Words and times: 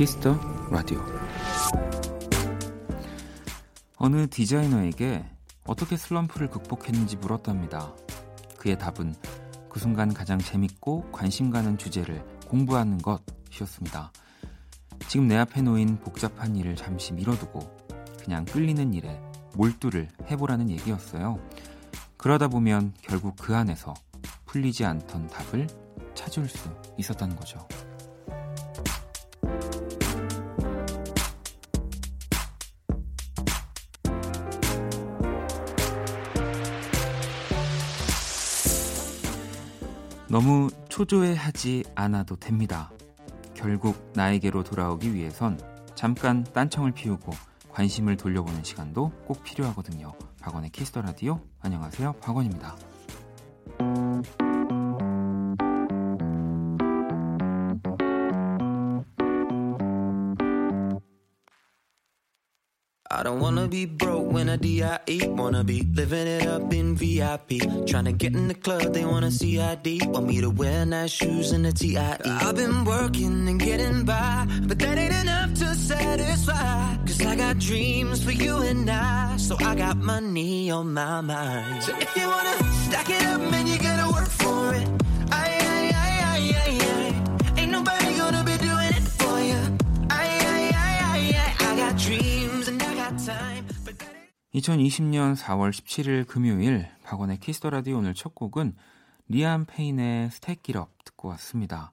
키스 0.00 0.21
더 0.21 0.34
라디오 0.70 0.98
어느 3.98 4.26
디자이너에게 4.30 5.26
어떻게 5.66 5.98
슬럼프를 5.98 6.48
극복했는지 6.48 7.18
물었답니다. 7.18 7.94
그의 8.56 8.78
답은 8.78 9.14
그 9.68 9.78
순간 9.78 10.14
가장 10.14 10.38
재밌고 10.38 11.10
관심 11.12 11.50
가는 11.50 11.76
주제를 11.76 12.24
공부하는 12.48 12.96
것이었습니다. 12.96 14.10
지금 15.06 15.28
내 15.28 15.36
앞에 15.36 15.60
놓인 15.60 15.98
복잡한 15.98 16.56
일을 16.56 16.76
잠시 16.76 17.12
미뤄두고 17.12 17.60
그냥 18.24 18.46
끌리는 18.46 18.94
일에 18.94 19.20
몰두를 19.54 20.08
해보라는 20.30 20.70
얘기였어요. 20.70 21.38
그러다 22.16 22.48
보면 22.48 22.94
결국 23.02 23.36
그 23.36 23.54
안에서 23.54 23.92
풀리지 24.46 24.82
않던 24.82 25.26
답을 25.26 25.66
찾을 26.14 26.48
수 26.48 26.74
있었다는 26.96 27.36
거죠. 27.36 27.68
너무 40.40 40.70
초조해하지 40.88 41.84
않아도 41.94 42.34
됩니다. 42.34 42.90
결국 43.52 44.10
나에게로 44.14 44.64
돌아오기 44.64 45.12
위해선 45.12 45.60
잠깐 45.94 46.44
딴청을 46.44 46.92
피우고 46.92 47.32
관심을 47.70 48.16
돌려보는 48.16 48.64
시간도 48.64 49.12
꼭 49.26 49.44
필요하거든요. 49.44 50.14
박원의 50.40 50.70
Kiss 50.70 50.88
the 50.88 51.02
Radio. 51.02 51.42
안녕하세요. 51.60 52.14
박원입니다. 52.22 52.74
I 63.20 63.22
don't 63.22 63.38
wanna 63.38 63.68
be 63.68 63.84
broke 63.84 64.32
when 64.32 64.48
I 64.48 64.56
D.I.E. 64.56 65.28
Wanna 65.28 65.62
be 65.62 65.82
living 65.82 66.26
it 66.26 66.46
up 66.46 66.72
in 66.72 66.96
VIP. 66.96 67.60
Trying 67.86 68.06
to 68.06 68.12
get 68.12 68.32
in 68.34 68.48
the 68.48 68.54
club, 68.54 68.94
they 68.94 69.04
wanna 69.04 69.30
see 69.30 69.60
ID. 69.60 70.00
Want 70.06 70.26
me 70.26 70.40
to 70.40 70.48
wear 70.48 70.86
nice 70.86 71.10
shoes 71.10 71.52
and 71.52 71.66
a 71.66 71.72
T.I.E. 71.72 72.16
I've 72.24 72.56
been 72.56 72.82
working 72.86 73.46
and 73.46 73.60
getting 73.60 74.06
by, 74.06 74.46
but 74.62 74.78
that 74.78 74.96
ain't 74.96 75.12
enough 75.12 75.52
to 75.52 75.74
satisfy. 75.74 76.96
Cause 77.04 77.20
I 77.26 77.36
got 77.36 77.58
dreams 77.58 78.24
for 78.24 78.32
you 78.32 78.56
and 78.62 78.88
I, 78.88 79.36
so 79.36 79.54
I 79.60 79.74
got 79.74 79.98
money 79.98 80.70
on 80.70 80.94
my 80.94 81.20
mind. 81.20 81.82
So 81.82 81.94
if 81.98 82.16
you 82.16 82.26
wanna 82.26 82.56
stack 82.88 83.10
it 83.10 83.22
up, 83.26 83.42
man, 83.50 83.66
you 83.66 83.78
gotta 83.78 84.10
work 84.14 84.30
for 84.30 84.74
it. 84.76 84.99
2020년 94.54 95.36
4월 95.36 95.70
17일 95.70 96.26
금요일 96.26 96.88
박원의 97.04 97.38
Kiss 97.38 97.56
the 97.56 97.70
Radio 97.70 97.98
오늘 97.98 98.14
첫 98.14 98.34
곡은 98.34 98.74
리암 99.28 99.64
페인의 99.66 100.30
Stack 100.30 100.63
It 100.63 100.77
Up 100.77 100.90
듣고 101.04 101.28
왔습니다. 101.28 101.92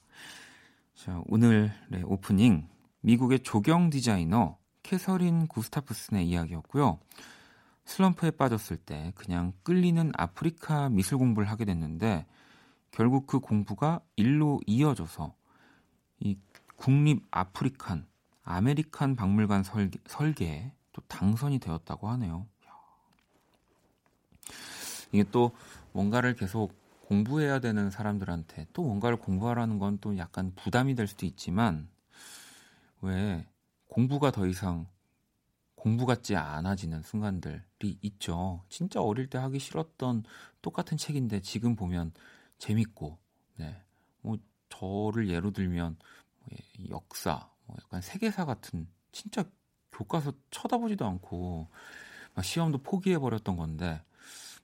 자, 0.95 1.21
오늘의 1.27 1.71
오프닝 2.03 2.67
미국의 3.01 3.41
조경 3.41 3.91
디자이너 3.91 4.57
캐서린 4.81 5.45
구스타프슨의 5.45 6.27
이야기였고요. 6.27 6.97
슬럼프에 7.85 8.31
빠졌을 8.31 8.77
때 8.77 9.11
그냥 9.13 9.53
끌리는 9.61 10.11
아프리카 10.17 10.89
미술 10.89 11.19
공부를 11.19 11.47
하게 11.47 11.63
됐는데 11.63 12.25
결국 12.89 13.27
그 13.27 13.39
공부가 13.39 14.01
일로 14.15 14.59
이어져서 14.65 15.35
이 16.21 16.35
국립 16.75 17.23
African 17.29 18.07
American 18.43 19.15
박물관 19.15 19.61
설계, 19.61 19.99
설계에 20.07 20.71
또 20.97 21.03
당선이 21.07 21.59
되었다고 21.59 22.09
하네요. 22.09 22.47
이게 25.11 25.23
또 25.31 25.51
뭔가를 25.93 26.35
계속 26.35 26.73
공부해야 27.07 27.59
되는 27.59 27.89
사람들한테 27.89 28.67
또 28.73 28.83
뭔가를 28.83 29.17
공부하라는 29.17 29.79
건 29.79 29.99
또 30.01 30.17
약간 30.17 30.53
부담이 30.55 30.95
될 30.95 31.07
수도 31.07 31.25
있지만 31.25 31.87
왜 33.01 33.45
공부가 33.87 34.31
더 34.31 34.47
이상 34.47 34.87
공부 35.75 36.05
같지 36.05 36.35
않아지는 36.35 37.03
순간들이 37.03 37.97
있죠. 38.01 38.63
진짜 38.69 39.01
어릴 39.01 39.29
때 39.29 39.37
하기 39.37 39.59
싫었던 39.59 40.23
똑같은 40.61 40.97
책인데 40.97 41.41
지금 41.41 41.75
보면 41.75 42.11
재밌고, 42.57 43.17
네. 43.57 43.81
뭐 44.21 44.37
저를 44.69 45.29
예로 45.29 45.51
들면 45.51 45.97
뭐 46.39 46.49
역사, 46.89 47.49
뭐 47.65 47.77
약간 47.81 48.01
세계사 48.01 48.45
같은 48.45 48.87
진짜 49.11 49.45
교과서 49.91 50.33
쳐다보지도 50.51 51.05
않고 51.05 51.69
막 52.35 52.45
시험도 52.45 52.79
포기해 52.79 53.19
버렸던 53.19 53.57
건데 53.57 54.01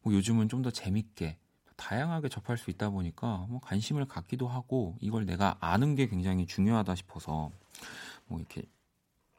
뭐 0.04 0.14
요즘은 0.14 0.50
좀 0.50 0.62
더 0.62 0.72
재밌게 0.72 1.38
다양하게 1.76 2.30
접할 2.30 2.58
수 2.58 2.70
있다 2.70 2.90
보니까 2.90 3.46
뭐 3.50 3.60
관심을 3.62 4.06
갖기도 4.06 4.48
하고 4.48 4.96
이걸 5.02 5.26
내가 5.26 5.58
아는 5.60 5.96
게 5.96 6.08
굉장히 6.08 6.46
중요하다 6.46 6.96
싶어서 6.96 7.50
뭐 8.28 8.40
이렇게 8.40 8.64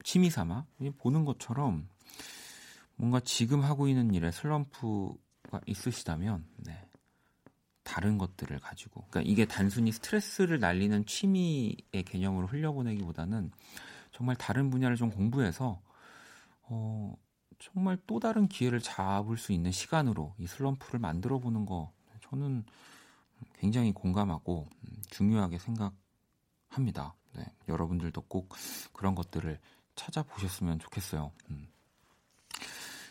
취미 0.03 0.31
삼아 0.31 0.67
보는 0.99 1.25
것처럼 1.25 1.89
뭔가 2.97 3.21
지금 3.21 3.63
하고 3.63 3.89
있는 3.89 4.13
일에 4.15 4.31
슬럼프가 4.31 5.61
있으시다면 5.67 6.45
네. 6.59 6.87
다른 7.83 8.19
것들을 8.19 8.59
가지고 8.61 9.07
그러니까 9.11 9.31
이게 9.31 9.45
단순히 9.45 9.93
스트레스를 9.93 10.59
날리는 10.59 11.07
취미의 11.07 12.03
개념으로 12.05 12.47
흘려보내기보다는 12.49 13.53
정말 14.11 14.37
다른 14.37 14.71
분야를 14.71 14.97
좀 14.97 15.11
공부해서 15.11 15.81
어, 16.63 17.15
정말 17.59 17.99
또 18.07 18.21
다른 18.21 18.49
기회를 18.49 18.81
잡을 18.81 19.37
수 19.37 19.53
있는 19.53 19.71
시간으로 19.71 20.35
이 20.39 20.47
슬럼프를 20.47 21.01
만들어 21.01 21.39
보는 21.39 21.67
거 21.67 21.93
저는 22.23 22.65
굉장히 23.59 23.93
공감하고 23.93 24.69
중요하게 25.11 25.59
생각합니다. 25.59 27.15
네, 27.37 27.45
여러분들도 27.69 28.21
꼭 28.23 28.55
그런 28.93 29.15
것들을 29.15 29.59
찾아보셨으면 29.95 30.79
좋겠어요. 30.79 31.33
음. 31.51 31.69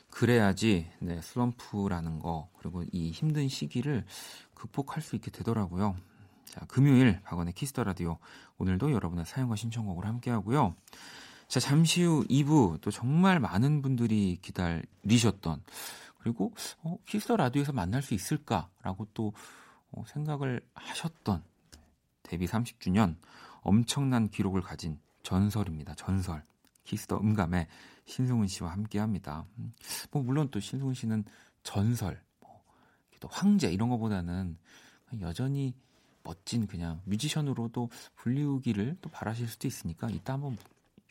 그래야지 0.09 0.91
네, 0.99 1.21
슬럼프라는 1.21 2.19
거 2.19 2.49
그리고 2.57 2.83
이 2.91 3.11
힘든 3.11 3.47
시기를 3.47 4.05
극복할 4.53 5.01
수 5.01 5.15
있게 5.15 5.31
되더라고요. 5.31 5.95
자, 6.45 6.61
금요일 6.67 7.19
박원의 7.23 7.53
Kiss 7.53 7.71
the 7.71 7.84
Radio 7.84 8.19
오늘도 8.57 8.91
여러분의 8.91 9.25
사연과 9.25 9.55
신청곡을 9.55 10.05
함께 10.05 10.29
하고요. 10.29 10.75
자, 11.53 11.59
잠시 11.59 12.02
후 12.02 12.25
2부 12.31 12.81
또 12.81 12.90
정말 12.90 13.40
많은 13.40 13.84
분들이 13.84 14.40
기다리셨던 14.41 15.62
그리고 16.18 16.52
어, 16.81 16.97
Kiss 17.06 17.24
the 17.24 17.38
Radio에서 17.38 17.72
만날 17.74 18.02
수 18.02 18.16
있을까라고 18.16 19.08
또 19.14 19.34
어, 19.91 20.03
생각을 20.08 20.62
하셨던 20.74 21.44
데뷔 22.24 22.47
30주년 22.47 23.18
엄청난 23.62 24.30
기록을 24.30 24.62
가진 24.62 25.00
전설입니다. 25.22 25.94
전설. 25.94 26.44
Kiss 26.85 27.05
the 27.05 27.19
음감의 27.19 27.68
신승훈 28.06 28.47
씨와 28.47 28.72
함께 28.72 28.97
합니다. 28.97 29.46
뭐 30.09 30.24
물론 30.24 30.50
또 30.50 30.59
신승훈 30.59 30.96
씨는 30.96 31.24
전설, 31.62 32.20
뭐, 32.40 32.64
또 33.20 33.28
황제 33.31 33.72
이런 33.72 33.90
것보다는 33.90 34.58
여전히 35.22 35.75
멋진 36.24 36.66
그냥 36.66 36.99
뮤지션으로도 37.06 37.91
불리우기를 38.16 38.97
또 39.02 39.11
바라실 39.11 39.47
수도 39.47 39.67
있으니까 39.67 40.09
이따 40.09 40.34
한번 40.34 40.58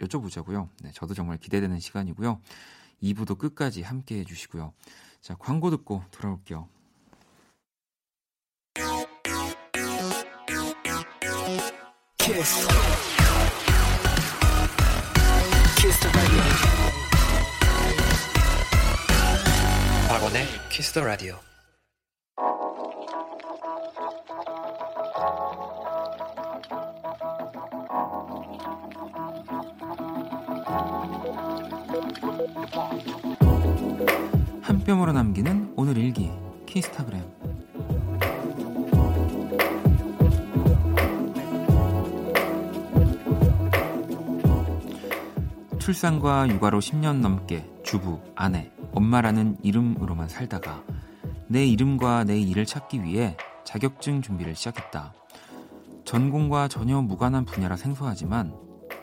여쭤보자고요. 0.02 0.68
네, 0.82 0.90
저도 0.92 1.14
정말 1.14 1.38
기대되는 1.38 1.78
시간이고요. 1.80 2.40
2부도 3.02 3.38
끝까지 3.38 3.82
함께 3.82 4.18
해주시고요. 4.20 4.72
자, 5.20 5.34
광고 5.38 5.70
듣고 5.70 6.02
돌아올게요. 6.10 6.68
키스. 12.18 12.68
박원의 20.08 20.46
키스 20.70 20.92
더 20.92 21.04
라디오. 21.04 21.51
한 34.62 34.82
뼘으로 34.84 35.12
남기는 35.12 35.74
오늘 35.76 35.96
일기 35.96 36.30
키스타그램. 36.66 37.22
출산과 45.78 46.48
육아로 46.48 46.80
10년 46.80 47.20
넘게 47.20 47.68
주부, 47.84 48.20
아내, 48.34 48.72
엄마라는 48.92 49.58
이름으로만 49.62 50.28
살다가 50.28 50.82
내 51.46 51.64
이름과 51.66 52.24
내 52.24 52.40
일을 52.40 52.66
찾기 52.66 53.04
위해 53.04 53.36
자격증 53.64 54.20
준비를 54.20 54.54
시작했다. 54.56 55.12
전공과 56.04 56.68
전혀 56.68 57.00
무관한 57.00 57.44
분야라 57.44 57.76
생소하지만 57.76 58.52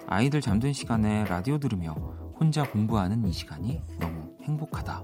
아이들 0.07 0.42
잠든 0.42 0.74
시간에 0.74 1.24
라디오 1.25 1.57
들으며 1.57 2.19
혼자 2.39 2.63
공부하는 2.63 3.27
이 3.27 3.33
시간이 3.33 3.81
너무 4.00 4.33
행복하다. 4.44 5.03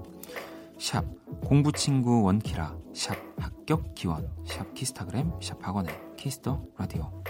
샵 0.78 1.04
공부 1.42 1.70
친구 1.70 2.22
원키라 2.22 2.74
샵 2.94 3.14
합격 3.38 3.94
기원 3.94 4.30
샵 4.46 4.72
키스타그램 4.74 5.30
샵 5.42 5.58
박원의 5.62 5.94
Kiss 6.16 6.42
the 6.42 6.62
Radio 6.78 7.25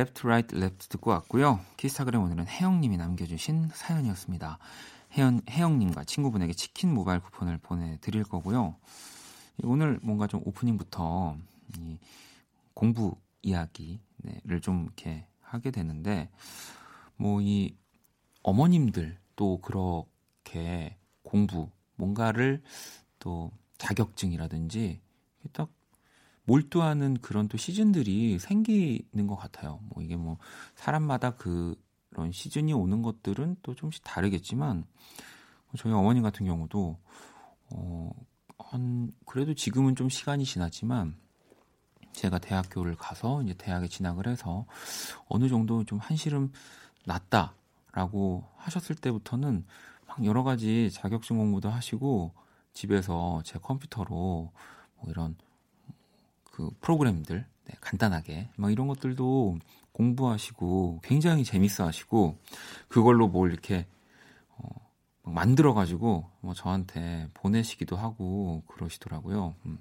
Left, 0.00 0.26
Right, 0.26 0.56
Left 0.56 0.88
듣고 0.88 1.10
왔고요. 1.10 1.60
키스타그램 1.76 2.22
오늘은 2.22 2.46
혜영님이 2.46 2.96
남겨주신 2.96 3.68
사연이었습니다. 3.74 4.58
혜영, 5.12 5.42
혜영님과 5.50 6.04
친구분에게 6.04 6.54
치킨 6.54 6.94
모바일 6.94 7.20
쿠폰을 7.20 7.58
보내드릴 7.58 8.24
거고요. 8.24 8.76
오늘 9.62 10.00
뭔가 10.02 10.26
좀 10.26 10.40
오프닝부터 10.46 11.36
이 11.76 11.98
공부 12.72 13.14
이야기를 13.42 14.62
좀 14.62 14.84
이렇게 14.84 15.26
하게 15.42 15.70
되는데, 15.70 16.30
뭐 17.16 17.42
이 17.42 17.76
어머님들 18.42 19.18
또 19.36 19.60
그렇게 19.60 20.96
공부, 21.22 21.68
뭔가를 21.96 22.62
또 23.18 23.52
자격증이라든지 23.76 25.02
딱 25.52 25.68
몰두하는 26.50 27.18
그런 27.22 27.46
또 27.46 27.56
시즌들이 27.56 28.40
생기는 28.40 29.28
것 29.28 29.36
같아요. 29.36 29.78
뭐 29.84 30.02
이게 30.02 30.16
뭐 30.16 30.36
사람마다 30.74 31.36
그런 31.36 32.32
시즌이 32.32 32.72
오는 32.72 33.02
것들은 33.02 33.58
또 33.62 33.76
좀씩 33.76 34.02
다르겠지만 34.02 34.84
저희 35.78 35.92
어머님 35.92 36.24
같은 36.24 36.46
경우도 36.46 36.98
어, 37.70 38.10
한 38.58 39.12
그래도 39.26 39.54
지금은 39.54 39.94
좀 39.94 40.08
시간이 40.08 40.44
지났지만 40.44 41.14
제가 42.14 42.38
대학교를 42.38 42.96
가서 42.96 43.44
이제 43.44 43.54
대학에 43.54 43.86
진학을 43.86 44.26
해서 44.26 44.66
어느 45.28 45.48
정도 45.48 45.84
좀 45.84 45.98
한시름 45.98 46.50
났다라고 47.06 48.44
하셨을 48.56 48.96
때부터는 48.96 49.64
막 50.08 50.24
여러 50.24 50.42
가지 50.42 50.90
자격증 50.90 51.38
공부도 51.38 51.70
하시고 51.70 52.34
집에서 52.72 53.40
제 53.44 53.60
컴퓨터로 53.60 54.50
뭐 54.96 55.04
이런 55.06 55.36
그 56.60 56.70
프로그램들 56.80 57.46
네, 57.64 57.74
간단하게 57.80 58.50
막 58.56 58.70
이런 58.70 58.86
것들도 58.86 59.58
공부하시고 59.92 61.00
굉장히 61.02 61.42
재밌어 61.42 61.86
하시고 61.86 62.38
그걸로 62.88 63.28
뭘 63.28 63.50
이렇게 63.50 63.86
어, 64.56 64.68
만들어 65.22 65.72
가지고 65.72 66.28
뭐 66.40 66.52
저한테 66.52 67.28
보내시기도 67.32 67.96
하고 67.96 68.62
그러시더라고요. 68.66 69.54
음. 69.64 69.78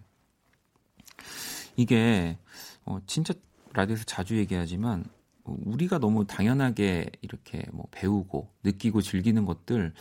이게 1.76 2.38
어, 2.86 3.00
진짜 3.06 3.34
라디오에서 3.74 4.06
자주 4.06 4.38
얘기하지만 4.38 5.04
우리가 5.44 5.98
너무 6.00 6.26
당연하게 6.26 7.10
이렇게 7.22 7.66
뭐 7.74 7.88
배우고 7.92 8.50
느끼고 8.64 9.02
즐기는 9.02 9.44
것들 9.44 9.94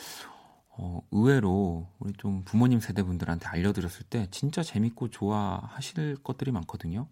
어, 0.80 1.02
의외로 1.10 1.88
우리 1.98 2.12
좀 2.12 2.44
부모님 2.44 2.78
세대분들한테 2.78 3.46
알려드렸을 3.48 4.04
때 4.08 4.28
진짜 4.30 4.62
재밌고 4.62 5.10
좋아하실 5.10 6.18
것들이 6.22 6.52
많거든요. 6.52 7.08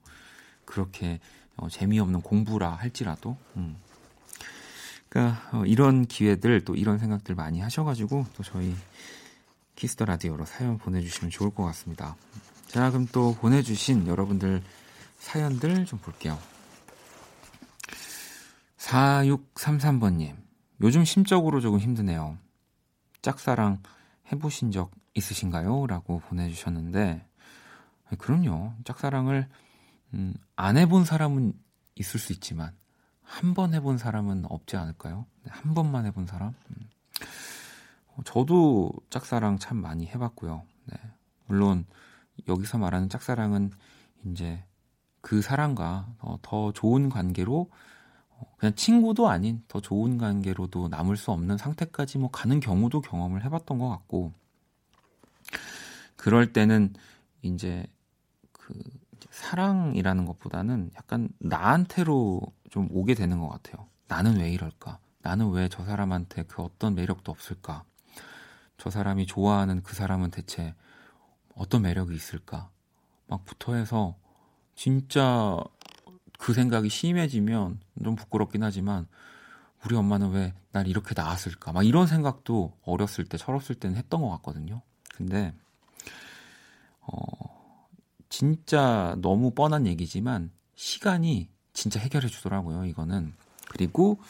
그렇게 0.65 1.19
어, 1.57 1.69
재미없는 1.69 2.23
공부라 2.23 2.71
할지라도. 2.71 3.37
음. 3.57 3.77
그러니까 5.09 5.41
어, 5.53 5.65
이런 5.67 6.07
기회들 6.07 6.65
또 6.65 6.77
이런 6.77 6.99
생각들 6.99 7.35
많이 7.35 7.61
하셔가지고 7.61 8.27
또 8.37 8.43
저희 8.45 8.75
Kiss 9.75 9.92
the 9.92 10.05
Radio로 10.05 10.45
사연 10.45 10.79
보내주시면 10.79 11.31
좋을 11.31 11.51
것 11.51 11.65
같습니다. 11.65 12.17
자 12.69 12.91
그럼 12.91 13.09
또 13.11 13.35
보내주신 13.35 14.07
여러분들 14.07 14.63
사연들 15.19 15.87
좀 15.87 15.99
볼게요. 15.99 16.39
4633번님 18.79 20.37
요즘 20.83 21.05
심적으로 21.05 21.61
조금 21.61 21.81
힘드네요. 21.81 22.39
짝사랑 23.27 23.83
해보신 24.31 24.71
적 24.71 24.93
있으신가요? 25.15 25.89
라고 25.89 26.21
보내주셨는데, 26.21 27.27
그럼요. 28.19 28.73
짝사랑을, 28.85 29.49
음, 30.15 30.35
안 30.55 30.77
해본 30.77 31.05
사람은 31.05 31.53
있을 31.97 32.21
수 32.21 32.33
있지만, 32.33 32.73
한 33.23 33.53
번 33.55 33.75
해본 33.75 33.99
사람은 33.99 34.45
없지 34.49 34.77
않을까요? 34.77 35.27
네, 35.43 35.51
한 35.53 35.75
번만 35.75 36.07
해본 36.07 36.27
사람? 36.27 36.55
음. 36.71 36.89
어, 38.15 38.23
저도 38.25 38.93
짝사랑 39.11 39.59
참 39.59 39.79
많이 39.79 40.07
해봤고요. 40.07 40.63
네. 40.85 40.97
물론, 41.47 41.85
여기서 42.47 42.79
말하는 42.79 43.09
짝사랑은 43.09 43.73
이제 44.27 44.63
그 45.21 45.43
사람과 45.43 46.15
더 46.43 46.73
좋은 46.73 47.09
관계로 47.09 47.73
그냥 48.59 48.75
친구도 48.75 49.29
아닌 49.29 49.63
더 49.69 49.81
좋은 49.81 50.19
관계로도 50.19 50.89
남을 50.89 51.17
수 51.17 51.31
없는 51.31 51.57
상태까지 51.59 52.19
뭐 52.19 52.31
가는 52.31 52.61
경우도 52.61 53.01
경험을 53.03 53.45
해봤던 53.45 53.79
것 53.79 53.89
같고 53.89 54.33
그럴 56.17 56.53
때는 56.53 56.95
이제 57.43 57.87
그 58.53 58.75
사랑이라는 59.31 60.25
것보다는 60.25 60.91
약간 60.97 61.29
나한테로 61.39 62.41
좀 62.71 62.89
오게 62.91 63.15
되는 63.15 63.39
것 63.41 63.49
같아요. 63.49 63.87
나는 64.09 64.39
왜 64.39 64.51
이럴까? 64.51 64.99
나는 65.23 65.51
왜 65.51 65.69
저 65.69 65.85
사람한테 65.85 66.45
그 66.45 66.63
어떤 66.63 66.95
매력도 66.95 67.31
없을까? 67.31 67.85
저 68.79 68.91
사람이 68.91 69.27
좋아하는 69.27 69.83
그 69.83 69.95
사람은 69.95 70.31
대체 70.31 70.75
어떤 71.55 71.83
매력이 71.83 72.15
있을까? 72.15 72.71
막부터 73.27 73.75
해서 73.75 74.17
진짜 74.75 75.63
그 76.39 76.53
생각이 76.53 76.89
심해지면 76.89 77.81
좀 78.03 78.17
부끄럽긴 78.17 78.63
하지만 78.63 79.07
우리 79.85 79.97
엄마는 79.97 80.31
왜 80.31 80.53
날 80.77 80.87
이렇게 80.89 81.15
낳았을까? 81.17 81.73
막 81.73 81.85
이런 81.87 82.07
생각도 82.07 82.77
어렸을 82.85 83.25
때, 83.25 83.39
철없을 83.39 83.77
때는 83.77 83.97
했던 83.97 84.21
것 84.21 84.29
같거든요. 84.29 84.83
근데, 85.15 85.55
어, 87.01 87.89
진짜 88.29 89.17
너무 89.23 89.53
뻔한 89.53 89.87
얘기지만 89.87 90.51
시간이 90.75 91.49
진짜 91.73 91.99
해결해 91.99 92.29
주더라고요, 92.29 92.85
이거는. 92.85 93.33
그리고 93.71 94.21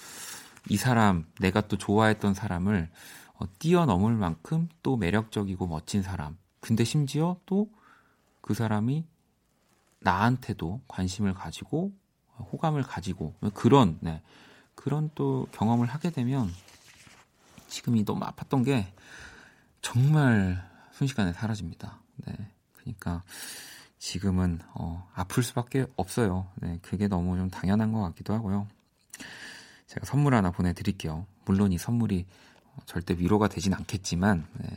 이 0.69 0.77
사람, 0.77 1.27
내가 1.41 1.63
또 1.63 1.77
좋아했던 1.77 2.35
사람을 2.35 2.89
어, 3.35 3.45
뛰어넘을 3.59 4.15
만큼 4.15 4.69
또 4.85 4.97
매력적이고 4.97 5.67
멋진 5.67 6.03
사람. 6.03 6.39
근데 6.61 6.85
심지어 6.85 7.41
또 7.45 7.69
그 8.41 8.55
사람이 8.55 9.05
나한테도 10.07 10.83
관심을 10.87 11.35
가지고 11.35 11.93
호감을 12.39 12.85
가지고 12.85 13.35
그런 13.55 13.99
네, 14.01 14.23
그런 14.77 15.11
또 15.17 15.49
경험을 15.51 15.89
하게 15.89 16.11
되면 16.11 16.49
지금이 17.67 18.05
너무 18.05 18.25
아팠던 18.25 18.65
게 18.65 18.87
정말 19.83 20.65
순식간에 20.93 21.33
사라집니다. 21.33 21.99
네, 22.25 22.37
그러니까 22.73 23.25
지금은 23.99 24.61
어, 24.75 25.11
아플 25.13 25.43
수밖에 25.43 25.87
없어요. 25.97 26.47
네, 26.57 26.79
그게 26.83 27.09
너무 27.09 27.37
좀 27.37 27.51
당연한 27.51 27.93
것 27.93 28.01
같기도 28.03 28.33
하고요. 28.33 28.69
제가 29.89 30.07
선물 30.07 30.37
하나 30.37 30.53
보내드릴게요. 30.53 31.27
물론 31.45 31.73
이 31.73 31.79
선물이 31.79 32.27
절대 32.85 33.15
위로가 33.19 33.49
되진 33.49 33.75
않겠지만 33.75 34.47
네, 34.59 34.69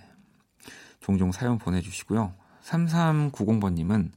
종종 1.01 1.31
사연 1.31 1.59
보내주시고요. 1.59 2.33
3390번님은 2.63 4.12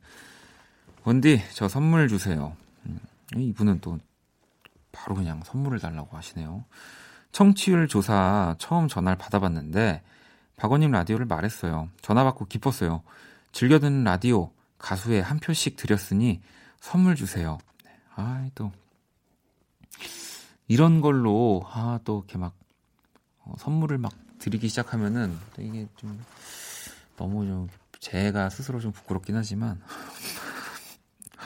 원디 1.05 1.43
저 1.53 1.69
선물 1.69 2.09
주세요. 2.09 2.57
음, 2.87 3.01
이분은 3.37 3.81
또 3.81 3.99
바로 4.93 5.15
그냥 5.15 5.43
선물을 5.45 5.81
달라고 5.81 6.17
하시네요. 6.17 6.65
청취율 7.33 7.89
조사 7.89 8.55
처음 8.59 8.89
전화를 8.89 9.19
받아봤는데 9.19 10.03
박원님 10.57 10.91
라디오를 10.91 11.27
말했어요. 11.27 11.89
전화 12.03 12.25
받고 12.25 12.45
기뻤어요. 12.45 13.03
즐겨 13.53 13.79
듣는 13.79 14.05
라디오 14.05 14.51
가수에 14.79 15.21
한 15.21 15.39
표씩 15.39 15.77
드렸으니 15.77 16.41
선물 16.79 17.17
주세요. 17.17 17.59
아, 18.15 18.49
또 18.55 18.71
이런 20.69 21.01
걸로 21.01 21.65
아, 21.67 21.99
또 22.05 22.19
이렇게 22.19 22.39
막 22.39 22.55
어, 23.41 23.55
선물을 23.59 23.99
막 23.99 24.13
드리기 24.39 24.69
시작하면은 24.69 25.37
이게 25.59 25.89
좀 25.97 26.23
너무 27.17 27.47
좀 27.47 27.69
제가 27.99 28.51
스스로 28.51 28.81
좀 28.81 28.93
부끄럽긴 28.93 29.37
하지만 29.37 29.81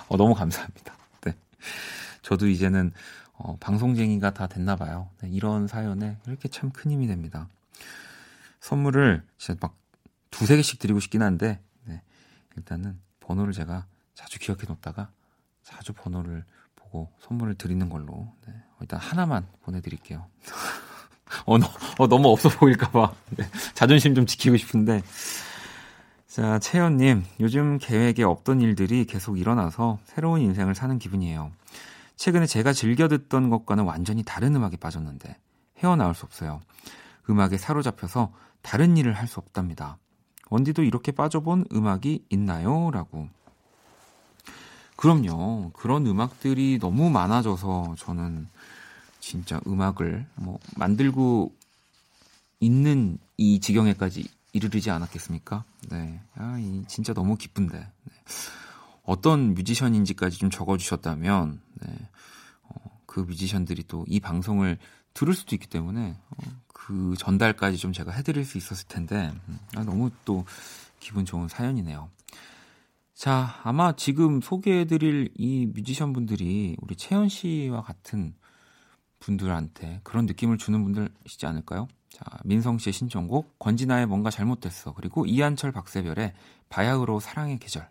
어, 0.09 0.17
너무 0.17 0.35
감사합니다. 0.35 0.95
네. 1.23 1.35
저도 2.23 2.49
이제는 2.49 2.93
어, 3.35 3.57
방송쟁이가 3.59 4.33
다 4.35 4.47
됐나 4.47 4.77
봐요. 4.77 5.11
네, 5.21 5.29
이런 5.31 5.67
사연에 5.69 6.17
이렇게 6.27 6.49
참 6.49 6.71
큰 6.71 6.91
힘이 6.91 7.07
됩니다. 7.07 7.49
선물을 8.61 9.23
진짜 9.39 9.59
막 9.61 9.77
두세 10.31 10.57
개씩 10.57 10.79
드리고 10.79 11.01
싶긴 11.01 11.23
한데 11.23 11.61
네, 11.85 12.03
일단은 12.57 12.99
번호를 13.21 13.53
제가 13.53 13.87
자주 14.15 14.39
기억해 14.39 14.63
놓다가 14.69 15.11
자주 15.63 15.93
번호를 15.93 16.45
보고 16.77 17.13
선물을 17.21 17.55
드리는 17.57 17.89
걸로 17.89 18.33
네, 18.47 18.55
일단 18.81 18.99
하나만 19.01 19.47
보내드릴게요. 19.63 20.27
어, 21.45 21.59
너, 21.59 21.67
어, 21.99 22.07
너무 22.07 22.29
없어 22.29 22.49
보일까봐 22.49 23.13
네, 23.37 23.49
자존심 23.75 24.15
좀 24.15 24.27
지키고 24.27 24.57
싶은데 24.57 25.03
자 26.37 26.59
채연님 26.59 27.25
요즘 27.41 27.79
계획에 27.79 28.23
없던 28.23 28.61
일들이 28.61 29.07
계속 29.07 29.39
일어나서 29.39 29.99
새로운 30.05 30.43
인생을 30.43 30.75
사는 30.75 30.99
기분이에요. 30.99 31.51
최근에 32.17 32.45
제가 32.45 32.75
즐겨 32.75 33.09
듣던 33.09 33.49
것과는 33.49 33.85
완전히 33.85 34.23
다른 34.23 34.55
음악에 34.55 34.77
빠졌는데 34.77 35.35
헤어나올 35.79 36.15
수 36.15 36.27
없어요. 36.27 36.61
음악에 37.31 37.57
사로잡혀서 37.57 38.35
다른 38.61 38.99
일을 38.99 39.15
할 39.15 39.29
수 39.29 39.41
없답니다. 39.41 39.97
원디도 40.51 40.83
이렇게 40.83 41.11
빠져본 41.11 41.69
음악이 41.73 42.27
있나요? 42.29 42.91
라고. 42.91 43.31
그럼요. 44.97 45.71
그런 45.73 46.07
음악들이 46.07 46.79
너무 46.79 47.09
많아져서 47.09 47.95
저는 47.97 48.47
진짜 49.21 49.59
음악을 49.67 50.27
뭐 50.35 50.59
만들고 50.77 51.51
있는 52.61 53.17
이 53.39 53.59
지경에까지 53.59 54.36
이르르지 54.57 54.91
않았겠습니까? 54.91 55.65
네. 55.91 56.21
아, 56.35 56.59
이 56.59 56.85
진짜 56.89 57.13
너무 57.13 57.37
기쁜데. 57.37 57.79
네. 57.79 58.15
어떤 59.05 59.55
뮤지션인지까지 59.55 60.39
좀 60.39 60.51
적어주셨다면, 60.51 61.61
네. 61.75 62.09
어, 62.63 63.01
그 63.07 63.21
뮤지션들이 63.21 63.85
또 63.85 64.05
이 64.09 64.19
방송을 64.21 64.79
들을 65.17 65.33
수도 65.33 65.57
있기 65.57 65.67
때문에 65.67 66.17
어, 66.31 66.43
그 66.67 67.15
전달까지 67.19 67.79
좀 67.79 67.93
제가 67.93 68.13
해드릴 68.13 68.45
수 68.45 68.59
있었을 68.59 68.87
텐데 68.87 69.33
음, 69.49 69.59
아, 69.75 69.83
너무 69.83 70.11
또 70.27 70.45
기분 71.01 71.25
좋은 71.25 71.49
사연이네요. 71.49 72.11
자, 73.15 73.59
아마 73.63 73.97
지금 73.97 74.43
소개해드릴 74.43 75.31
이 75.37 75.67
뮤지션 75.75 76.13
분들이 76.13 76.77
우리 76.83 76.97
채연 76.97 77.31
씨와 77.31 77.81
같은 77.81 78.35
분들한테 79.21 80.01
그런 80.03 80.27
느낌을 80.27 80.59
주는 80.59 80.85
분들이시지 80.85 81.47
않을까요? 81.47 81.89
자, 82.17 82.25
민성 82.45 82.79
씨의 82.79 82.95
신청곡, 82.95 83.59
권진아의 83.59 84.07
뭔가 84.07 84.31
잘못됐어. 84.31 84.95
그리고 84.95 85.27
이한철 85.27 85.71
박세별의 85.71 86.33
바야흐로 86.71 87.21
사랑의 87.21 87.59
계절. 87.59 87.91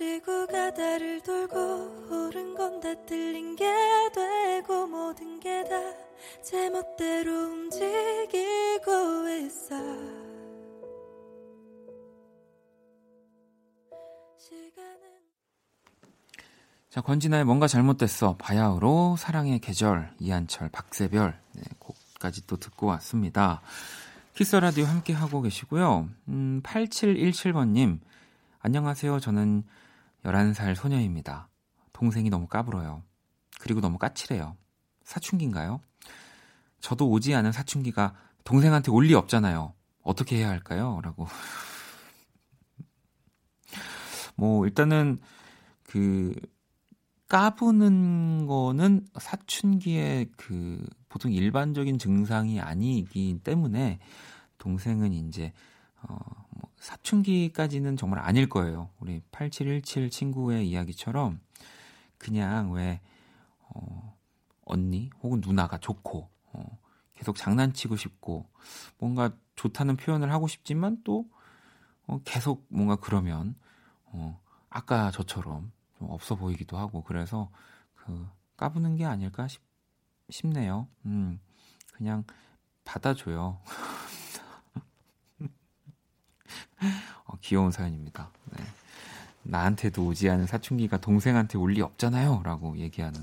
지구가 0.00 0.72
달을 0.72 1.09
제멋대로 7.00 7.32
움직이고 7.48 8.90
있어 9.40 9.74
자 16.90 17.00
권진아의 17.00 17.44
뭔가 17.44 17.66
잘못됐어 17.66 18.36
바야흐로 18.36 19.16
사랑의 19.16 19.60
계절 19.60 20.12
이한철 20.18 20.68
박세별 20.68 21.40
네, 21.54 21.62
곡까지 21.78 22.46
또 22.46 22.56
듣고 22.56 22.86
왔습니다. 22.88 23.62
키스 24.34 24.56
라디오 24.56 24.84
함께 24.84 25.12
하고 25.12 25.40
계시고요. 25.40 26.08
음, 26.28 26.60
8717번님, 26.64 28.00
안녕하세요. 28.58 29.20
저는 29.20 29.62
11살 30.24 30.74
소녀입니다. 30.74 31.48
동생이 31.92 32.28
너무 32.28 32.48
까불어요. 32.48 33.02
그리고 33.60 33.80
너무 33.80 33.98
까칠해요. 33.98 34.56
사춘기인가요? 35.04 35.80
저도 36.80 37.08
오지 37.10 37.34
않은 37.34 37.52
사춘기가 37.52 38.14
동생한테 38.44 38.90
올 38.90 39.04
리 39.06 39.14
없잖아요. 39.14 39.74
어떻게 40.02 40.36
해야 40.38 40.48
할까요? 40.48 41.00
라고. 41.02 41.26
뭐, 44.36 44.64
일단은, 44.66 45.18
그, 45.82 46.34
까부는 47.28 48.46
거는 48.46 49.06
사춘기의 49.20 50.30
그 50.36 50.84
보통 51.08 51.30
일반적인 51.32 51.98
증상이 51.98 52.60
아니기 52.60 53.38
때문에 53.44 54.00
동생은 54.58 55.12
이제 55.12 55.52
어 56.02 56.16
뭐 56.52 56.68
사춘기까지는 56.78 57.96
정말 57.96 58.18
아닐 58.20 58.48
거예요. 58.48 58.90
우리 58.98 59.20
8717 59.30 60.10
친구의 60.10 60.68
이야기처럼 60.68 61.40
그냥 62.18 62.72
왜 62.72 63.00
어, 63.68 64.16
언니 64.64 65.10
혹은 65.22 65.40
누나가 65.44 65.78
좋고 65.78 66.29
어, 66.52 66.78
계속 67.14 67.36
장난치고 67.36 67.96
싶고 67.96 68.46
뭔가 68.98 69.30
좋다는 69.56 69.96
표현을 69.96 70.32
하고 70.32 70.48
싶지만 70.48 71.02
또 71.04 71.28
어, 72.06 72.20
계속 72.24 72.66
뭔가 72.68 72.96
그러면 72.96 73.54
어, 74.06 74.40
아까 74.70 75.10
저처럼 75.10 75.70
좀 75.98 76.10
없어 76.10 76.34
보이기도 76.34 76.78
하고 76.78 77.02
그래서 77.02 77.50
그 77.94 78.26
까부는 78.56 78.96
게 78.96 79.04
아닐까 79.04 79.48
싶, 79.48 79.60
싶네요. 80.30 80.88
음, 81.06 81.40
그냥 81.92 82.24
받아줘요. 82.84 83.60
어, 87.26 87.34
귀여운 87.40 87.70
사연입니다. 87.70 88.30
네. 88.56 88.64
나한테도 89.42 90.04
오지 90.06 90.28
않은 90.30 90.46
사춘기가 90.46 90.98
동생한테 90.98 91.58
올 91.58 91.72
리 91.72 91.80
없잖아요. 91.80 92.42
라고 92.44 92.76
얘기하는. 92.78 93.20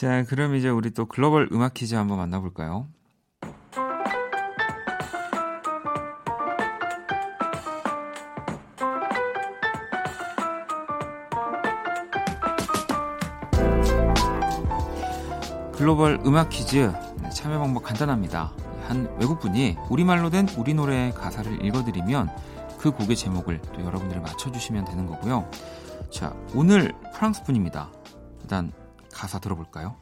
자, 0.00 0.24
그럼 0.24 0.54
이제 0.54 0.70
우리 0.70 0.92
또 0.92 1.04
글로벌 1.04 1.50
음악 1.52 1.74
퀴즈 1.74 1.94
한번 1.94 2.16
만나볼까요? 2.16 2.88
글로벌 15.74 16.18
음악 16.24 16.48
퀴즈 16.48 16.90
네, 17.20 17.28
참여 17.28 17.58
방법 17.58 17.82
간단합니다. 17.82 18.54
한 18.88 19.14
외국분이 19.20 19.76
우리말로 19.90 20.30
된 20.30 20.48
우리 20.56 20.72
노래의 20.72 21.12
가사를 21.12 21.62
읽어드리면 21.62 22.30
그 22.78 22.90
곡의 22.90 23.16
제목을 23.16 23.60
또 23.74 23.82
여러분들이 23.82 24.18
맞춰주시면 24.20 24.86
되는 24.86 25.04
거고요. 25.04 25.46
자, 26.10 26.34
오늘 26.54 26.94
프랑스 27.12 27.44
분입니다. 27.44 27.90
일단 28.40 28.72
가사 29.12 29.38
들어볼까요? 29.38 29.96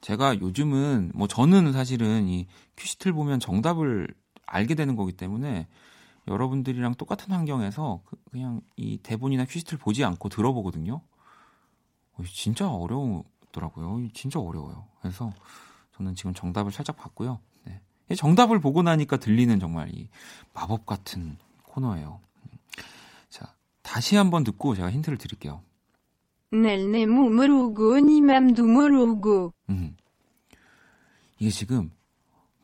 제가 0.00 0.38
요즘은 0.38 1.12
뭐 1.14 1.26
저는 1.26 1.72
사실은 1.72 2.28
이 2.28 2.46
퀴시트를 2.76 3.14
보면 3.14 3.40
정답을 3.40 4.08
알게 4.46 4.74
되는 4.74 4.96
거기 4.96 5.12
때문에 5.12 5.66
여러분들이랑 6.28 6.94
똑같은 6.94 7.32
환경에서 7.32 8.02
그, 8.04 8.16
그냥 8.30 8.60
이 8.76 8.98
대본이나 8.98 9.44
퀴즈를 9.46 9.78
보지 9.78 10.04
않고 10.04 10.28
들어보거든요. 10.28 11.00
진짜 12.32 12.70
어려우더라고요. 12.70 14.08
진짜 14.12 14.40
어려워요. 14.40 14.86
그래서 15.00 15.32
저는 15.96 16.14
지금 16.14 16.34
정답을 16.34 16.70
살짝 16.70 16.96
봤고요. 16.96 17.40
네. 17.64 17.80
정답을 18.14 18.60
보고 18.60 18.82
나니까 18.82 19.16
들리는 19.16 19.58
정말 19.58 19.88
이 19.94 20.08
마법 20.52 20.86
같은 20.86 21.38
코너예요. 21.64 22.20
자, 23.84 23.94
다시 23.94 24.16
한번 24.16 24.44
듣고 24.44 24.74
제가 24.74 24.90
힌트를 24.90 25.18
드릴게요. 25.18 25.62
음. 29.70 29.96
이게 31.38 31.50
지금 31.50 31.90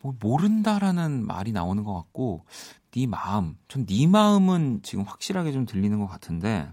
뭐 0.01 0.15
모른다라는 0.21 1.27
말이 1.27 1.53
나오는 1.53 1.85
것 1.85 1.95
같고 1.95 2.45
네 2.93 3.07
마음 3.07 3.57
전 3.69 3.85
네 3.87 4.07
마음은 4.07 4.81
지금 4.83 5.05
확실하게 5.05 5.53
좀 5.53 5.67
들리는 5.67 5.99
것 5.99 6.07
같은데 6.07 6.71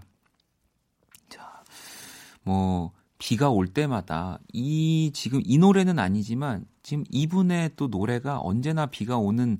자 1.28 1.62
뭐 2.42 2.92
비가 3.18 3.50
올 3.50 3.66
때마다 3.68 4.38
이 4.52 5.10
지금 5.12 5.40
이 5.44 5.58
노래는 5.58 5.98
아니지만 5.98 6.64
지금 6.84 7.04
이분의 7.10 7.72
또 7.76 7.88
노래가 7.88 8.40
언제나 8.40 8.86
비가 8.86 9.18
오는 9.18 9.58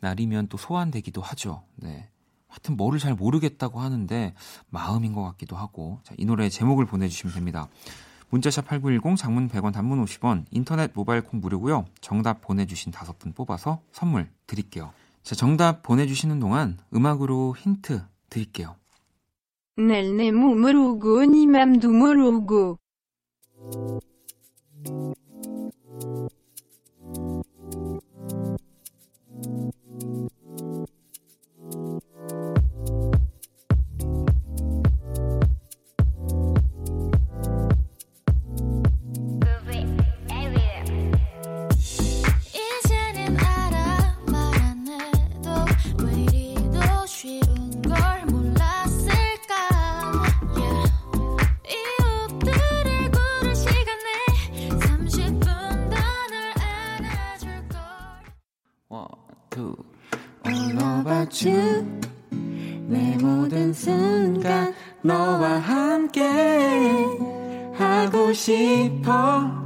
날이면 0.00 0.48
또 0.48 0.58
소환되기도 0.58 1.22
하죠. 1.22 1.64
네. 1.76 2.10
하여튼 2.52 2.76
뭐를 2.76 2.98
잘 2.98 3.14
모르겠다고 3.14 3.80
하는데 3.80 4.34
마음인 4.68 5.14
것 5.14 5.22
같기도 5.22 5.56
하고 5.56 6.00
자, 6.04 6.14
이 6.18 6.24
노래 6.26 6.48
제목을 6.48 6.84
보내주시면 6.84 7.34
됩니다. 7.34 7.68
문자샵 8.28 8.66
8910 8.66 9.16
장문 9.16 9.48
100원 9.48 9.72
단문 9.72 10.04
50원 10.04 10.44
인터넷 10.50 10.92
모바일 10.94 11.22
콩 11.22 11.40
무료고요. 11.40 11.86
정답 12.00 12.42
보내주신 12.42 12.92
다섯 12.92 13.18
분 13.18 13.32
뽑아서 13.32 13.80
선물 13.90 14.28
드릴게요. 14.46 14.92
자, 15.22 15.34
정답 15.34 15.82
보내주시는 15.82 16.38
동안 16.38 16.78
음악으로 16.94 17.56
힌트 17.58 18.02
드릴게요. 18.30 18.76
Nel 19.78 20.16
nemu 20.16 20.54
mrugu 20.54 21.22
ni 21.24 21.46
mamdu 21.46 21.88
mrugu. 21.92 22.76
이제는 30.02 30.41
you. 61.44 62.00
내 62.88 63.16
모든 63.16 63.72
순간 63.72 64.74
너와 65.02 65.58
함께 65.58 66.22
하고 67.74 68.32
싶어. 68.32 69.62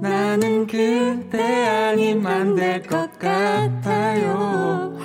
나는 0.00 0.66
그대 0.66 1.42
아니면 1.68 2.26
안 2.26 2.54
될 2.56 2.82
것 2.86 3.18
같아요. 3.18 4.98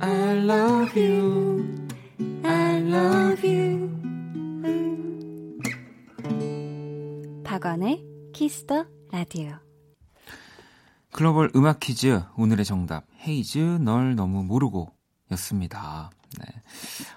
I 0.00 0.38
love 0.38 1.02
you. 1.02 1.88
I 2.42 2.76
love 2.82 3.48
you. 3.48 3.90
박원의 7.44 8.04
키스터 8.32 8.86
라디오. 9.12 9.52
글로벌 11.12 11.50
음악 11.56 11.80
퀴즈 11.80 12.22
오늘의 12.38 12.64
정답 12.64 13.04
헤이즈 13.26 13.58
널 13.82 14.14
너무 14.16 14.44
모르고 14.44 14.92
였습니다. 15.32 16.10
네. 16.38 16.46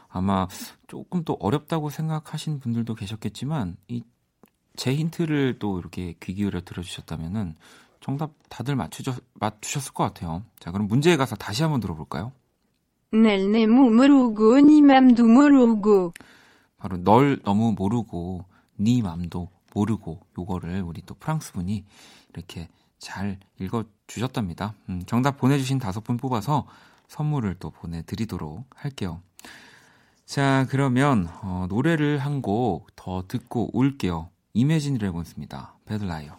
아마 0.10 0.48
조금 0.88 1.24
또 1.24 1.38
어렵다고 1.40 1.90
생각하시는 1.90 2.60
분들도 2.60 2.96
계셨겠지만 2.96 3.78
이 3.88 4.04
제 4.76 4.94
힌트를 4.96 5.60
또 5.60 5.80
이렇게 5.80 6.16
귀 6.20 6.34
기울여 6.34 6.62
들어주셨다면은 6.62 7.56
정답 8.02 8.32
다들 8.50 8.76
맞추셨, 8.76 9.24
맞추셨을 9.36 9.94
것 9.94 10.04
같아요. 10.04 10.44
자, 10.60 10.72
그럼 10.72 10.88
문제에 10.88 11.16
가서 11.16 11.36
다시 11.36 11.64
한번 11.64 11.80
들어볼까요? 11.80 12.32
Nel 13.14 13.52
nemu 13.52 13.92
mrugu 13.92 14.58
ni 14.58 14.82
mamdu 14.82 15.26
mrugu. 15.26 16.12
바로 16.78 16.98
널 16.98 17.40
너무 17.44 17.74
모르고 17.78 18.46
네 18.78 19.02
맘도 19.02 19.50
모르고 19.74 20.20
요거를 20.38 20.82
우리 20.82 21.02
또 21.06 21.14
프랑스 21.14 21.54
분이 21.54 21.86
이렇게 22.34 22.68
잘 23.04 23.38
읽어 23.60 23.84
주셨답니다. 24.08 24.74
음, 24.90 25.04
정답 25.06 25.38
보내주신 25.38 25.78
다섯 25.78 26.04
분 26.04 26.18
뽑아서 26.18 26.66
선물을 27.10 27.56
또 27.60 27.70
보내드리도록 27.70 28.66
할게요. 28.74 29.22
자 30.26 30.66
그러면 30.70 31.28
어, 31.42 31.68
노래를 31.70 32.18
한 32.20 32.42
곡 32.42 32.88
더 32.96 33.26
듣고 33.28 33.70
올게요. 33.78 34.30
이매진 34.54 34.98
드래곤스입니다. 34.98 35.76
배드라이어. 35.86 36.38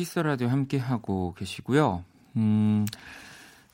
키스 0.00 0.18
라디오 0.18 0.48
함께 0.48 0.78
하고 0.78 1.34
계시고요. 1.36 2.02
음, 2.36 2.86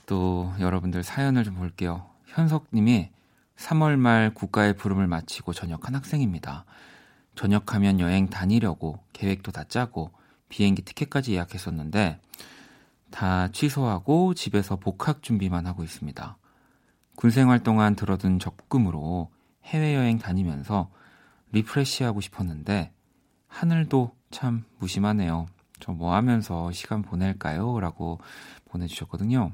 또 0.07 0.53
여러분들 0.59 1.05
사연을 1.05 1.45
좀 1.45 1.55
볼게요. 1.55 2.05
현석 2.27 2.67
님이 2.75 3.11
3월 3.57 3.95
말 3.95 4.35
국가의 4.35 4.75
부름을 4.75 5.07
마치고 5.07 5.53
전역한 5.53 5.95
학생입니다. 5.95 6.65
전역하면 7.37 8.01
여행 8.01 8.29
다니려고 8.29 8.99
계획도 9.13 9.53
다 9.53 9.63
짜고 9.69 10.11
비행기 10.49 10.83
티켓까지 10.83 11.33
예약했었는데 11.35 12.19
다 13.13 13.47
취소하고 13.53 14.35
집에서 14.35 14.75
복학 14.75 15.23
준비만 15.23 15.65
하고 15.65 15.85
있습니다. 15.85 16.39
군 17.15 17.31
생활 17.31 17.63
동안 17.63 17.95
들어둔 17.95 18.41
적금으로 18.41 19.31
해외여행 19.63 20.19
다니면서 20.19 20.91
리프레시하고 21.53 22.21
싶었는데 22.21 22.91
하늘도 23.47 24.11
참 24.33 24.65
무심하네요. 24.79 25.47
저 25.81 25.93
뭐 25.93 26.15
하면서 26.15 26.71
시간 26.73 27.03
보낼까요? 27.03 27.81
라고 27.81 28.19
보내주셨거든요. 28.71 29.53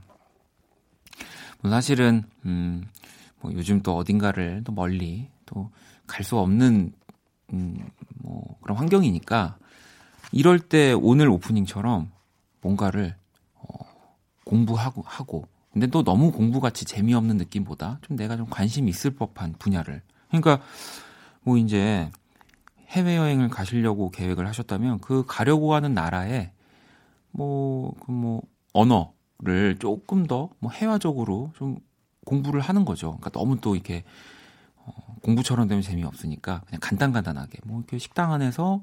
뭐 1.61 1.70
사실은, 1.70 2.24
음, 2.44 2.85
뭐 3.40 3.52
요즘 3.52 3.82
또 3.82 3.96
어딘가를 3.96 4.62
또 4.64 4.72
멀리 4.72 5.28
또 5.46 5.70
갈 6.06 6.24
수 6.24 6.38
없는, 6.38 6.92
음, 7.54 7.88
뭐 8.22 8.56
그런 8.62 8.76
환경이니까 8.76 9.56
이럴 10.32 10.58
때 10.58 10.92
오늘 10.92 11.28
오프닝처럼 11.28 12.11
뭔가를 12.61 13.14
어, 13.54 13.64
공부하고, 14.44 15.02
하고, 15.06 15.46
근데 15.72 15.87
또 15.87 16.02
너무 16.04 16.32
공부같이 16.32 16.85
재미없는 16.85 17.37
느낌보다 17.38 17.98
좀 18.02 18.16
내가 18.16 18.37
좀 18.37 18.46
관심 18.50 18.88
있을 18.88 19.12
법한 19.12 19.54
분야를. 19.58 20.02
그러니까 20.28 20.61
뭐 21.42 21.56
이제 21.56 22.11
해외여행을 22.92 23.48
가시려고 23.48 24.11
계획을 24.11 24.46
하셨다면 24.46 25.00
그 25.00 25.24
가려고 25.26 25.74
하는 25.74 25.94
나라에 25.94 26.52
뭐, 27.33 27.94
그 28.05 28.11
뭐, 28.12 28.42
언어를 28.74 29.76
조금 29.78 30.26
더 30.26 30.50
뭐 30.59 30.70
해화적으로 30.72 31.52
좀 31.57 31.78
공부를 32.24 32.61
하는 32.61 32.85
거죠. 32.85 33.09
그러니까 33.18 33.31
너무 33.31 33.61
또 33.61 33.74
이렇게 33.74 34.05
어, 34.76 34.92
공부처럼 35.22 35.68
되면 35.68 35.83
재미없으니까 35.83 36.62
그냥 36.66 36.81
간단간단하게 36.81 37.59
뭐 37.64 37.78
이렇게 37.78 37.98
식당 37.98 38.33
안에서 38.33 38.83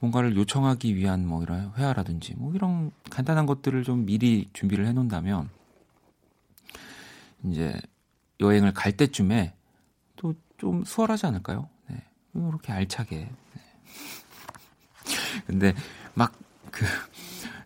뭔가를 0.00 0.36
요청하기 0.36 0.94
위한 0.96 1.26
뭐 1.26 1.42
이런 1.42 1.72
회화라든지 1.76 2.34
뭐 2.36 2.52
이런 2.54 2.90
간단한 3.10 3.46
것들을 3.46 3.82
좀 3.84 4.06
미리 4.06 4.48
준비를 4.52 4.86
해 4.86 4.92
놓는다면 4.92 5.48
이제 7.44 7.80
여행을 8.40 8.72
갈 8.74 8.92
때쯤에 8.92 9.54
또 10.16 10.34
좀 10.58 10.84
수월하지 10.84 11.24
않을까요? 11.26 11.68
네. 12.32 12.48
이렇게 12.48 12.72
알차게. 12.72 13.16
네. 13.16 13.62
근데 15.46 15.74
막 16.14 16.48
그 16.70 16.86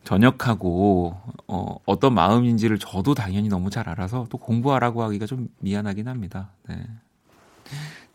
전역하고 0.04 1.20
어, 1.46 1.76
어떤 1.86 2.14
마음인지를 2.14 2.78
저도 2.78 3.14
당연히 3.14 3.48
너무 3.48 3.70
잘 3.70 3.88
알아서 3.88 4.26
또 4.30 4.38
공부하라고 4.38 5.02
하기가 5.02 5.26
좀 5.26 5.48
미안하긴 5.60 6.08
합니다. 6.08 6.50
네. 6.68 6.82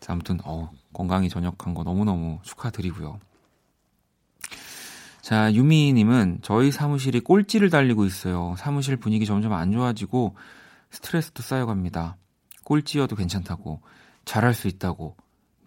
자, 0.00 0.12
아무튼 0.12 0.38
어, 0.44 0.70
건강히 0.92 1.28
전역한 1.28 1.74
거 1.74 1.84
너무너무 1.84 2.40
축하드리고요. 2.42 3.18
자, 5.22 5.52
유미님은 5.52 6.40
저희 6.42 6.70
사무실이 6.70 7.20
꼴찌를 7.20 7.70
달리고 7.70 8.04
있어요. 8.04 8.54
사무실 8.58 8.96
분위기 8.96 9.26
점점 9.26 9.52
안 9.52 9.72
좋아지고 9.72 10.36
스트레스도 10.90 11.42
쌓여갑니다. 11.42 12.16
꼴찌여도 12.64 13.16
괜찮다고 13.16 13.80
잘할 14.24 14.54
수 14.54 14.68
있다고 14.68 15.16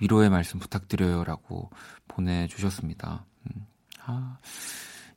위로의 0.01 0.29
말씀 0.29 0.59
부탁드려요라고 0.59 1.69
보내주셨습니다. 2.07 3.25
음, 3.45 3.65
아, 4.03 4.37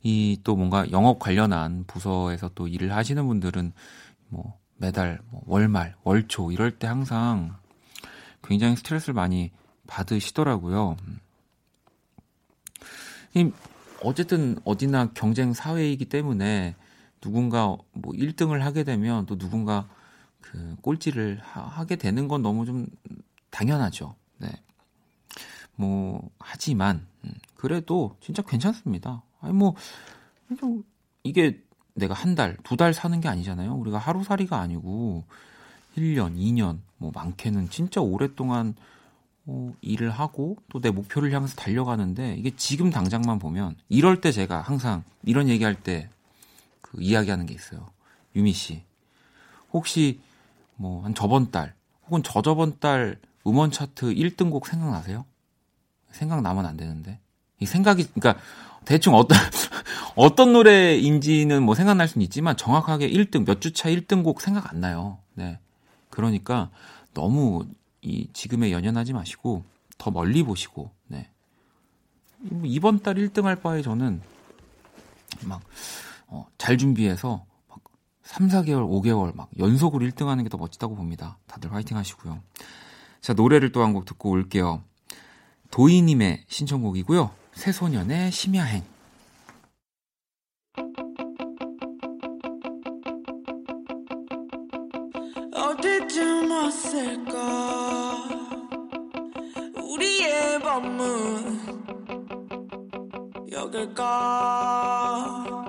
이 0.03 0.37
또 0.43 0.55
뭔가 0.55 0.89
영업 0.91 1.17
관련한 1.19 1.83
부서에서 1.87 2.49
또 2.53 2.67
일을 2.67 2.95
하시는 2.95 3.25
분들은 3.25 3.73
뭐 4.29 4.59
매달 4.77 5.19
뭐 5.31 5.41
월말, 5.47 5.95
월초 6.03 6.51
이럴 6.51 6.77
때 6.77 6.87
항상 6.87 7.57
굉장히 8.43 8.75
스트레스를 8.75 9.13
많이 9.15 9.51
받으시더라고요. 9.87 10.97
이 13.33 13.51
어쨌든 14.03 14.57
어디나 14.63 15.11
경쟁 15.13 15.53
사회이기 15.53 16.05
때문에 16.05 16.75
누군가 17.19 17.75
뭐 17.91 18.13
1등을 18.13 18.59
하게 18.59 18.83
되면 18.83 19.25
또 19.25 19.37
누군가 19.37 19.89
그 20.41 20.75
꼴찌를 20.81 21.39
하, 21.41 21.85
게 21.85 21.95
되는 21.95 22.27
건 22.27 22.43
너무 22.43 22.65
좀 22.65 22.85
당연하죠. 23.49 24.15
네. 24.37 24.49
뭐 25.75 26.29
하지만 26.39 27.05
음, 27.23 27.33
그래도 27.55 28.15
진짜 28.21 28.41
괜찮습니다. 28.41 29.23
아니 29.41 29.53
뭐좀 29.53 30.83
이게 31.23 31.61
내가 31.95 32.13
한 32.13 32.35
달, 32.35 32.57
두 32.63 32.75
달 32.77 32.93
사는 32.93 33.19
게 33.21 33.27
아니잖아요. 33.29 33.73
우리가 33.75 33.97
하루살이가 33.97 34.59
아니고 34.59 35.23
1년, 35.97 36.35
2년, 36.37 36.79
뭐 36.97 37.11
많게는 37.13 37.69
진짜 37.69 38.01
오랫동안 38.01 38.75
어, 39.47 39.73
일을 39.81 40.09
하고 40.11 40.57
또 40.69 40.79
내 40.81 40.89
목표를 40.91 41.31
향해서 41.31 41.55
달려가는데 41.55 42.35
이게 42.37 42.51
지금 42.55 42.89
당장만 42.89 43.39
보면 43.39 43.75
이럴 43.89 44.19
때 44.21 44.31
제가 44.31 44.61
항상 44.61 45.03
이런 45.23 45.47
얘기할 45.49 45.75
때 45.81 46.09
그 46.81 47.01
이야기하는 47.01 47.45
게 47.47 47.53
있어요. 47.53 47.87
유미 48.35 48.53
씨. 48.53 48.83
혹시 49.73 50.21
뭐 50.75 51.03
한 51.03 51.15
저번 51.15 51.51
달 51.51 51.73
혹은 52.05 52.21
저저번 52.23 52.79
달 52.79 53.19
음원 53.47 53.71
차트 53.71 54.13
1등 54.13 54.51
곡 54.51 54.67
생각나세요? 54.67 55.25
생각 56.15 56.41
나면 56.41 56.65
안 56.65 56.77
되는데. 56.77 57.19
이 57.59 57.65
생각이 57.65 58.07
그러니까 58.13 58.41
대충 58.85 59.13
어떤 59.15 59.37
어떤 60.15 60.53
노래인지는 60.53 61.63
뭐 61.63 61.75
생각날 61.75 62.07
수는 62.07 62.23
있지만 62.25 62.55
정확하게 62.57 63.09
1등 63.09 63.45
몇 63.45 63.59
주 63.59 63.71
차 63.73 63.89
1등 63.89 64.23
곡 64.23 64.41
생각 64.41 64.71
안 64.71 64.79
나요. 64.81 65.19
네. 65.33 65.59
그러니까 66.09 66.69
너무 67.13 67.65
이 68.01 68.29
지금에 68.33 68.71
연연하지 68.71 69.13
마시고 69.13 69.63
더 69.97 70.11
멀리 70.11 70.43
보시고 70.43 70.91
네. 71.07 71.29
뭐 72.39 72.61
이번 72.65 72.99
달 73.01 73.15
1등 73.15 73.43
할 73.43 73.55
바에 73.55 73.81
저는 73.81 74.21
막 75.45 75.61
어, 76.27 76.47
잘 76.57 76.77
준비해서 76.77 77.45
막 77.69 77.79
3, 78.23 78.47
4개월, 78.47 78.87
5개월 78.89 79.35
막 79.35 79.49
연속으로 79.57 80.05
1등 80.07 80.27
하는 80.27 80.43
게 80.43 80.49
더 80.49 80.57
멋지다고 80.57 80.95
봅니다. 80.95 81.37
다들 81.47 81.73
화이팅 81.73 81.97
하시고요. 81.97 82.39
자, 83.21 83.33
노래를 83.33 83.71
또 83.71 83.81
한 83.81 83.93
곡 83.93 84.05
듣고 84.05 84.29
올게요. 84.31 84.83
도희님의 85.71 86.43
신청곡이고요. 86.47 87.31
새소년의 87.53 88.31
심야행. 88.31 88.83
어디쯤 95.53 96.51
왔을까 96.51 98.27
우리의 99.81 100.59
밤은 100.61 101.65
여길까 103.51 105.64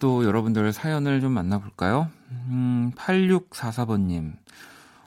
또 0.00 0.24
여러분들 0.24 0.72
사연을 0.72 1.20
좀 1.20 1.32
만나볼까요? 1.32 2.10
음, 2.48 2.90
8644번님. 2.96 4.34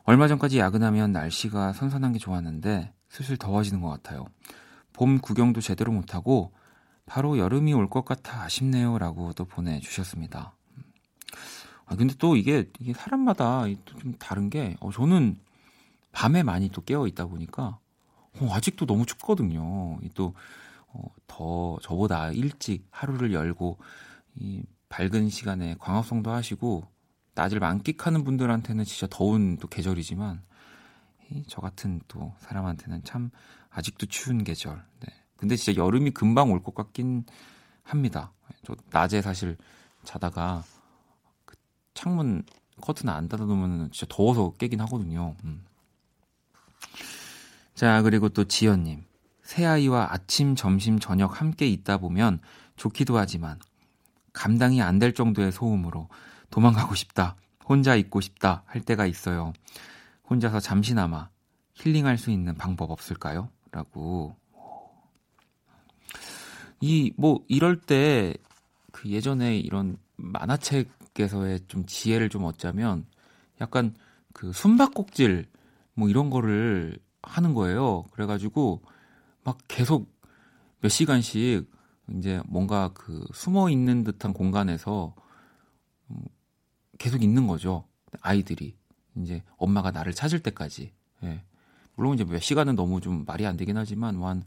얼마 0.06 0.27
전까지 0.27 0.60
야근하면 0.60 1.12
날씨가 1.12 1.73
선선한 1.73 2.13
게 2.13 2.19
좋았는데 2.19 2.93
슬슬 3.10 3.36
더워지는 3.38 3.82
것 3.82 3.89
같아요. 3.89 4.25
봄 4.93 5.19
구경도 5.19 5.62
제대로 5.62 5.91
못하고 5.91 6.53
바로 7.06 7.38
여름이 7.38 7.73
올 7.73 7.89
것 7.89 8.06
같아 8.06 8.43
아쉽네요. 8.43 8.97
라고 8.99 9.34
또 9.34 9.45
보내주셨습니다. 9.45 10.53
아, 11.86 11.95
근데 11.95 12.13
또 12.17 12.36
이게, 12.36 12.69
이게 12.79 12.93
사람마다 12.93 13.63
또좀 13.86 14.13
다른 14.19 14.49
게, 14.49 14.77
어, 14.79 14.91
저는 14.91 15.38
밤에 16.12 16.43
많이 16.43 16.69
또 16.69 16.82
깨어 16.82 17.08
있다 17.08 17.25
보니까, 17.25 17.77
어, 18.39 18.49
아직도 18.53 18.86
너무 18.86 19.06
춥거든요. 19.06 19.99
이 20.01 20.10
또, 20.13 20.34
어, 20.88 21.03
더, 21.27 21.77
저보다 21.82 22.32
일찍 22.32 22.88
하루를 22.91 23.34
열고, 23.34 23.77
이 24.36 24.63
밝은 24.93 25.29
시간에 25.29 25.75
광합성도 25.79 26.29
하시고 26.29 26.88
낮을 27.34 27.60
만끽하는 27.60 28.23
분들한테는 28.23 28.86
진짜 28.86 29.08
더운 29.10 29.58
또 29.58 29.67
계절이지만 29.67 30.43
이저 31.32 31.62
같은 31.62 31.99
또 32.08 32.36
사람한테는 32.38 33.03
참 33.03 33.32
아직도 33.71 34.06
추운 34.06 34.43
계절. 34.43 34.86
네. 34.99 35.08
근데 35.36 35.56
진짜 35.56 35.82
여름이 35.84 36.12
금방 36.12 36.51
올 36.51 36.62
것 36.62 36.75
같긴 36.75 37.25
합니다. 37.82 38.34
저 38.63 38.75
낮에 38.91 39.23
사실 39.23 39.58
자다가 40.03 40.63
그 41.45 41.56
창문 41.95 42.43
커튼 42.79 43.10
안 43.10 43.27
닫아놓으면 43.27 43.89
진짜 43.91 44.06
더워서 44.15 44.53
깨긴 44.60 44.79
하거든요. 44.82 45.36
음. 45.43 45.65
자 47.73 48.03
그리고 48.03 48.29
또 48.29 48.43
지연님 48.43 49.03
새 49.41 49.65
아이와 49.65 50.10
아침 50.12 50.56
점심 50.56 50.99
저녁 50.99 51.41
함께 51.41 51.67
있다 51.67 51.97
보면 51.97 52.41
좋기도 52.75 53.17
하지만 53.17 53.58
감당이 54.33 54.81
안 54.81 54.99
될 54.99 55.13
정도의 55.13 55.51
소음으로 55.51 56.09
도망가고 56.49 56.95
싶다, 56.95 57.35
혼자 57.67 57.95
있고 57.95 58.21
싶다 58.21 58.63
할 58.65 58.81
때가 58.81 59.05
있어요. 59.05 59.53
혼자서 60.29 60.59
잠시나마 60.59 61.29
힐링할 61.73 62.17
수 62.17 62.31
있는 62.31 62.55
방법 62.55 62.91
없을까요? 62.91 63.49
라고. 63.71 64.35
이, 66.81 67.13
뭐, 67.15 67.43
이럴 67.47 67.79
때, 67.79 68.33
그 68.91 69.09
예전에 69.09 69.57
이런 69.57 69.97
만화책에서의 70.17 71.61
좀 71.67 71.85
지혜를 71.85 72.29
좀 72.29 72.43
얻자면, 72.43 73.05
약간 73.61 73.95
그 74.33 74.51
숨바꼭질, 74.51 75.47
뭐 75.93 76.09
이런 76.09 76.29
거를 76.29 76.99
하는 77.21 77.53
거예요. 77.53 78.03
그래가지고, 78.11 78.81
막 79.43 79.57
계속 79.67 80.11
몇 80.81 80.89
시간씩 80.89 81.71
이제 82.09 82.41
뭔가 82.47 82.91
그 82.93 83.25
숨어 83.33 83.69
있는 83.69 84.03
듯한 84.03 84.33
공간에서 84.33 85.15
음, 86.09 86.23
계속 86.97 87.23
있는 87.23 87.47
거죠. 87.47 87.85
아이들이 88.21 88.75
이제 89.15 89.43
엄마가 89.57 89.91
나를 89.91 90.13
찾을 90.13 90.41
때까지. 90.41 90.91
예. 91.23 91.43
물론 91.95 92.15
이제 92.15 92.23
몇 92.23 92.39
시간은 92.39 92.75
너무 92.75 92.99
좀 93.01 93.23
말이 93.25 93.45
안 93.45 93.55
되긴 93.57 93.77
하지만 93.77 94.17
뭐한 94.17 94.43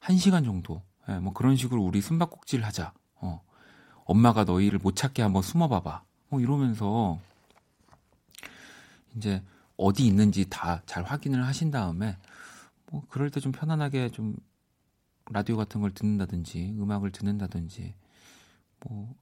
1시간 0.00 0.44
정도. 0.44 0.82
예, 1.08 1.18
뭐 1.18 1.32
그런 1.32 1.56
식으로 1.56 1.82
우리 1.82 2.00
숨바꼭질 2.00 2.64
하자. 2.64 2.92
어. 3.16 3.42
엄마가 4.04 4.44
너희를 4.44 4.78
못 4.78 4.96
찾게 4.96 5.22
한번 5.22 5.42
숨어 5.42 5.68
봐 5.68 5.80
봐. 5.80 6.04
뭐 6.28 6.40
이러면서 6.40 7.18
이제 9.16 9.42
어디 9.76 10.06
있는지 10.06 10.48
다 10.48 10.82
잘 10.86 11.02
확인을 11.04 11.44
하신 11.46 11.70
다음에 11.70 12.16
뭐 12.90 13.02
그럴 13.08 13.30
때 13.30 13.40
좀 13.40 13.50
편안하게 13.52 14.10
좀 14.10 14.36
라디오 15.30 15.56
같은 15.56 15.80
걸 15.80 15.92
듣는다든지 15.92 16.74
음악을 16.78 17.10
듣는다든지 17.12 17.94
뭐 18.80 19.14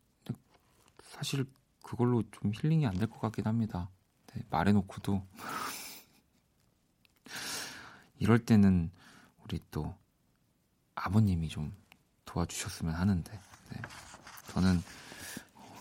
사실 1.02 1.44
그걸로 1.82 2.22
좀 2.32 2.52
힐링이 2.54 2.86
안 2.86 2.94
될 2.98 3.08
것 3.08 3.20
같긴 3.20 3.46
합니다. 3.46 3.88
네, 4.34 4.42
말해놓고도 4.50 5.24
이럴 8.18 8.44
때는 8.44 8.90
우리 9.44 9.60
또 9.70 9.94
아버님이 10.94 11.48
좀 11.48 11.74
도와주셨으면 12.24 12.94
하는데 12.94 13.32
네. 13.70 13.82
저는 14.48 14.82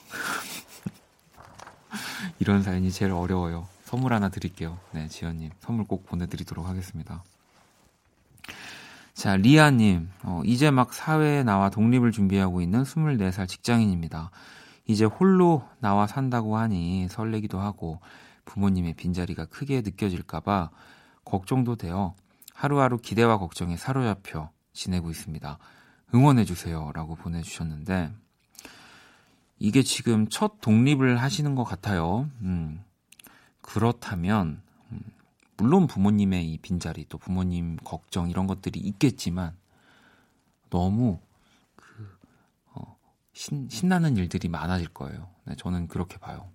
이런 2.40 2.64
사연이 2.64 2.92
제일 2.92 3.12
어려워요. 3.12 3.68
선물 3.86 4.14
하나 4.14 4.30
드릴게요. 4.30 4.80
네, 4.94 5.08
지연님 5.08 5.52
선물 5.60 5.86
꼭 5.86 6.06
보내드리도록 6.06 6.66
하겠습니다. 6.66 7.24
자, 9.14 9.36
리아님, 9.36 10.10
어, 10.24 10.42
이제 10.46 10.72
막 10.72 10.94
사회에 10.94 11.44
나와 11.44 11.70
독립을 11.70 12.12
준비하고 12.12 12.62
있는 12.62 12.84
24살 12.84 13.48
직장인입니다. 13.48 14.32
이제 14.88 15.06
홀로 15.06 15.68
나와 15.80 16.08
산다고 16.08 16.58
하니 16.58 17.08
설레기도 17.10 17.60
하고 17.60 18.00
부모님의 18.46 18.96
빈자리가 18.96 19.46
크게 19.46 19.82
느껴질까봐 19.82 20.72
걱정도 21.24 21.76
되어 21.76 22.16
하루하루 22.54 22.98
기대와 22.98 23.38
걱정에 23.38 23.78
사로잡혀 23.78 24.50
지내고 24.74 25.10
있습니다. 25.10 25.58
응원해주세요. 26.14 26.92
라고 26.94 27.16
보내주셨는데, 27.16 28.12
이게 29.60 29.84
지금 29.84 30.28
첫 30.28 30.60
독립을 30.62 31.18
하시는 31.22 31.56
것 31.56 31.64
같아요. 31.64 32.30
음, 32.42 32.84
그렇다면, 33.62 34.48
음, 34.48 34.62
물론 35.62 35.86
부모님의 35.86 36.52
이 36.52 36.58
빈자리, 36.58 37.06
또 37.08 37.20
부모님 37.20 37.78
걱정 37.84 38.32
이런 38.32 38.48
것들이 38.48 38.80
있겠지만, 38.80 39.56
너무 40.72 41.20
그, 41.76 42.18
어, 42.74 42.98
신, 43.34 43.70
신나는 43.70 44.18
일들이 44.18 44.48
많아질 44.48 44.88
거예요. 44.90 45.30
네, 45.46 45.56
저는 45.56 45.88
그렇게 45.88 46.18
봐요. 46.18 46.50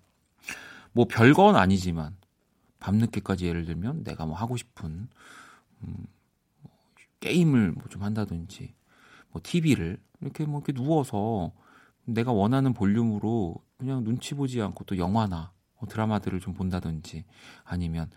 뭐 0.90 1.04
별건 1.06 1.54
아니지만, 1.54 2.16
밤늦게까지 2.80 3.46
예를 3.46 3.64
들면 3.64 4.02
내가 4.02 4.26
뭐 4.26 4.34
하고 4.36 4.56
싶은, 4.56 5.08
음, 5.82 6.06
뭐 6.62 6.72
게임을 7.20 7.72
뭐 7.72 7.84
좀 7.88 8.02
한다든지, 8.02 8.74
뭐 9.30 9.40
TV를 9.44 10.00
이렇게 10.20 10.44
뭐 10.46 10.58
이렇게 10.58 10.72
누워서 10.72 11.52
내가 12.06 12.32
원하는 12.32 12.72
볼륨으로 12.72 13.56
그냥 13.78 14.02
눈치 14.02 14.34
보지 14.34 14.60
않고 14.60 14.82
또 14.84 14.98
영화나 14.98 15.52
뭐 15.78 15.88
드라마들을 15.88 16.40
좀 16.40 16.54
본다든지 16.54 17.24
아니면 17.64 18.10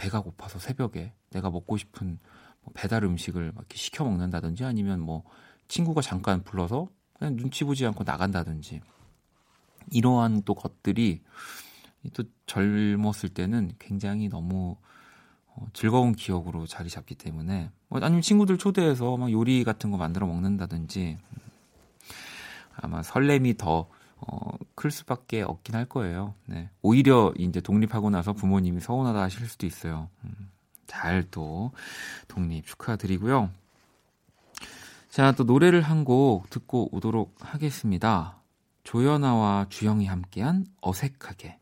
배가 0.00 0.22
고파서 0.22 0.58
새벽에 0.58 1.12
내가 1.28 1.50
먹고 1.50 1.76
싶은 1.76 2.18
뭐 2.62 2.72
배달 2.74 3.04
음식을 3.04 3.52
막 3.54 3.66
시켜 3.74 4.02
먹는다든지 4.02 4.64
아니면 4.64 4.98
뭐 4.98 5.24
친구가 5.68 6.00
잠깐 6.00 6.42
불러서 6.42 6.88
그냥 7.18 7.36
눈치 7.36 7.64
보지 7.64 7.84
않고 7.84 8.04
나간다든지 8.04 8.80
이러한 9.92 10.42
또 10.46 10.54
것들이 10.54 11.20
또 12.14 12.24
젊었을 12.46 13.28
때는 13.28 13.72
굉장히 13.78 14.30
너무 14.30 14.76
어, 15.48 15.66
즐거운 15.74 16.14
기억으로 16.14 16.66
자리 16.66 16.88
잡기 16.88 17.14
때문에 17.14 17.70
뭐 17.88 18.00
아니면 18.00 18.22
친구들 18.22 18.56
초대해서 18.56 19.18
막 19.18 19.30
요리 19.30 19.64
같은 19.64 19.90
거 19.90 19.98
만들어 19.98 20.26
먹는다든지 20.26 21.18
아마 22.74 23.02
설렘이 23.02 23.58
더 23.58 23.90
어, 24.26 24.52
클 24.74 24.90
수밖에 24.90 25.42
없긴 25.42 25.74
할 25.74 25.84
거예요. 25.84 26.34
네. 26.46 26.68
오히려 26.82 27.32
이제 27.38 27.60
독립하고 27.60 28.10
나서 28.10 28.32
부모님이 28.32 28.80
서운하다 28.80 29.20
하실 29.20 29.46
수도 29.46 29.66
있어요. 29.66 30.08
음, 30.24 30.50
잘또 30.86 31.72
독립 32.28 32.66
축하드리고요. 32.66 33.50
자, 35.10 35.32
또 35.32 35.44
노래를 35.44 35.82
한 35.82 36.04
곡 36.04 36.48
듣고 36.50 36.88
오도록 36.94 37.34
하겠습니다. 37.40 38.36
조연아와 38.84 39.66
주영이 39.68 40.06
함께한 40.06 40.66
어색하게. 40.80 41.58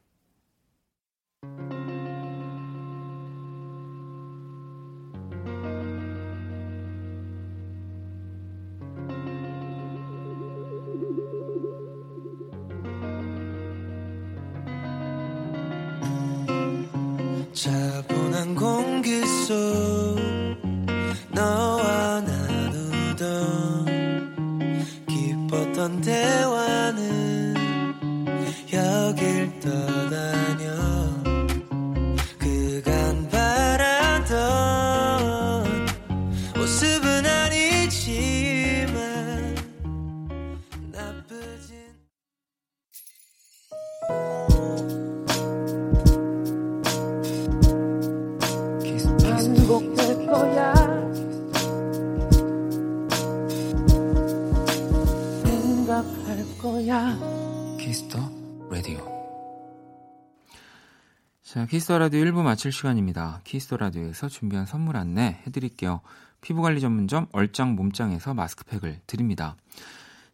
Kiss 61.79 61.89
the 61.89 61.97
Radio 61.97 62.25
1부 62.25 62.43
마칠 62.43 62.73
시간입니다. 62.73 63.41
Kiss 63.45 63.63
the 63.63 63.77
Radio에서 63.77 64.29
준비한 64.29 64.67
선물 64.67 64.97
안내 64.97 65.41
해드릴게요. 65.47 66.01
피부관리 66.41 66.81
전문점 66.81 67.29
얼짱 67.31 67.77
몸짱에서 67.77 68.35
마스크팩을 68.35 69.03
드립니다. 69.07 69.55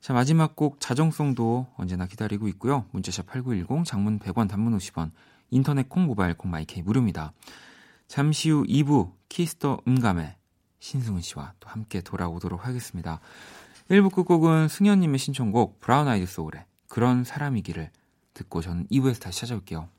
자, 0.00 0.14
마지막 0.14 0.56
곡 0.56 0.80
자정송도 0.80 1.66
언제나 1.76 2.06
기다리고 2.06 2.48
있고요. 2.48 2.86
문자샵 2.92 3.26
8910, 3.26 3.84
장문 3.84 4.18
100원, 4.20 4.48
단문 4.48 4.74
50원, 4.78 5.10
인터넷 5.50 5.86
콩, 5.90 6.06
모바일 6.06 6.32
콩, 6.32 6.50
My 6.50 6.72
K 6.72 6.82
무료입니다. 6.82 7.34
잠시 8.08 8.48
후 8.48 8.64
2부 8.64 9.12
Kiss 9.28 9.59
the 9.59 9.82
음감에 9.86 10.38
신승훈 10.78 11.20
씨와 11.20 11.52
또 11.60 11.68
함께 11.68 12.00
돌아오도록 12.00 12.66
하겠습니다. 12.66 13.20
1부 13.90 14.14
끝곡은 14.14 14.68
승현님의 14.68 15.18
신청곡 15.18 15.78
브라운 15.80 16.08
아이드 16.08 16.24
소울의 16.24 16.64
그런 16.88 17.22
사람이기를 17.22 17.90
듣고 18.32 18.62
저는 18.62 18.86
2부에서 18.86 19.20
다시 19.20 19.40
찾아올게요. 19.40 19.90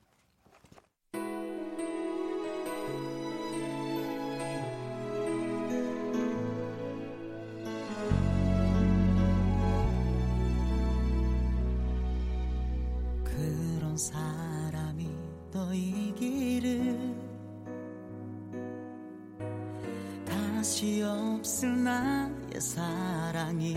다시 20.76 21.02
없을 21.04 21.86
나의 21.86 22.60
사랑이기를 22.60 23.76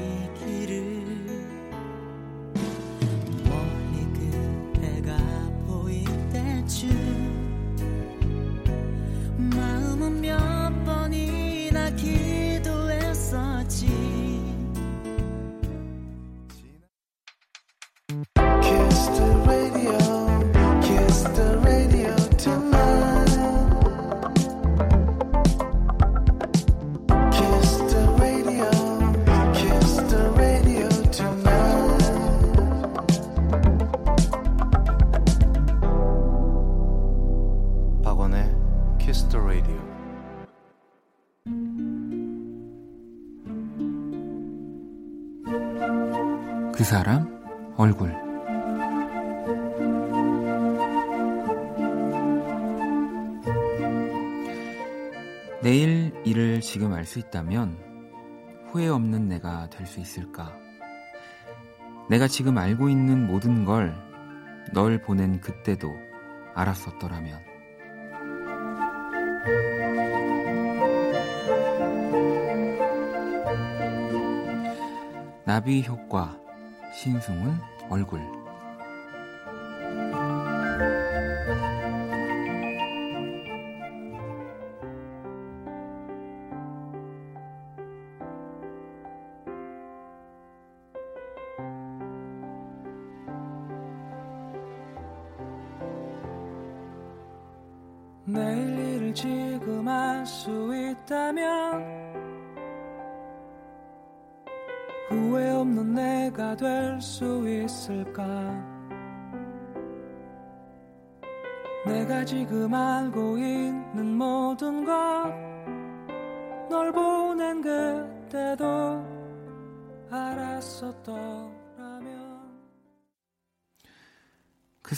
수 57.08 57.18
있다면 57.18 57.76
후회 58.70 58.88
없는 58.88 59.28
내가 59.28 59.68
될 59.70 59.86
수 59.86 59.98
있을까? 60.00 60.54
내가 62.10 62.28
지금 62.28 62.58
알고 62.58 62.88
있는 62.88 63.26
모든 63.26 63.64
걸 63.64 64.08
널 64.72 65.00
보낸 65.00 65.40
그때도 65.40 65.96
알았었더라면 66.54 67.40
나비 75.44 75.82
효과 75.86 76.38
신승훈 76.94 77.58
얼굴 77.88 78.20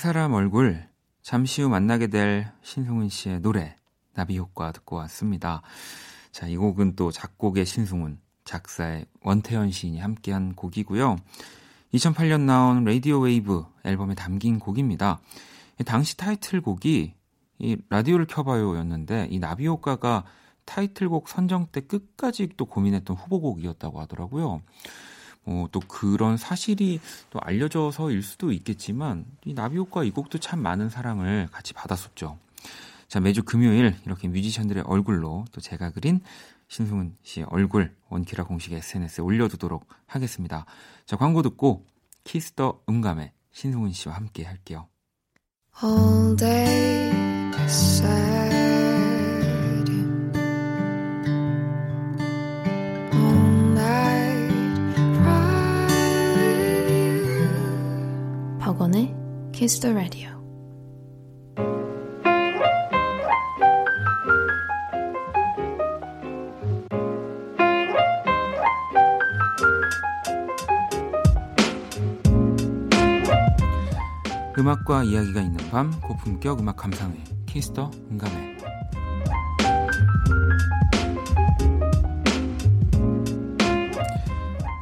사람 0.01 0.33
얼굴 0.33 0.83
잠시 1.21 1.61
후 1.61 1.69
만나게 1.69 2.07
될 2.07 2.51
신승훈 2.63 3.11
씨의 3.11 3.43
노래 3.43 3.77
나비 4.15 4.39
효과 4.39 4.73
듣고 4.73 4.97
왔습니다. 4.97 5.61
자, 6.33 6.47
이 6.47 6.57
곡은 6.57 6.97
또 6.97 7.11
작곡의 7.11 7.67
신승훈, 7.67 8.19
작사의 8.45 9.05
원태연 9.21 9.71
시인이 9.71 9.99
함께한 9.99 10.55
곡이고요. 10.55 11.17
2008년 11.93 12.47
나온 12.47 12.85
Radio 12.85 13.19
Wave 13.19 13.67
앨범에 13.85 14.15
담긴 14.15 14.59
곡입니다. 14.59 15.21
이 15.79 15.85
당시 15.85 16.17
타이틀곡이 16.17 17.13
이 17.59 17.77
라디오를 17.91 18.27
켜봐요였는데 18.27 19.29
이 19.31 19.39
나비 19.39 19.67
효과가 19.67 20.25
타이틀곡 20.65 21.29
선정 21.29 21.67
때 21.67 21.83
끝까지 21.83 22.49
또 22.57 22.65
고민했던 22.65 23.17
후보곡이었다고 23.17 24.01
하더라고요. 24.01 24.63
어, 25.47 25.67
또 25.73 25.81
그런 25.81 26.37
사실이 26.37 27.01
또 27.31 27.41
알려져서일 27.43 28.23
수도 28.23 28.53
있겠지만 28.53 29.25
이 29.45 29.55
나비 29.55 29.77
효과 29.77 30.05
이 30.05 30.11
곡도 30.11 30.39
참 30.39 30.61
많은 30.61 30.89
사랑을 30.89 31.49
같이 31.51 31.73
받았었죠. 31.73 32.39
자 33.09 33.21
매주 33.21 33.43
금요일 33.43 33.97
이렇게 34.07 34.29
뮤지션들의 34.29 34.85
얼굴로 34.87 35.45
또 35.51 35.61
제가 35.61 35.91
그린 35.91 36.21
신승훈 36.69 37.17
씨의 37.23 37.47
얼굴 37.51 37.97
원키라 38.09 38.45
공식 38.45 38.73
SNS에 38.73 39.23
올려두도록 39.23 39.87
하겠습니다. 40.07 40.67
자 41.07 41.17
광고 41.17 41.43
듣고 41.43 41.85
키스 42.23 42.53
더 42.53 42.81
음감의 42.89 43.33
신승훈 43.53 43.93
씨와 43.93 44.15
함께 44.15 44.45
할게요. 44.45 44.87
All 45.83 46.37
day. 46.37 47.11
Kiss 59.71 59.79
the 59.79 59.95
Radio. 59.95 60.31
음악과 74.59 75.05
이야기가 75.05 75.41
있는 75.41 75.57
밤 75.71 75.93
고품격 76.01 76.59
음악 76.59 76.77
감상회 76.77 77.23
키스더 77.47 77.93
음감회 78.11 78.57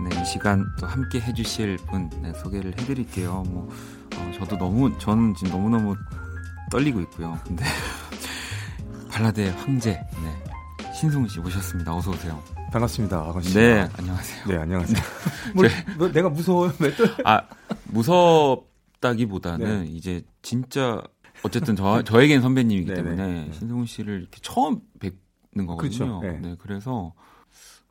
네, 0.02 0.22
이 0.22 0.24
시간 0.24 0.64
또 0.80 0.86
함께 0.86 1.20
해주실 1.20 1.76
분 1.90 2.08
네, 2.22 2.32
소개를 2.32 2.72
해드릴게요. 2.80 3.44
뭐 3.48 3.68
어, 3.70 3.97
저도 4.38 4.56
너무 4.56 4.96
저는 4.98 5.34
지금 5.34 5.52
너무 5.52 5.68
너무 5.68 5.96
떨리고 6.70 7.00
있고요. 7.02 7.38
근데 7.44 7.64
발라드의 9.10 9.50
황제 9.52 9.92
네, 9.92 10.92
신승훈 10.94 11.28
씨 11.28 11.40
모셨습니다. 11.40 11.94
어서 11.94 12.10
오세요. 12.10 12.42
반갑습니다, 12.70 13.18
아건 13.18 13.42
씨. 13.42 13.54
네, 13.54 13.88
안녕하세요. 13.96 14.46
네, 14.46 14.56
안녕하세요. 14.56 15.02
뭐, 15.54 15.64
뭐 15.96 16.12
내가 16.12 16.28
무서워요? 16.28 16.72
왜 16.78 16.94
또? 16.94 17.04
아 17.24 17.42
무섭다기보다는 17.86 19.84
네. 19.84 19.90
이제 19.90 20.22
진짜 20.42 21.02
어쨌든 21.42 21.74
저 21.74 22.02
저에겐 22.02 22.40
선배님이기 22.40 22.86
네네. 22.86 23.02
때문에 23.02 23.44
네. 23.46 23.52
신승훈 23.52 23.86
씨를 23.86 24.20
이렇게 24.20 24.38
처음 24.42 24.80
뵙는 25.00 25.66
거거든요. 25.66 26.20
그렇죠. 26.20 26.20
네. 26.22 26.38
네, 26.40 26.56
그래서 26.60 27.12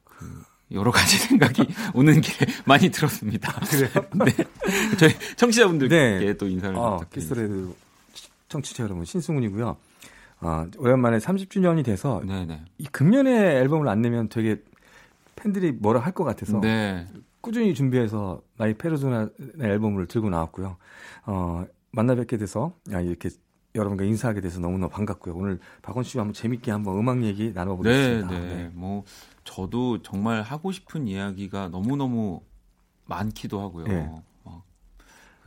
그 0.03 0.43
여러 0.71 0.91
가지 0.91 1.17
생각이 1.30 1.65
오는 1.93 2.19
길에 2.21 2.51
많이 2.65 2.89
들었습니다. 2.89 3.53
그래요? 3.62 3.89
네, 4.25 4.95
저희 4.97 5.13
청취자분들께 5.36 5.95
네. 6.19 6.34
또 6.36 6.47
인사를 6.47 6.75
아, 6.77 6.97
부탁드립니다. 6.97 7.73
청취자 8.49 8.84
여러분, 8.84 9.06
신승훈이고요. 9.06 9.77
아, 10.39 10.67
오랜만에 10.77 11.17
30주년이 11.17 11.84
돼서 11.84 12.21
네네. 12.25 12.62
이 12.77 12.86
금년에 12.86 13.32
앨범을 13.58 13.88
안 13.88 14.01
내면 14.01 14.30
되게 14.30 14.62
팬들이 15.36 15.71
뭐라 15.71 15.99
할 15.99 16.13
것 16.13 16.23
같아서 16.23 16.60
네. 16.62 17.08
꾸준히 17.41 17.73
준비해서 17.73 18.41
My 18.57 18.73
Persona 18.73 19.29
앨범을 19.62 20.08
들고 20.08 20.30
나왔고요. 20.30 20.77
어, 21.25 21.65
만나 21.91 22.15
뵙게 22.15 22.38
돼서 22.38 22.73
아, 22.93 22.99
이렇게 22.99 23.30
여러분과 23.75 24.03
인사하게 24.06 24.41
돼서 24.41 24.60
너무너무 24.60 24.89
반갑고요. 24.89 25.36
오늘 25.36 25.60
박원 25.82 26.03
씨와 26.03 26.23
한번 26.23 26.34
재밌게 26.34 26.71
한번 26.71 26.97
음악 26.97 27.23
얘기 27.23 27.47
네, 27.47 27.51
나눠보겠습니다. 27.53 28.30
네. 28.30 28.69
뭐 28.73 29.03
저도 29.47 30.01
정말 30.01 30.41
하고 30.41 30.73
싶은 30.73 31.07
이야기가 31.07 31.69
너무 31.69 31.95
너무 31.95 32.41
많기도 33.05 33.62
하고요. 33.62 33.88
네. 33.88 34.12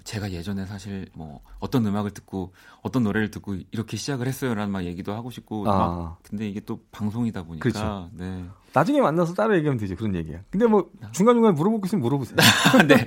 어, 0.01 0.03
제가 0.05 0.31
예전에 0.33 0.67
사실 0.67 1.07
뭐 1.15 1.41
어떤 1.59 1.85
음악을 1.87 2.11
듣고 2.13 2.53
어떤 2.83 3.03
노래를 3.05 3.31
듣고 3.31 3.57
이렇게 3.71 3.97
시작을 3.97 4.27
했어요라는 4.27 4.73
막 4.73 4.85
얘기도 4.85 5.13
하고 5.15 5.31
싶고 5.31 5.71
아. 5.71 5.77
막 5.79 6.19
근데 6.23 6.49
이게 6.49 6.61
또 6.61 6.81
방송이다 6.91 7.43
보니까 7.45 7.63
그렇죠. 7.63 8.11
네. 8.15 8.45
나중에 8.73 9.01
만나서 9.01 9.35
따로 9.35 9.57
얘기하면 9.57 9.79
되죠. 9.79 9.97
그런 9.97 10.15
얘기야. 10.15 10.41
근데 10.49 10.67
뭐 10.67 10.91
중간 11.13 11.35
중간 11.35 11.55
물어볼 11.55 11.81
거 11.81 11.87
있으면 11.87 12.03
물어보세요. 12.03 12.37
네. 12.87 13.05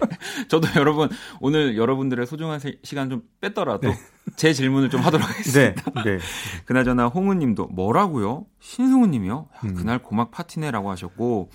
저도 0.49 0.67
여러분 0.77 1.09
오늘 1.39 1.77
여러분들의 1.77 2.25
소중한 2.27 2.59
세- 2.59 2.77
시간 2.83 3.09
좀 3.09 3.23
뺐더라도 3.39 3.89
제 4.35 4.51
질문을 4.53 4.89
좀 4.89 4.99
하도록 5.01 5.25
네, 5.25 5.31
하겠습니다. 5.33 6.03
네. 6.03 6.17
그나저나 6.65 7.07
홍우님도 7.07 7.67
뭐라고요? 7.67 8.45
신승우님이요? 8.59 9.47
야, 9.53 9.59
음. 9.63 9.73
그날 9.75 9.99
고막 9.99 10.31
파티네라고 10.31 10.89
하셨고 10.91 11.49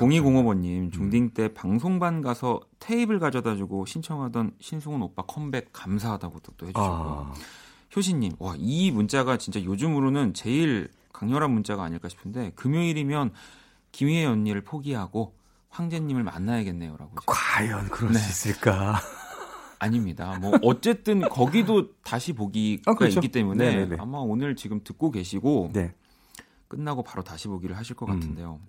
0205번님 0.00 0.92
중딩 0.92 1.30
때 1.30 1.52
방송반 1.52 2.22
가서 2.22 2.60
테이블 2.78 3.18
가져다주고 3.18 3.86
신청하던 3.86 4.52
신승훈 4.60 5.02
오빠 5.02 5.22
컴백 5.22 5.72
감사하다고 5.72 6.38
또 6.56 6.66
해주셨고 6.66 6.80
아, 6.80 7.34
효신님 7.94 8.32
와 8.38 8.54
이 8.58 8.90
문자가 8.90 9.36
진짜 9.36 9.62
요즘으로는 9.62 10.32
제일 10.34 10.90
강렬한 11.12 11.50
문자가 11.50 11.82
아닐까 11.84 12.08
싶은데 12.08 12.52
금요일이면 12.54 13.32
김희애 13.92 14.24
언니를 14.24 14.62
포기하고 14.62 15.34
황제님을 15.68 16.22
만나야겠네요라고 16.24 17.14
과연 17.26 17.88
그럴 17.90 18.12
네. 18.12 18.18
수 18.18 18.48
있을까? 18.48 19.00
아닙니다. 19.78 20.38
뭐 20.40 20.52
어쨌든 20.62 21.20
거기도 21.22 21.94
다시 22.02 22.32
보기가 22.32 22.90
아, 22.90 22.94
그렇죠. 22.94 23.18
있기 23.20 23.28
때문에 23.28 23.64
네네네. 23.70 23.96
아마 23.98 24.18
오늘 24.18 24.54
지금 24.56 24.80
듣고 24.84 25.10
계시고 25.10 25.70
네, 25.72 25.94
끝나고 26.68 27.02
바로 27.02 27.22
다시 27.22 27.48
보기를 27.48 27.76
하실 27.76 27.96
것 27.96 28.06
음. 28.08 28.14
같은데요. 28.20 28.60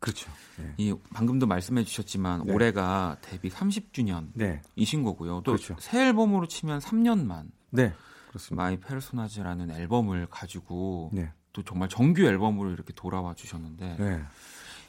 그렇죠. 0.00 0.30
네, 0.58 0.74
이 0.76 0.94
방금도 1.12 1.46
말씀해 1.46 1.84
주셨지만 1.84 2.46
네. 2.46 2.52
올해가 2.52 3.16
데뷔 3.20 3.50
30주년이신 3.50 4.30
네, 4.34 4.62
거고요. 5.02 5.42
또 5.44 5.52
그렇죠. 5.52 5.76
새 5.80 6.06
앨범으로 6.06 6.46
치면 6.46 6.80
3년 6.80 7.24
만 7.24 7.50
네, 7.70 7.92
그렇습니다. 8.28 8.62
My 8.62 8.78
Personas라는 8.78 9.70
앨범을 9.70 10.26
가지고 10.30 11.10
네, 11.12 11.32
또 11.52 11.62
정말 11.64 11.88
정규 11.88 12.22
앨범으로 12.22 12.70
이렇게 12.70 12.92
돌아와 12.92 13.34
주셨는데 13.34 13.96
네, 13.98 14.22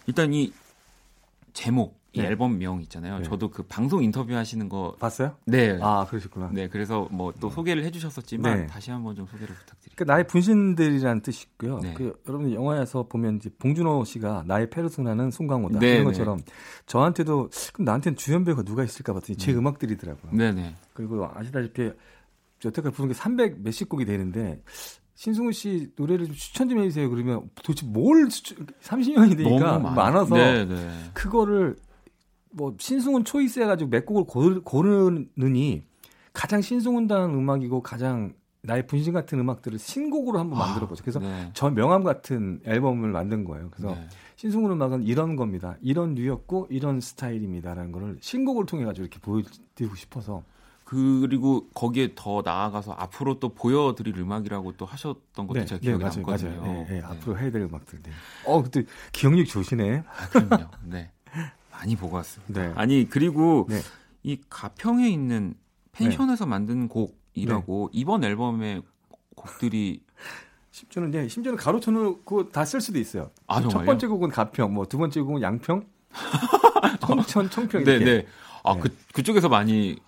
일단 0.06 0.34
이 0.34 0.54
제목, 1.54 2.00
이 2.12 2.22
네. 2.22 2.28
앨범명 2.28 2.82
있잖아요. 2.82 3.20
네. 3.20 3.24
저도 3.24 3.52
그 3.52 3.62
방송 3.64 4.04
인터뷰 4.04 4.34
하시는 4.34 4.68
거 4.68 4.96
봤어요? 5.00 5.36
네. 5.46 5.78
아, 5.80 6.08
그러셨구나. 6.08 6.50
네, 6.52 6.68
그래서 6.68 7.08
뭐 7.12 7.32
또 7.40 7.50
소개를 7.52 7.84
해주셨었지만 7.86 8.62
네. 8.62 8.68
다시 8.68 8.90
한번 8.90 9.16
좀 9.16 9.28
소개를 9.28 9.54
부탁드립니다. 9.54 9.96
그 9.96 10.04
나의 10.04 10.26
분신들이라는 10.26 11.22
뜻이고요. 11.22 11.80
네. 11.80 11.94
그 11.94 12.20
여러분 12.28 12.52
영화에서 12.52 13.04
보면 13.04 13.38
이제 13.38 13.52
봉준호 13.60 14.06
씨가 14.06 14.44
나의 14.48 14.72
페르소나는 14.72 15.30
송강호다 15.30 15.80
네, 15.80 15.92
이런 15.92 16.00
네. 16.00 16.04
것처럼 16.06 16.40
저한테도 16.88 17.50
그럼 17.74 17.86
나한테는 17.86 18.16
주연 18.18 18.44
배우가 18.44 18.64
누가 18.64 18.84
있을까 18.84 19.14
봤더니 19.14 19.38
제 19.38 19.54
음악들이더라고요. 19.54 20.32
네네. 20.32 20.76
그리고 20.94 21.30
아시다시피 21.34 21.92
여태까지 22.66 22.96
부른 22.96 23.10
게 23.10 23.14
300 23.14 23.62
몇십 23.62 23.88
곡이 23.88 24.06
되는데 24.06 24.62
신승우 25.20 25.52
씨 25.52 25.92
노래를 25.98 26.28
좀 26.28 26.34
추천 26.34 26.70
좀 26.70 26.80
해주세요. 26.80 27.10
그러면 27.10 27.50
도대체 27.56 27.86
뭘 27.86 28.30
추천, 28.30 28.66
30년이 28.82 29.36
되니까. 29.36 29.78
많아서 29.78 30.34
네네. 30.34 31.10
그거를 31.14 31.76
뭐 32.52 32.74
신승훈 32.80 33.26
초이스 33.26 33.60
해가지고 33.60 33.90
몇 33.90 34.06
곡을 34.06 34.24
고르, 34.24 34.62
고르느니 34.62 35.84
가장 36.32 36.62
신승훈다운 36.62 37.34
음악이고 37.34 37.82
가장 37.82 38.32
나의 38.62 38.88
분신 38.88 39.12
같은 39.12 39.38
음악들을 39.42 39.78
신곡으로 39.78 40.40
한번 40.40 40.58
만들어 40.58 40.88
보죠. 40.88 41.04
그래서 41.04 41.20
네. 41.20 41.52
저 41.54 41.70
명함 41.70 42.06
같은 42.06 42.62
앨범을 42.64 43.12
만든 43.12 43.44
거예요. 43.44 43.70
그래서 43.72 43.96
네. 43.96 44.08
신승훈 44.38 44.72
음악은 44.72 45.04
이런 45.04 45.36
겁니다. 45.36 45.76
이런 45.82 46.16
류였고 46.16 46.68
이런 46.70 47.02
스타일입니다라는 47.02 47.92
거를 47.92 48.18
신곡을 48.22 48.66
통해 48.68 48.86
가지고 48.86 49.04
이렇게 49.04 49.20
보여드리고 49.20 49.96
싶어서 49.98 50.46
그리고 50.90 51.68
거기에 51.76 52.14
더 52.16 52.42
나아가서 52.44 52.94
앞으로 52.94 53.40
또 53.40 53.50
보여드릴 53.50 54.18
음악이라고 54.18 54.72
또 54.74 54.86
하셨던 54.86 55.46
것도 55.46 55.64
제가 55.66 55.80
기억에 55.80 55.98
맞아요, 56.04 56.16
남거든요. 56.16 56.50
맞아요. 56.62 56.64
네, 56.64 56.86
네, 56.90 56.94
네. 56.96 57.02
앞으로 57.06 57.38
해야 57.38 57.52
될 57.52 57.62
음악들. 57.62 58.02
네. 58.02 58.12
어, 58.46 58.64
그때 58.64 58.84
기억력 59.12 59.46
좋으시네. 59.46 60.04
아, 60.08 60.30
그럼요. 60.30 60.66
네. 60.86 61.12
많이 61.72 61.96
보고 61.96 62.16
왔습니다. 62.16 62.60
네. 62.68 62.74
아니 62.76 63.08
그리고 63.08 63.68
네. 63.70 63.82
이 64.24 64.40
가평에 64.50 65.08
있는 65.08 65.54
펜션에서 65.92 66.48
만든 66.48 66.88
곡이라고 66.88 67.90
네. 67.94 68.00
이번 68.00 68.24
앨범의 68.24 68.82
곡들이 69.36 70.02
심지어는 70.72 71.10
이제 71.10 71.28
심지어는 71.28 71.56
가로쳐 71.58 71.92
놓고 71.92 72.50
다 72.50 72.66
쓸 72.66 72.82
수도 72.82 72.98
있어요. 72.98 73.30
아, 73.46 73.62
첫 73.62 73.70
정말요? 73.70 73.86
번째 73.86 74.08
곡은 74.08 74.30
가평, 74.32 74.74
뭐 74.74 74.86
두 74.86 74.98
번째 74.98 75.22
곡은 75.22 75.42
양평, 75.44 75.86
청천, 77.06 77.50
청평 77.52 77.82
이렇게. 77.82 78.00
네 78.04 78.18
네. 78.22 78.28
아 78.64 78.74
네. 78.74 78.80
그 78.82 78.98
그쪽에서 79.14 79.50
많이 79.50 80.00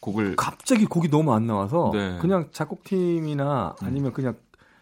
곡을 0.00 0.36
갑자기 0.36 0.86
곡이 0.86 1.08
너무 1.08 1.32
안 1.32 1.46
나와서 1.46 1.90
네. 1.92 2.18
그냥 2.20 2.48
작곡팀이나 2.52 3.76
아니면 3.80 4.12
그냥 4.12 4.36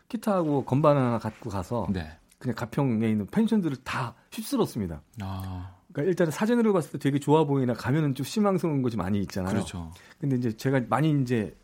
기타하고 0.08 0.64
건반 0.64 0.96
하나 0.96 1.18
갖고 1.18 1.50
가서 1.50 1.86
네. 1.90 2.18
그냥 2.38 2.54
가평에 2.54 3.08
있는 3.08 3.26
펜션들을 3.26 3.78
다 3.84 4.14
휩쓸었습니다. 4.32 5.02
아 5.22 5.74
그러니까 5.92 6.10
일단은 6.10 6.30
사진으로 6.30 6.72
봤을 6.72 6.92
때 6.92 6.98
되게 6.98 7.18
좋아 7.18 7.44
보이나 7.44 7.74
가면은 7.74 8.14
좀 8.14 8.24
실망스러운 8.24 8.82
것이 8.82 8.96
많이 8.96 9.20
있잖아요. 9.20 9.52
그렇죠. 9.52 9.90
근데 10.20 10.36
이제 10.36 10.56
제가 10.56 10.82
많이 10.88 11.10
이제 11.22 11.56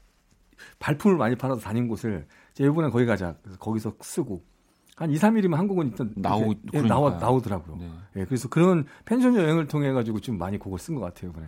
발품을 0.78 1.16
많이 1.16 1.36
팔아서 1.36 1.60
다닌 1.60 1.88
곳을 1.88 2.26
이제 2.52 2.64
이번에 2.64 2.90
거기 2.90 3.06
가자. 3.06 3.36
그래서 3.42 3.58
거기서 3.58 3.94
쓰고 4.00 4.44
한 4.96 5.10
2, 5.10 5.16
3일이면 5.16 5.54
한국은 5.56 5.88
일단 5.88 6.12
나오- 6.16 6.52
이렇게, 6.52 6.60
예, 6.74 6.80
나와 6.82 7.10
그러니까요. 7.10 7.20
나오더라고요. 7.20 7.76
네. 7.78 7.90
예, 8.16 8.24
그래서 8.24 8.48
그런 8.48 8.84
펜션 9.04 9.34
여행을 9.34 9.66
통해 9.66 9.90
가지고 9.92 10.20
좀 10.20 10.38
많이 10.38 10.56
곡을 10.58 10.78
쓴것 10.78 11.02
같아요, 11.02 11.30
이번에. 11.32 11.46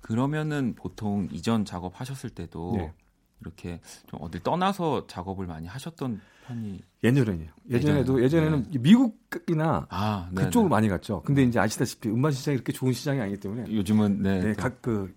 그러면은 0.00 0.74
보통 0.76 1.26
이전 1.32 1.64
작업하셨을 1.64 2.30
때도 2.30 2.74
네. 2.76 2.92
이렇게 3.40 3.80
좀 4.06 4.20
어딜 4.22 4.42
떠나서 4.42 5.06
작업을 5.08 5.46
많이 5.46 5.66
하셨던 5.66 6.20
편이 6.46 6.80
예전에요. 7.02 7.48
예전에도 7.68 8.22
예전에, 8.22 8.46
예전에는 8.46 8.70
미국이나 8.80 9.86
아 9.90 10.28
네, 10.32 10.44
그쪽으로 10.44 10.68
네. 10.68 10.70
많이 10.70 10.88
갔죠. 10.88 11.22
근데 11.22 11.42
이제 11.42 11.58
아시다시피 11.58 12.08
음반 12.10 12.30
시장이 12.32 12.58
그렇게 12.58 12.72
좋은 12.72 12.92
시장이 12.92 13.20
아니기 13.20 13.40
때문에 13.40 13.74
요즘은 13.74 14.22
네, 14.22 14.40
네, 14.40 14.52
또- 14.52 14.62
각그 14.62 15.14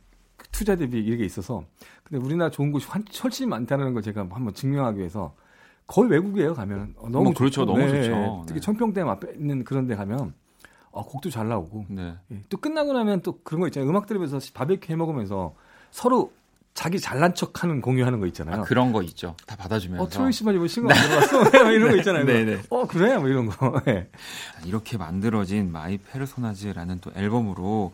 투자 0.51 0.75
대비 0.75 0.99
이게 0.99 1.23
있어서 1.25 1.63
근데 2.03 2.23
우리나라 2.25 2.49
좋은 2.49 2.71
곳이 2.71 2.87
환- 2.87 3.05
훨씬 3.23 3.49
많다는 3.49 3.93
걸 3.93 4.01
제가 4.01 4.21
한번 4.21 4.53
증명하기 4.53 4.97
위해서 4.99 5.35
거의 5.87 6.09
외국이에요 6.11 6.53
가면 6.53 6.93
어, 6.97 7.09
너무 7.09 7.25
뭐 7.25 7.33
그렇죠, 7.33 7.65
좋고, 7.65 7.77
너무 7.77 7.87
좋죠. 7.89 8.43
특히 8.45 8.59
네. 8.59 8.65
청평댐 8.65 9.07
앞에 9.07 9.33
있는 9.35 9.63
그런 9.63 9.87
데 9.87 9.95
가면 9.95 10.33
어, 10.91 11.05
곡도 11.05 11.29
잘 11.29 11.47
나오고 11.47 11.85
네. 11.89 12.15
예, 12.31 12.43
또 12.49 12.57
끝나고 12.57 12.93
나면 12.93 13.21
또 13.21 13.39
그런 13.43 13.61
거 13.61 13.67
있잖아요 13.67 13.89
음악 13.89 14.05
들으면서 14.05 14.39
바베큐 14.53 14.91
해 14.91 14.95
먹으면서 14.95 15.55
서로 15.91 16.33
자기 16.73 16.99
잘난 16.99 17.33
척하는 17.33 17.81
공유하는 17.81 18.19
거 18.19 18.27
있잖아요. 18.27 18.61
아, 18.61 18.63
그런 18.63 18.91
거 18.91 19.01
있죠. 19.01 19.35
다 19.47 19.55
받아주면서 19.55 20.03
어 20.03 20.07
트로이 20.07 20.31
시반 20.31 20.53
이번 20.53 20.67
싱글 20.67 20.95
안 20.95 21.01
들어봤어 21.01 21.71
이런 21.73 21.89
거 21.89 21.97
있잖아요. 21.97 22.23
네, 22.25 22.45
네. 22.45 22.61
어 22.69 22.85
그래 22.85 23.17
뭐 23.17 23.27
이런 23.29 23.47
거. 23.47 23.81
예. 23.87 24.07
이렇게 24.63 24.95
만들어진 24.95 25.71
My 25.71 25.97
Personas라는 25.97 26.99
또 26.99 27.11
앨범으로 27.15 27.93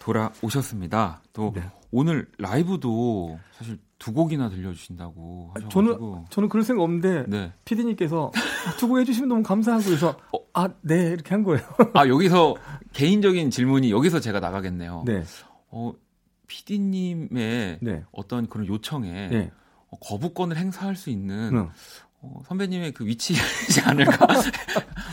돌아오셨습니다. 0.00 1.20
또 1.32 1.52
네. 1.54 1.62
오늘 1.92 2.26
라이브도 2.38 3.38
사실 3.56 3.78
두 3.98 4.12
곡이나 4.12 4.48
들려주신다고 4.48 5.50
아, 5.50 5.58
하셔가지고 5.58 5.70
저는 5.70 6.24
저는 6.30 6.48
그럴 6.48 6.64
생각 6.64 6.84
없는데 6.84 7.24
네. 7.26 7.52
피디님께서 7.64 8.30
두 8.78 8.87
곡 8.87 9.00
해주시면 9.00 9.28
너무 9.28 9.42
감사하고 9.42 9.84
그래서 9.84 10.16
어. 10.32 10.38
아네 10.52 11.10
이렇게 11.12 11.34
한 11.34 11.42
거예요. 11.42 11.62
아 11.94 12.06
여기서 12.08 12.56
개인적인 12.92 13.50
질문이 13.50 13.90
여기서 13.90 14.20
제가 14.20 14.40
나가겠네요. 14.40 15.02
네, 15.06 15.24
어, 15.70 15.92
PD님의 16.46 17.78
네, 17.80 18.04
어떤 18.12 18.48
그런 18.48 18.66
요청에 18.66 19.28
네. 19.28 19.50
어, 19.88 19.98
거부권을 19.98 20.56
행사할 20.56 20.96
수 20.96 21.10
있는 21.10 21.50
응. 21.54 21.70
어, 22.20 22.40
선배님의 22.46 22.92
그 22.92 23.06
위치이지 23.06 23.80
않을까? 23.84 24.26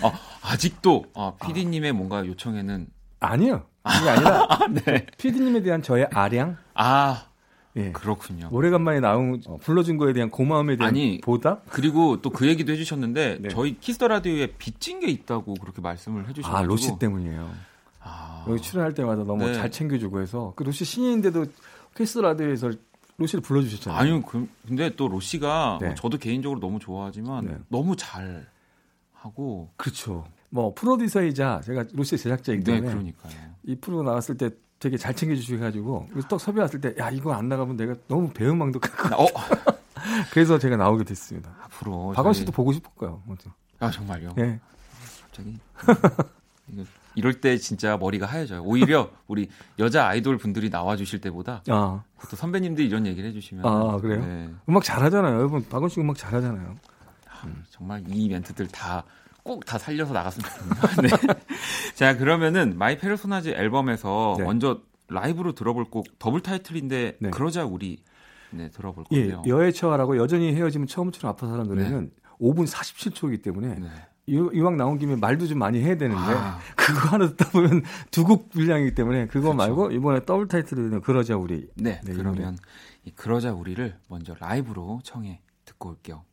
어, 0.04 0.12
아직도 0.44 1.06
어, 1.14 1.36
PD님의 1.38 1.92
뭔가 1.94 2.26
요청에는 2.26 2.88
아니요. 3.20 3.66
그게 3.84 4.10
아니라 4.10 4.48
네. 4.86 5.06
피디님에 5.18 5.62
대한 5.62 5.82
저의 5.82 6.08
아량, 6.12 6.58
아 6.74 7.28
예. 7.78 7.92
그렇군요. 7.92 8.48
오래간만에 8.52 9.02
나온 9.02 9.42
어, 9.48 9.58
불러준 9.58 9.98
거에 9.98 10.14
대한 10.14 10.30
고마움에 10.30 10.78
대한 10.78 10.90
아니, 10.94 11.20
보답. 11.22 11.66
그리고 11.70 12.22
또 12.22 12.30
그 12.30 12.48
얘기도 12.48 12.72
해주셨는데 12.72 13.40
네. 13.44 13.50
저희 13.50 13.78
Kiss 13.80 13.96
the 13.96 14.08
Radio에 14.08 14.48
빚진 14.58 15.00
게 15.00 15.08
있다고 15.08 15.56
그렇게 15.56 15.82
말씀을 15.82 16.28
해주셔가지고 16.30 16.58
아 16.58 16.62
로시 16.66 16.98
때문이에요. 17.00 17.50
아, 18.02 18.46
여기 18.48 18.62
출연할 18.62 18.94
때마다 18.94 19.24
너무 19.24 19.46
네. 19.48 19.54
잘 19.54 19.72
챙겨주고 19.72 20.22
해서 20.22 20.54
그 20.56 20.64
로시 20.64 20.86
신인인데도 20.86 21.46
캐스 21.96 22.20
라디오에서 22.20 22.72
로시를 23.18 23.42
불러주셨잖아요. 23.42 24.00
아니요 24.00 24.22
그, 24.24 24.48
근데 24.68 24.94
또 24.96 25.08
로시가 25.08 25.80
네. 25.82 25.88
뭐 25.88 25.96
저도 25.96 26.18
개인적으로 26.18 26.60
너무 26.60 26.80
좋아하지만 26.80 27.46
네. 27.46 27.58
너무 27.70 27.96
잘 27.96 28.46
하고 29.14 29.72
그렇죠. 29.78 30.26
뭐 30.50 30.74
프로듀서이자 30.74 31.62
제가 31.66 31.86
로시의 31.94 32.20
제작자이기 32.20 32.64
네 32.64 32.74
때문에 32.74 32.92
그러니까요. 32.92 33.34
이 33.64 33.76
프로 33.76 34.04
나왔을 34.04 34.38
때 34.38 34.50
되게 34.86 34.98
잘 34.98 35.16
챙겨주셔가지고 35.16 36.10
떡 36.30 36.40
섭외 36.40 36.62
왔을 36.62 36.80
때 36.80 36.94
야 37.00 37.10
이거 37.10 37.34
안 37.34 37.50
나가면 37.50 37.76
내가 37.76 37.96
너무 38.08 38.30
배은망덕하고 38.32 39.16
어 39.24 39.26
그래서 40.32 40.60
제가 40.60 40.78
나오게 40.78 41.04
됐습니다. 41.06 41.50
앞으로 41.64 42.12
박원 42.16 42.34
저희- 42.34 42.42
씨도 42.42 42.52
보고 42.52 42.72
싶을 42.72 42.92
거예요. 42.96 43.20
아무튼. 43.26 43.52
아 43.80 43.90
정말요? 43.90 44.36
예. 44.38 44.60
갑자기 45.24 45.58
이럴 47.16 47.34
때 47.42 47.58
진짜 47.58 47.98
머리가 47.98 48.28
하얘져요. 48.28 48.62
오히려 48.64 49.10
우리 49.28 49.50
여자 49.80 50.06
아이돌 50.08 50.38
분들이 50.38 50.70
나와주실 50.70 51.20
때보다 51.22 51.64
아 51.68 52.04
또 52.30 52.36
선배님들이 52.36 52.88
이런 52.88 53.06
얘기를 53.08 53.28
해주시면 53.30 53.66
아, 53.66 53.98
그래요? 53.98 54.20
네. 54.24 54.50
음악 54.70 54.84
잘하잖아요. 54.84 55.36
여러분 55.36 55.64
박원 55.68 55.90
씨 55.90 56.00
음악 56.00 56.18
잘하잖아요. 56.18 56.76
아, 57.30 57.48
정말 57.72 58.04
이 58.08 58.30
멘트들 58.30 58.68
다 58.68 59.04
꼭 59.46 59.64
다 59.66 59.78
살려서 59.78 60.12
나갔으면 60.14 60.50
좋겠네요. 60.82 61.16
네. 61.28 61.34
자 61.94 62.18
그러면은 62.18 62.78
My 62.78 62.98
Personas 62.98 63.50
앨범에서 63.50 64.36
네. 64.40 64.44
먼저 64.44 64.82
라이브로 65.08 65.54
들어볼 65.54 65.86
곡 65.86 66.08
더블 66.20 66.42
타이틀인데 66.42 67.18
네. 67.20 67.30
그러자 67.30 67.64
우리 67.64 68.04
네 68.50 68.70
들어볼 68.70 69.06
예, 69.12 69.32
거고요. 69.32 69.56
여애처라고 69.56 70.18
여전히 70.18 70.54
헤어지면 70.56 70.88
처음처럼 70.88 71.32
아파서라는 71.34 71.68
노래는 71.70 72.12
5분 72.42 72.68
47초이기 72.68 73.44
때문에 73.44 73.76
네. 73.76 73.88
이- 74.28 74.50
이왕 74.54 74.78
나온 74.78 74.98
김에 74.98 75.16
말도 75.16 75.46
좀 75.46 75.60
많이 75.60 75.80
해야 75.80 75.96
되는데 75.96 76.20
아. 76.34 76.58
그거 76.76 77.10
하나 77.10 77.28
듣다 77.30 77.52
보면 77.52 77.84
두 78.10 78.24
곡 78.26 78.50
분량이기 78.50 78.96
때문에 78.96 79.28
그거 79.28 79.54
그렇죠. 79.54 79.58
말고 79.58 79.92
이번에 79.92 80.26
더블 80.26 80.48
타이틀은 80.48 81.02
그러자 81.02 81.38
우리 81.38 81.68
네, 81.76 82.02
네, 82.04 82.14
이 82.14 82.16
그러면 82.16 82.58
이 83.04 83.12
그러자 83.12 83.54
우리를 83.54 83.96
먼저 84.10 84.36
라이브로 84.40 85.02
청해 85.04 85.40
듣고 85.66 85.90
올게요. 85.90 86.24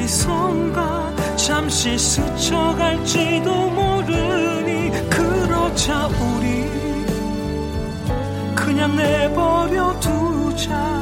어디선가 0.00 1.14
잠시 1.36 1.98
스쳐갈지도 1.98 3.70
모르니 3.70 4.90
그러자 5.10 6.06
우리 6.06 6.64
그냥 8.54 8.96
내버려 8.96 9.98
두자. 10.00 11.00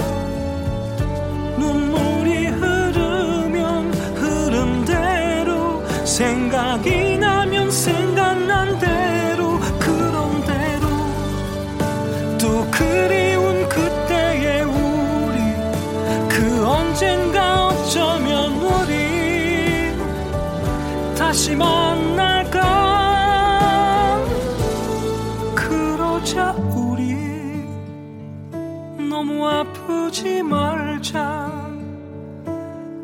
눈물이 1.58 2.46
흐르면 2.48 3.94
흐른 4.16 4.84
대로 4.84 5.86
생각이 6.04 7.18
나면 7.18 7.70
생각난 7.70 8.78
대로 8.80 9.60
그런 9.78 10.44
대로 10.44 10.88
또 12.38 12.68
그리 12.72 13.17
만날까? 21.58 22.60
그러자 25.54 26.52
우리 26.52 27.14
너무 29.10 29.46
아프지 29.46 30.42
말자. 30.42 31.50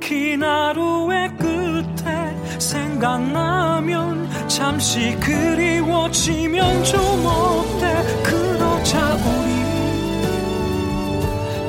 긴 0.00 0.42
하루의 0.42 1.36
끝에 1.36 2.58
생각나면 2.58 4.28
잠시 4.48 5.16
그리워지면 5.16 6.84
좀 6.84 7.00
어때? 7.26 8.02
그러자 8.22 9.14
우리 9.14 9.54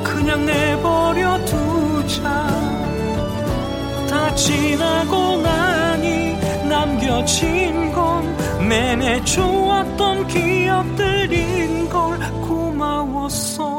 그냥 0.04 0.44
내버려 0.46 1.44
두자. 1.44 2.46
다 4.08 4.34
지나고 4.34 5.36
나니 5.42 5.75
남겨진 7.06 7.92
건 7.92 8.68
내내 8.68 9.22
좋았던 9.24 10.26
기억들인 10.26 11.88
걸 11.88 12.18
고마웠어 12.42 13.75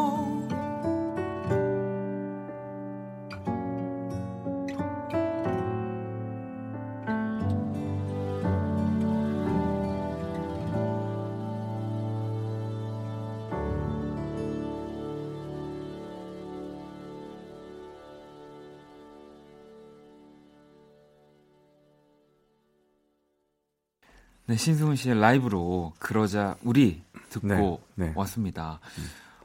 네, 24.47 24.55
신승훈 24.55 24.95
씨의 24.95 25.19
라이브로 25.19 25.93
그러자 25.99 26.55
우리 26.63 27.01
듣고 27.29 27.81
네, 27.95 28.05
네. 28.05 28.13
왔습니다. 28.15 28.79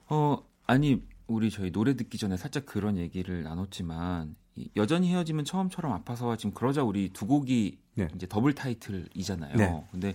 어, 0.08 0.38
아니 0.64 1.02
우리 1.26 1.50
저희 1.50 1.72
노래 1.72 1.96
듣기 1.96 2.18
전에 2.18 2.36
살짝 2.36 2.66
그런 2.66 2.96
얘기를 2.96 3.42
나눴지만 3.42 4.36
이 4.54 4.70
여전히 4.76 5.10
헤어지면 5.10 5.44
처음처럼 5.44 5.92
아파서와 5.92 6.36
지금 6.36 6.52
그러자 6.52 6.84
우리 6.84 7.08
두 7.12 7.26
곡이 7.26 7.78
네. 7.96 8.08
이제 8.14 8.28
더블 8.28 8.54
타이틀이잖아요. 8.54 9.56
네. 9.56 9.84
근데 9.90 10.14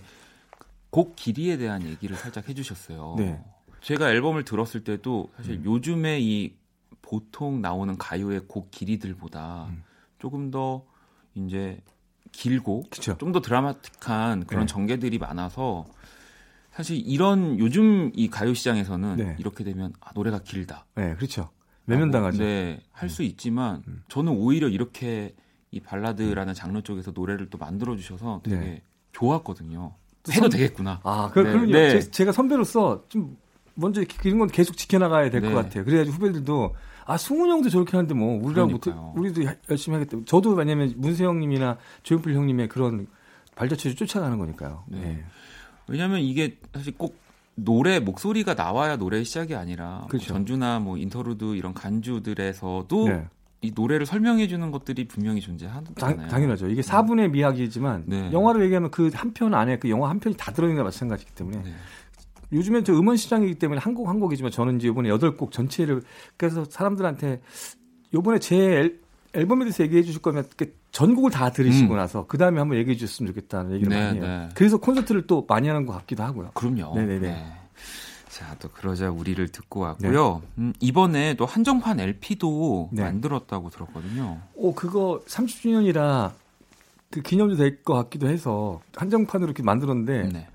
곡 0.88 1.16
길이에 1.16 1.58
대한 1.58 1.86
얘기를 1.86 2.16
살짝 2.16 2.48
해주셨어요. 2.48 3.16
네. 3.18 3.44
제가 3.82 4.10
앨범을 4.10 4.44
들었을 4.44 4.84
때도 4.84 5.30
사실 5.36 5.56
음. 5.56 5.64
요즘에 5.66 6.18
이 6.20 6.54
보통 7.02 7.60
나오는 7.60 7.98
가요의 7.98 8.42
곡 8.48 8.70
길이들보다 8.70 9.66
음. 9.66 9.84
조금 10.18 10.50
더 10.50 10.86
이제 11.34 11.78
길고. 12.32 12.84
좀 12.90 13.32
더 13.32 13.40
드라마틱한 13.40 14.46
그런 14.46 14.62
네. 14.62 14.66
전개들이 14.66 15.18
많아서 15.18 15.86
사실 16.72 16.96
이런 17.04 17.58
요즘 17.58 18.10
이 18.14 18.28
가요 18.28 18.54
시장에서는 18.54 19.16
네. 19.16 19.36
이렇게 19.38 19.64
되면 19.64 19.92
아, 20.00 20.10
노래가 20.14 20.38
길다. 20.38 20.86
네, 20.94 21.14
그렇죠. 21.16 21.50
외면당하죠. 21.86 22.38
네, 22.38 22.80
할수 22.92 23.22
있지만 23.22 23.82
음. 23.88 24.02
저는 24.08 24.32
오히려 24.32 24.68
이렇게 24.68 25.34
이 25.70 25.80
발라드라는 25.80 26.54
장르 26.54 26.82
쪽에서 26.82 27.10
노래를 27.12 27.50
또 27.50 27.58
만들어 27.58 27.96
주셔서 27.96 28.40
되게 28.44 28.56
네. 28.56 28.82
좋았거든요. 29.12 29.94
또 30.22 30.32
해도 30.32 30.42
선- 30.42 30.50
되겠구나. 30.50 31.00
아, 31.02 31.30
그, 31.32 31.40
네, 31.40 31.50
그럼요. 31.52 31.72
네. 31.72 32.00
제, 32.00 32.24
가 32.24 32.32
선배로서 32.32 33.04
좀 33.08 33.36
먼저 33.78 34.02
이런 34.24 34.38
건 34.38 34.48
계속 34.48 34.76
지켜나가야 34.76 35.30
될것 35.30 35.50
네. 35.50 35.54
같아요. 35.54 35.84
그래야지 35.84 36.10
후배들도 36.10 36.74
아 37.06 37.16
승훈 37.16 37.48
형도 37.48 37.68
저렇게 37.70 37.96
하는데 37.96 38.12
뭐 38.14 38.38
우리랑 38.44 38.70
못해 38.70 38.90
그러니까요. 38.90 39.12
우리도 39.16 39.44
야- 39.44 39.54
열심히 39.70 39.96
하겠다. 39.98 40.18
저도 40.26 40.50
왜냐면 40.52 40.92
문세영 40.96 41.38
님이나 41.38 41.78
조용필 42.02 42.34
형님의 42.34 42.68
그런 42.68 43.06
발자취를 43.54 43.96
쫓아가는 43.96 44.36
거니까요. 44.38 44.84
네. 44.88 45.00
네. 45.00 45.24
왜냐하면 45.86 46.20
이게 46.20 46.58
사실 46.74 46.94
꼭 46.96 47.16
노래 47.54 47.98
목소리가 47.98 48.54
나와야 48.54 48.96
노래의 48.96 49.24
시작이 49.24 49.54
아니라 49.54 49.98
뭐 50.00 50.06
그렇죠. 50.08 50.26
전주나 50.28 50.78
뭐 50.80 50.96
인터루드 50.96 51.56
이런 51.56 51.72
간주들에서도 51.74 53.08
네. 53.08 53.26
이 53.60 53.72
노래를 53.74 54.06
설명해 54.06 54.46
주는 54.46 54.70
것들이 54.70 55.08
분명히 55.08 55.40
당, 55.40 55.46
존재하잖아요. 55.58 56.28
당 56.28 56.42
연하죠. 56.44 56.68
이게 56.68 56.80
4분의 56.82 57.30
미학이지만 57.30 58.04
네. 58.06 58.30
영화로 58.32 58.62
얘기하면 58.64 58.90
그 58.92 59.10
한 59.12 59.32
편 59.32 59.54
안에 59.54 59.78
그 59.78 59.90
영화 59.90 60.10
한 60.10 60.20
편이 60.20 60.36
다 60.36 60.52
들어있는 60.52 60.76
게 60.80 60.84
마찬가지이기 60.84 61.32
때문에 61.34 61.62
네. 61.62 61.72
요즘엔 62.52 62.84
저 62.84 62.92
음원 62.94 63.16
시장이기 63.16 63.56
때문에 63.56 63.80
한 63.80 63.94
곡 63.94 64.08
한 64.08 64.20
곡이지만 64.20 64.50
저는 64.50 64.76
이제 64.76 64.88
이번에 64.88 65.08
여덟 65.08 65.36
곡 65.36 65.52
전체를 65.52 66.02
그래서 66.36 66.64
사람들한테 66.64 67.40
요번에 68.14 68.38
제 68.38 68.56
앨, 68.56 69.00
앨범에 69.34 69.64
대해서 69.64 69.82
얘기해 69.84 70.02
주실 70.02 70.22
거면 70.22 70.46
전곡을 70.92 71.30
다 71.30 71.50
들으시고 71.50 71.94
음. 71.94 71.98
나서 71.98 72.26
그 72.26 72.38
다음에 72.38 72.58
한번 72.58 72.78
얘기해 72.78 72.96
주셨으면 72.96 73.32
좋겠다는 73.32 73.72
얘기를 73.72 73.90
네, 73.90 74.04
많이 74.04 74.18
해요. 74.20 74.26
네. 74.26 74.48
그래서 74.54 74.78
콘서트를 74.78 75.26
또 75.26 75.44
많이 75.48 75.68
하는 75.68 75.84
것 75.84 75.92
같기도 75.92 76.22
하고요. 76.22 76.50
그럼요. 76.54 76.94
네네네. 76.96 77.18
네. 77.20 77.52
자, 78.30 78.56
또 78.60 78.68
그러자 78.70 79.10
우리를 79.10 79.46
듣고 79.48 79.80
왔고요. 79.80 80.42
음, 80.58 80.72
이번에 80.80 81.34
또 81.34 81.44
한정판 81.44 81.98
LP도 82.00 82.90
네. 82.92 83.02
만들었다고 83.02 83.68
들었거든요. 83.70 84.38
오 84.54 84.74
그거 84.74 85.20
30주년이라 85.26 86.32
그 87.10 87.20
기념도 87.20 87.56
될 87.56 87.82
것 87.82 87.94
같기도 87.94 88.28
해서 88.28 88.80
한정판으로 88.94 89.48
이렇게 89.48 89.62
만들었는데 89.62 90.28
네. 90.32 90.46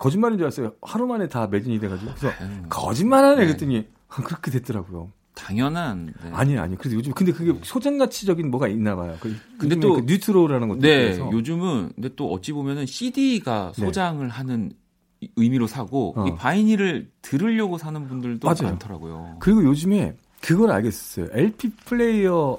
거짓말인 0.00 0.38
줄 0.38 0.46
알았어요. 0.46 0.72
하루 0.82 1.06
만에 1.06 1.28
다 1.28 1.46
매진이 1.46 1.78
돼가지고 1.78 2.12
그래서 2.16 2.34
아유, 2.42 2.48
거짓말하네 2.68 3.36
네. 3.36 3.46
그랬더니 3.46 3.86
그렇게 4.08 4.50
됐더라고요. 4.50 5.12
당연한. 5.34 6.12
네. 6.24 6.30
아니 6.32 6.58
아니. 6.58 6.76
그래도 6.76 6.96
요즘 6.96 7.12
근데 7.12 7.32
그게 7.32 7.58
소장 7.62 7.98
가치적인 7.98 8.50
뭐가 8.50 8.66
있나 8.68 8.96
봐요. 8.96 9.16
그, 9.20 9.34
근데 9.58 9.76
또- 9.76 9.94
그 9.94 10.00
뉴트로라는 10.06 10.68
것도 10.68 10.80
네, 10.80 11.10
있어서 11.10 11.30
요즘은 11.30 11.92
근데 11.94 12.10
또 12.16 12.32
어찌 12.32 12.52
보면은 12.52 12.84
CD가 12.86 13.72
네. 13.76 13.84
소장을 13.84 14.26
하는 14.28 14.72
이- 15.20 15.28
의미로 15.36 15.66
사고 15.66 16.14
어. 16.16 16.26
이 16.26 16.34
바이닐을 16.34 17.10
들으려고 17.22 17.78
사는 17.78 18.08
분들도 18.08 18.46
맞아요. 18.46 18.62
많더라고요. 18.72 19.36
그리고 19.38 19.62
요즘에 19.64 20.16
그걸 20.40 20.70
알겠어요. 20.72 21.28
LP 21.32 21.70
플레이어 21.84 22.58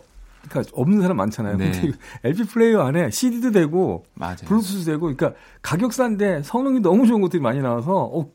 그러니까 0.49 0.71
없는 0.75 1.01
사람 1.01 1.17
많잖아요. 1.17 1.57
네. 1.57 1.71
근데 1.71 1.97
LP 2.23 2.43
플레이어 2.45 2.81
안에 2.81 3.11
CD도 3.11 3.51
되고 3.51 4.03
맞아요. 4.15 4.37
블루투스 4.45 4.85
되고 4.85 5.01
그러니까 5.01 5.33
가격 5.61 5.93
싼데 5.93 6.43
성능이 6.43 6.79
너무 6.81 7.05
좋은 7.07 7.21
것들이 7.21 7.41
많이 7.41 7.59
나와서 7.61 8.09
어 8.13 8.31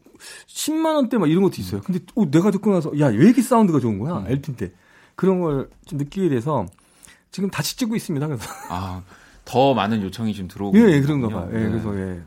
10만 0.46 0.94
원대 0.94 1.18
막 1.18 1.28
이런 1.30 1.42
것도 1.42 1.56
있어요. 1.58 1.80
근데 1.82 2.00
어, 2.14 2.30
내가 2.30 2.50
듣고 2.50 2.72
나서 2.72 2.90
야 2.98 3.06
왜 3.08 3.16
이렇게 3.26 3.42
사운드가 3.42 3.80
좋은 3.80 3.98
거야 3.98 4.18
음. 4.18 4.26
LP인데 4.28 4.72
그런 5.14 5.40
걸 5.40 5.68
좀 5.86 5.98
느끼게 5.98 6.28
돼서 6.30 6.66
지금 7.30 7.50
다시 7.50 7.76
찍고 7.76 7.94
있습니다. 7.96 8.26
그래서 8.26 8.44
아, 8.70 9.02
더 9.44 9.74
많은 9.74 10.02
요청이 10.02 10.32
지금 10.34 10.48
들어오고 10.48 10.78
예, 10.78 10.92
예. 10.94 11.00
그런가 11.00 11.28
봐요. 11.28 11.48
예, 11.52 11.58
네. 11.64 11.68
그래서 11.70 11.96
예. 11.98 12.22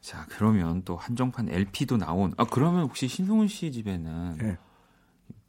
자, 0.00 0.24
그러면 0.30 0.80
또 0.86 0.96
한정판 0.96 1.50
LP도 1.50 1.98
나온. 1.98 2.32
아, 2.38 2.44
그러면 2.50 2.82
혹시 2.84 3.08
신승훈 3.08 3.46
씨 3.48 3.70
집에는 3.72 4.38
예. 4.42 4.56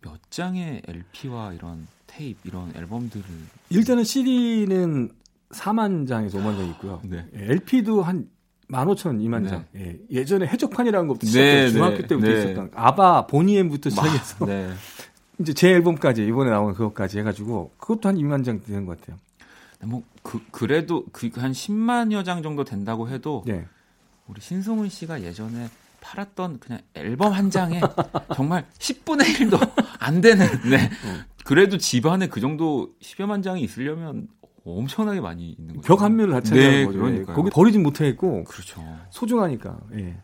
몇 0.01 0.20
장의 0.30 0.82
LP와 0.86 1.53
이런 1.53 1.88
테이프 2.10 2.39
이런 2.47 2.72
앨범들을 2.76 3.24
일단은 3.70 4.03
CD는 4.03 5.10
4만 5.51 6.07
장에서 6.07 6.38
5만 6.38 6.57
장 6.57 6.66
있고요. 6.72 7.01
네. 7.03 7.26
예, 7.36 7.51
LP도 7.51 8.01
한 8.03 8.28
15,000, 8.72 9.20
2만 9.20 9.43
네. 9.43 9.49
장. 9.49 9.66
예, 9.76 9.97
예전에 10.12 10.45
해적판이라는 10.47 11.07
것부터 11.07 11.26
네, 11.26 11.30
시작해서 11.32 11.66
네, 11.66 11.72
중학교 11.72 12.07
때부터 12.07 12.28
네. 12.28 12.38
있었던 12.39 12.72
아바 12.76 13.28
보니엠부터 13.28 13.89
막, 13.95 14.05
시작해서 14.07 14.45
네. 14.45 14.70
이제 15.39 15.53
제 15.53 15.70
앨범까지 15.70 16.26
이번에 16.28 16.49
나온 16.51 16.74
그것까지 16.74 17.20
해가지고 17.20 17.72
그것도 17.78 18.10
한 18.10 18.16
2만 18.16 18.43
장 18.43 18.62
되는 18.62 18.86
것 18.86 18.99
같아요. 18.99 19.18
뭐 19.82 20.03
그, 20.24 20.41
그래도 20.51 21.05
그 21.14 21.30
한 21.38 21.51
10만여 21.53 22.26
장 22.26 22.43
정도 22.43 22.64
된다고 22.66 23.07
해도 23.10 23.43
네. 23.47 23.66
우리 24.28 24.41
신승훈 24.41 24.89
씨가 24.89 25.24
예전에 25.24 25.70
팔았던 26.01 26.60
그냥 26.60 26.82
앨범 26.93 27.34
한 27.34 27.49
장에 27.49 27.80
정말 28.36 28.66
10분의 28.78 29.24
1도 29.49 29.72
안 29.99 30.22
되는 30.22 30.45
네. 30.70 30.89
그래도 31.50 31.80
집안에 31.80 32.28
그 32.28 32.39
정도 32.39 32.93
10여만 33.02 33.41
장이 33.41 33.62
있으려면 33.64 34.28
엄청나게 34.64 35.20
많이 35.20 35.50
있는 35.50 35.78
거죠. 35.78 35.88
벽 35.88 36.04
한 36.04 36.16
면을 36.16 36.34
다 36.34 36.41
차지하는 36.41 36.72
네, 36.72 36.86
거죠. 36.86 37.00
예. 37.00 37.02
그러니까요. 37.02 37.36
거기 37.36 37.50
버리진 37.50 37.82
못하겠고 37.82 38.43
그렇죠. 38.43 38.86
소중하니까. 39.10 39.80
예. 39.95 40.16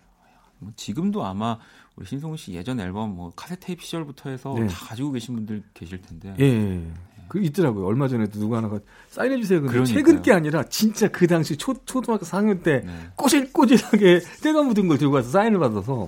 뭐 0.60 0.72
지금도 0.76 1.26
아마 1.26 1.58
우리 1.96 2.06
신성훈 2.06 2.38
씨 2.38 2.54
예전 2.54 2.80
앨범 2.80 3.16
뭐 3.16 3.32
카세트 3.36 3.66
테이프 3.66 3.84
시절부터 3.84 4.30
해서 4.30 4.54
네. 4.54 4.68
다 4.68 4.86
가지고 4.86 5.14
계신 5.14 5.34
분들 5.34 5.64
계실 5.74 6.00
텐데. 6.00 6.36
예, 6.40 6.46
예. 6.46 6.94
그 7.28 7.40
있더라고요. 7.40 7.88
얼마 7.88 8.08
전에도 8.08 8.40
누가 8.40 8.58
하나가 8.58 8.80
사인해 9.08 9.42
주세요. 9.42 9.62
근데 9.62 9.72
그러니까요. 9.74 9.96
최근 9.96 10.22
게 10.22 10.32
아니라 10.32 10.62
진짜 10.66 11.08
그 11.08 11.26
당시 11.26 11.58
초 11.58 11.74
초등학교 11.86 12.24
4학년 12.24 12.62
때 12.62 12.84
네. 12.86 12.92
꼬질꼬질하게 13.16 14.22
때가 14.44 14.62
묻은 14.62 14.88
걸 14.88 15.00
들고 15.00 15.16
와서 15.16 15.32
사인을 15.32 15.58
받아서 15.58 16.08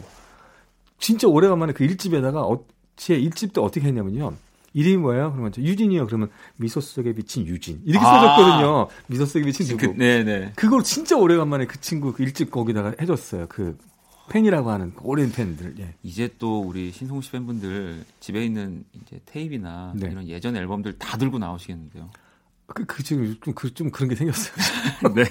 진짜 1.00 1.28
오래간만에 1.28 1.74
그 1.74 1.86
일집에다가 1.86 2.44
어, 2.44 2.64
제 2.96 3.16
일집 3.16 3.54
때 3.54 3.62
어떻게 3.62 3.88
했냐면요. 3.88 4.34
이름이 4.78 4.98
뭐예요? 4.98 5.32
그러면 5.32 5.52
저 5.52 5.60
유진이요. 5.60 6.06
그러면 6.06 6.30
미소 6.56 6.80
속에 6.80 7.12
비친 7.14 7.48
유진 7.48 7.82
이렇게 7.84 8.06
아. 8.06 8.12
써졌거든요. 8.12 8.88
미소 9.08 9.26
속에 9.26 9.44
비친 9.44 9.66
누구? 9.66 9.88
그, 9.88 9.98
네, 9.98 10.24
네. 10.24 10.52
그걸 10.56 10.84
진짜 10.84 11.18
오래간만에 11.18 11.66
그 11.66 11.82
친구 11.82 12.14
그 12.14 12.22
일집 12.22 12.52
거기다가 12.52 12.94
해줬어요. 13.02 13.48
그 13.50 13.76
팬이라고 14.30 14.70
하는 14.70 14.94
오랜 15.02 15.32
팬들. 15.32 15.80
예. 15.80 15.96
이제 16.04 16.30
또 16.38 16.62
우리 16.62 16.92
신성훈 16.92 17.24
씨 17.24 17.32
팬분들 17.32 18.06
집에 18.20 18.46
있는 18.46 18.86
이제 18.94 19.20
테이프나 19.26 19.94
네. 19.96 20.10
이런 20.12 20.28
예전 20.28 20.56
앨범들 20.56 21.00
다 21.00 21.18
들고 21.18 21.40
나오시겠는데요. 21.40 22.12
그, 22.68 22.86
그 22.86 23.02
지금 23.02 23.36
좀, 23.42 23.56
그, 23.56 23.74
좀 23.74 23.90
그런 23.90 24.10
게 24.10 24.16
생겼어요. 24.16 24.54
네. 25.16 25.24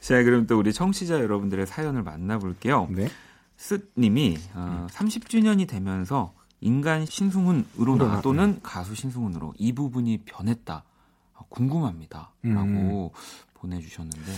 자, 0.00 0.22
그럼 0.22 0.46
또 0.46 0.58
우리 0.58 0.72
청취자 0.72 1.20
여러분들의 1.20 1.66
사연을 1.66 2.02
만나볼게요. 2.02 2.88
네. 2.92 3.08
스님이 3.58 4.38
어, 4.54 4.86
30주년이 4.90 5.68
되면서 5.68 6.32
인간 6.60 7.06
신승훈으로 7.06 7.64
으로 7.80 7.96
나 7.96 8.06
나- 8.16 8.20
또는 8.20 8.60
가수 8.62 8.94
신승훈으로 8.94 9.54
이 9.58 9.72
부분이 9.72 10.18
변했다. 10.26 10.84
어, 11.34 11.44
궁금합니다. 11.48 12.32
음. 12.44 12.54
라고 12.54 13.12
보내주셨는데. 13.54 14.32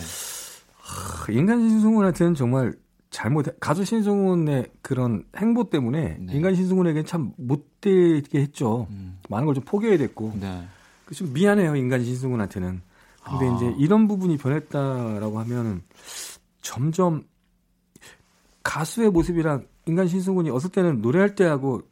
그 1.25 1.33
인간 1.33 1.61
신승훈한테는 1.69 2.35
정말 2.35 2.73
잘못 3.11 3.47
가수 3.61 3.85
신승훈의 3.85 4.71
그런 4.83 5.25
행보 5.37 5.69
때문에 5.69 6.17
네. 6.21 6.33
인간 6.35 6.55
신승훈에게 6.55 7.05
참 7.05 7.33
못되게 7.37 8.41
했죠. 8.41 8.87
음, 8.91 9.19
많은 9.29 9.47
걸 9.47 9.55
좀 9.55 9.65
포기해야 9.65 9.99
됐고 9.99 10.33
네. 10.41 10.67
그좀 11.07 11.33
미안해요 11.33 11.77
인간 11.77 12.03
신승훈한테는. 12.05 12.81
근데 13.25 13.49
아. 13.49 13.57
이제 13.57 13.75
이런 13.79 14.09
부분이 14.09 14.37
변했다라고 14.39 15.39
하면 15.41 15.83
점점 16.63 17.23
가수의 18.63 19.11
모습이랑 19.11 19.67
인간 19.87 20.09
신승훈이 20.09 20.51
어떨 20.51 20.71
때는 20.71 21.01
노래할 21.03 21.35
때하고 21.35 21.79
그 21.79 21.92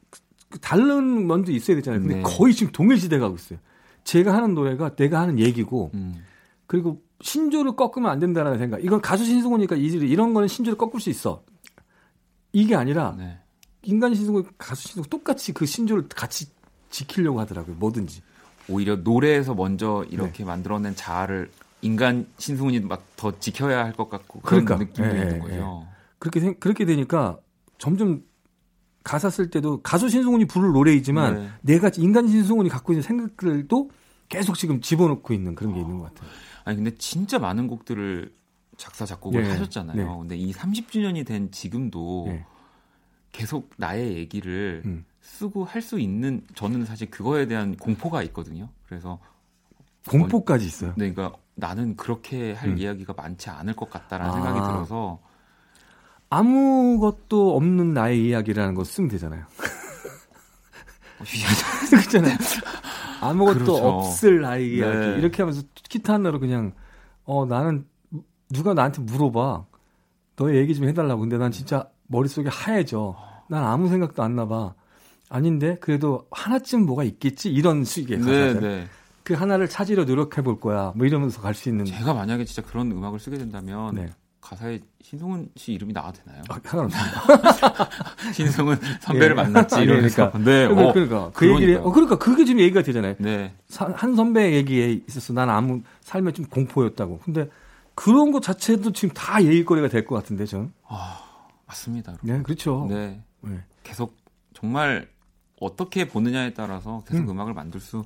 다른 0.60 1.26
면도 1.26 1.52
있어야 1.52 1.76
되잖아요. 1.76 2.00
근데 2.00 2.16
네. 2.16 2.22
거의 2.22 2.54
지금 2.54 2.72
동일시대 2.72 3.18
가고 3.18 3.36
있어요. 3.36 3.58
제가 4.04 4.34
하는 4.34 4.54
노래가 4.54 4.94
내가 4.96 5.20
하는 5.20 5.38
얘기고 5.38 5.90
음, 5.94 6.24
그리고 6.66 7.00
신조를 7.20 7.76
꺾으면 7.76 8.10
안 8.10 8.18
된다는 8.18 8.58
생각. 8.58 8.82
이건 8.84 9.00
가수 9.00 9.24
신승훈이니까 9.24 9.76
이- 9.76 9.86
이런 9.86 10.32
거는 10.34 10.48
신조를 10.48 10.76
꺾을 10.78 11.00
수 11.00 11.10
있어. 11.10 11.42
이게 12.52 12.74
아니라 12.74 13.14
네. 13.16 13.38
인간 13.82 14.14
신승훈, 14.14 14.44
가수 14.58 14.82
신승훈 14.88 15.08
똑같이 15.08 15.52
그 15.52 15.66
신조를 15.66 16.08
같이 16.08 16.46
지키려고 16.90 17.40
하더라고요. 17.40 17.76
뭐든지. 17.76 18.22
오히려 18.68 18.96
노래에서 18.96 19.54
먼저 19.54 20.02
네. 20.08 20.14
이렇게 20.14 20.44
만들어낸 20.44 20.94
자아를 20.96 21.50
인간 21.82 22.26
신승훈이 22.38 22.80
막 22.80 23.02
더 23.16 23.38
지켜야 23.38 23.84
할 23.84 23.92
것 23.92 24.08
같고 24.08 24.40
그런 24.40 24.64
그러니까. 24.64 24.84
느낌이 25.02 25.06
예, 25.08 25.22
있는 25.22 25.34
예, 25.36 25.38
거죠. 25.40 25.86
그렇게 26.18 26.40
생- 26.40 26.54
그렇게 26.58 26.84
되니까 26.86 27.38
점점 27.78 28.22
가사 29.10 29.28
쓸 29.28 29.50
때도 29.50 29.82
가수 29.82 30.08
신승훈이 30.08 30.44
부를 30.44 30.70
노래이지만 30.70 31.34
네. 31.34 31.50
내가 31.62 31.90
인간 31.96 32.28
신승훈이 32.28 32.68
갖고 32.68 32.92
있는 32.92 33.02
생각들도 33.02 33.90
계속 34.28 34.56
지금 34.56 34.80
집어넣고 34.80 35.34
있는 35.34 35.56
그런 35.56 35.74
게 35.74 35.80
있는 35.80 35.98
것 35.98 36.14
같아요. 36.14 36.30
아니 36.64 36.76
근데 36.76 36.94
진짜 36.94 37.40
많은 37.40 37.66
곡들을 37.66 38.32
작사 38.76 39.04
작곡을 39.04 39.44
예, 39.44 39.50
하셨잖아요. 39.50 39.96
네. 39.96 40.04
근데 40.04 40.36
이 40.36 40.52
30주년이 40.52 41.26
된 41.26 41.50
지금도 41.50 42.26
예. 42.28 42.44
계속 43.32 43.70
나의 43.78 44.16
얘기를 44.16 44.82
음. 44.84 45.04
쓰고 45.20 45.64
할 45.64 45.82
수 45.82 45.98
있는 45.98 46.42
저는 46.54 46.84
사실 46.84 47.10
그거에 47.10 47.46
대한 47.46 47.74
공포가 47.74 48.22
있거든요. 48.22 48.68
그래서 48.86 49.18
공포까지 50.08 50.64
있어요. 50.64 50.94
네, 50.96 51.12
그러니까 51.12 51.36
나는 51.56 51.96
그렇게 51.96 52.52
할 52.52 52.68
음. 52.68 52.78
이야기가 52.78 53.14
많지 53.14 53.50
않을 53.50 53.74
것 53.74 53.90
같다라는 53.90 54.32
아. 54.32 54.34
생각이 54.36 54.60
들어서 54.60 55.18
아무것도 56.30 57.56
없는 57.56 57.92
나의 57.92 58.24
이야기라는 58.26 58.74
거 58.74 58.84
쓰면 58.84 59.10
되잖아요. 59.10 59.44
그렇잖아요. 61.90 62.36
아무것도 63.20 63.54
그렇죠. 63.58 63.74
없을 63.76 64.40
나의 64.40 64.76
이야기. 64.76 64.98
네. 64.98 65.18
이렇게 65.18 65.42
하면서 65.42 65.62
기타 65.74 66.14
하나로 66.14 66.40
그냥, 66.40 66.72
어, 67.24 67.44
나는, 67.46 67.86
누가 68.48 68.74
나한테 68.74 69.02
물어봐. 69.02 69.64
너의 70.36 70.56
얘기 70.58 70.74
좀 70.74 70.88
해달라고. 70.88 71.20
근데 71.20 71.36
난 71.36 71.52
진짜 71.52 71.88
머릿속이 72.06 72.48
하얘져. 72.48 73.16
난 73.48 73.64
아무 73.64 73.88
생각도 73.88 74.22
안 74.22 74.36
나봐. 74.36 74.74
아닌데, 75.28 75.76
그래도 75.80 76.26
하나쯤 76.30 76.86
뭐가 76.86 77.04
있겠지? 77.04 77.52
이런 77.52 77.84
네, 77.84 78.16
가사들. 78.16 78.60
네. 78.60 78.86
그 79.22 79.34
하나를 79.34 79.68
찾으려 79.68 80.04
노력해 80.04 80.42
볼 80.42 80.58
거야. 80.60 80.92
뭐 80.96 81.06
이러면서 81.06 81.40
갈 81.42 81.54
수 81.54 81.68
있는. 81.68 81.84
제가 81.84 82.14
만약에 82.14 82.44
진짜 82.44 82.62
그런 82.62 82.90
음악을 82.90 83.18
쓰게 83.18 83.36
된다면 83.36 83.94
네. 83.94 84.08
가사에 84.40 84.80
신승훈 85.02 85.50
씨 85.56 85.72
이름이 85.74 85.92
나와도 85.92 86.22
되나요? 86.24 86.42
아, 86.48 86.58
상관없습니다. 86.64 87.88
신승훈 88.32 88.78
선배를 89.00 89.30
예. 89.30 89.34
만났지. 89.42 89.74
그러니까. 89.86 90.32
네, 90.38 90.66
그러니까, 90.66 90.88
어, 90.88 90.92
그러니까 90.92 91.30
그 91.34 91.46
얘기를, 91.46 91.60
그러니까요. 91.74 91.88
어, 91.88 91.92
그러니까 91.92 92.18
그게 92.18 92.44
지금 92.44 92.60
얘기가 92.60 92.82
되잖아요. 92.82 93.14
네. 93.18 93.54
사- 93.68 93.92
한 93.94 94.16
선배 94.16 94.54
얘기에 94.54 95.00
있어서 95.08 95.32
난 95.32 95.50
아무 95.50 95.82
삶에 96.00 96.32
좀 96.32 96.46
공포였다고. 96.46 97.18
근데 97.24 97.48
그런 97.94 98.32
것 98.32 98.42
자체도 98.42 98.92
지금 98.92 99.12
다 99.14 99.42
얘기거리가 99.44 99.88
될 99.88 100.06
것 100.06 100.14
같은데 100.16 100.46
전. 100.46 100.72
아, 100.88 101.20
맞습니다. 101.66 102.16
네, 102.22 102.42
그렇죠. 102.42 102.86
네. 102.88 103.20
네. 103.42 103.58
계속 103.82 104.16
정말 104.54 105.08
어떻게 105.60 106.08
보느냐에 106.08 106.54
따라서 106.54 107.04
계속 107.06 107.28
음. 107.30 107.38
악을 107.40 107.52
만들 107.52 107.78
수 107.80 108.04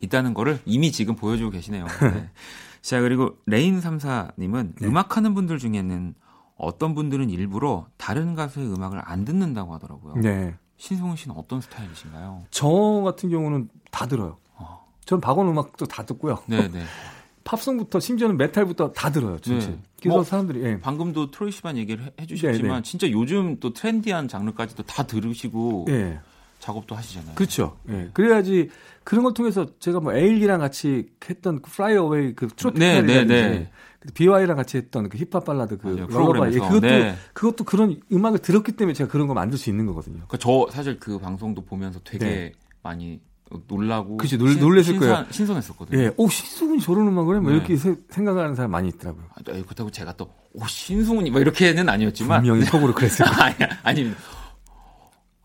있다는 0.00 0.32
거를 0.32 0.58
이미 0.64 0.90
지금 0.92 1.14
보여주고 1.14 1.50
계시네요. 1.50 1.86
네. 2.00 2.30
자, 2.84 3.00
그리고 3.00 3.38
레인 3.46 3.80
3사님은 3.80 4.74
네. 4.78 4.86
음악하는 4.86 5.32
분들 5.32 5.58
중에는 5.58 6.14
어떤 6.56 6.94
분들은 6.94 7.30
일부러 7.30 7.86
다른 7.96 8.34
가수의 8.34 8.70
음악을 8.74 9.00
안 9.02 9.24
듣는다고 9.24 9.72
하더라고요. 9.74 10.16
네. 10.16 10.54
신승훈 10.76 11.16
씨는 11.16 11.34
어떤 11.34 11.62
스타일이신가요? 11.62 12.44
저 12.50 12.68
같은 13.02 13.30
경우는 13.30 13.70
다 13.90 14.06
들어요. 14.06 14.36
어. 14.56 14.84
전 15.06 15.18
박원 15.22 15.48
음악도 15.48 15.86
다 15.86 16.04
듣고요. 16.04 16.42
네, 16.46 16.68
네. 16.70 16.82
팝송부터 17.44 18.00
심지어는 18.00 18.36
메탈부터 18.36 18.92
다 18.92 19.10
들어요. 19.10 19.38
진짜. 19.38 19.68
네. 19.68 19.78
그래서 20.00 20.16
뭐, 20.16 20.24
사람들이 20.24 20.62
예. 20.64 20.78
방금도 20.80 21.30
트로이 21.30 21.52
시반 21.52 21.78
얘기를 21.78 22.04
해- 22.04 22.10
해주셨지만 22.20 22.68
네, 22.70 22.76
네. 22.76 22.82
진짜 22.82 23.10
요즘 23.10 23.58
또 23.60 23.72
트렌디한 23.72 24.28
장르까지도 24.28 24.82
다 24.82 25.04
들으시고 25.06 25.86
예. 25.88 26.20
작업도 26.64 26.94
하시잖아요. 26.94 27.34
그렇죠. 27.34 27.76
예. 27.90 28.08
그래야지 28.14 28.70
그런 29.04 29.22
걸 29.24 29.34
통해서 29.34 29.66
제가 29.80 30.00
뭐 30.00 30.14
에일리랑 30.14 30.60
같이 30.60 31.10
했던 31.28 31.60
그 31.60 31.70
Fly 31.70 31.94
Away 31.96 32.34
그 32.34 32.48
트로피칼이라든지 32.48 33.12
네, 33.12 33.24
네, 33.24 33.48
네. 33.50 33.70
비와이랑 34.14 34.56
같이 34.56 34.78
했던 34.78 35.08
그 35.10 35.18
힙합 35.18 35.44
발라드 35.44 35.76
그 35.78 35.88
맞아요. 35.88 36.06
Lullaby 36.08 36.54
예. 36.54 36.58
그것도 36.58 36.80
네. 36.80 37.14
그것도 37.34 37.64
그런 37.64 38.00
음악을 38.10 38.38
들었기 38.38 38.72
때문에 38.72 38.94
제가 38.94 39.10
그런 39.10 39.26
거 39.26 39.34
만들 39.34 39.58
수 39.58 39.68
있는 39.68 39.84
거거든요. 39.86 40.24
그러니까 40.26 40.38
저 40.38 40.66
사실 40.70 40.98
그 40.98 41.18
방송도 41.18 41.64
보면서 41.66 42.00
되게 42.02 42.24
네. 42.24 42.52
많이 42.82 43.20
놀라고 43.68 44.16
그치, 44.16 44.36
놀- 44.38 44.58
놀랬을 44.58 44.98
거예요. 44.98 45.26
신선했었거든요. 45.30 46.00
예, 46.02 46.10
오 46.16 46.28
신승훈이 46.28 46.80
저런 46.80 47.06
음악을 47.08 47.36
해? 47.36 47.40
뭐 47.40 47.50
네. 47.50 47.56
이렇게 47.58 47.76
세- 47.76 47.94
생각하는 48.08 48.54
사람 48.54 48.70
많이 48.72 48.88
있더라고요. 48.88 49.24
아, 49.34 49.42
네, 49.44 49.62
그렇다고 49.62 49.90
제가 49.90 50.14
또 50.16 50.30
오, 50.54 50.66
신승훈이 50.66 51.30
뭐 51.30 51.40
이렇게는 51.40 51.88
아니었지만 51.88 52.40
분명히 52.42 52.64
속으로 52.64 52.92
그랬어요. 52.94 53.28
아니 53.38 53.54
아니 53.82 54.14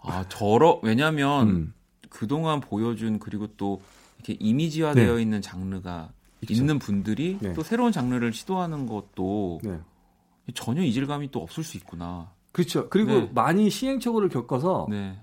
아 0.02 0.26
저러 0.30 0.80
왜냐면 0.84 1.50
음. 1.50 1.74
그동안 2.10 2.60
보여준 2.60 3.20
그리고 3.20 3.48
또 3.58 3.82
이렇게 4.18 4.38
이미지화되어 4.40 5.16
네. 5.16 5.22
있는 5.22 5.42
장르가 5.42 6.10
있죠. 6.42 6.54
있는 6.54 6.80
분들이 6.80 7.38
네. 7.42 7.54
또 7.54 7.64
새로운 7.64 7.92
장르를 7.92 8.34
시도하는 8.34 8.88
것도 8.88 9.60
네. 9.64 9.80
전혀 10.54 10.82
이질감이 10.84 11.32
또 11.32 11.42
없을 11.42 11.64
수 11.64 11.78
있구나. 11.78 12.32
그렇죠. 12.52 12.90
그리고 12.90 13.12
네. 13.12 13.32
많이 13.34 13.70
시행착오를 13.70 14.30
겪어서 14.30 14.88
네. 14.90 15.20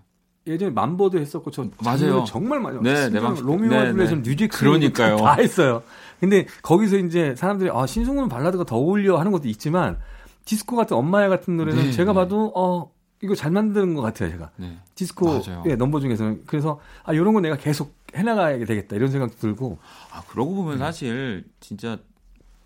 예전에 0.46 0.70
맘보도 0.70 1.18
했었고 1.18 1.50
저 1.50 1.66
맞아요. 1.84 2.22
정말 2.24 2.60
많이 2.60 2.80
네, 2.80 3.10
방식- 3.10 3.44
로미오와 3.44 3.82
네, 3.84 3.90
줄리엣은 3.90 4.22
네. 4.22 4.30
뮤직 4.30 4.48
그러니까요. 4.48 5.16
다 5.16 5.32
했어요. 5.34 5.82
근데 6.20 6.46
거기서 6.62 6.98
이제 6.98 7.34
사람들이 7.34 7.70
아 7.72 7.84
신승훈 7.86 8.28
발라드가 8.28 8.62
더 8.64 8.76
어울려 8.76 9.18
하는 9.18 9.32
것도 9.32 9.48
있지만 9.48 9.98
디스코 10.44 10.76
같은 10.76 10.96
엄마야 10.96 11.28
같은 11.28 11.56
노래는 11.56 11.86
네, 11.86 11.90
제가 11.90 12.12
네. 12.12 12.14
봐도 12.14 12.52
어 12.54 12.92
이거 13.22 13.34
잘 13.34 13.50
만드는 13.50 13.94
것 13.94 14.02
같아요 14.02 14.30
제가 14.30 14.50
네. 14.56 14.78
디스코. 14.94 15.42
예, 15.66 15.74
넘버 15.76 16.00
중에서는 16.00 16.42
그래서 16.46 16.80
아 17.04 17.12
이런 17.12 17.32
거 17.34 17.40
내가 17.40 17.56
계속 17.56 17.94
해나가야 18.14 18.64
되겠다 18.64 18.94
이런 18.96 19.10
생각도 19.10 19.36
들고 19.38 19.78
아 20.12 20.22
그러고 20.28 20.52
음. 20.52 20.56
보면 20.56 20.78
사실 20.78 21.44
진짜 21.60 21.98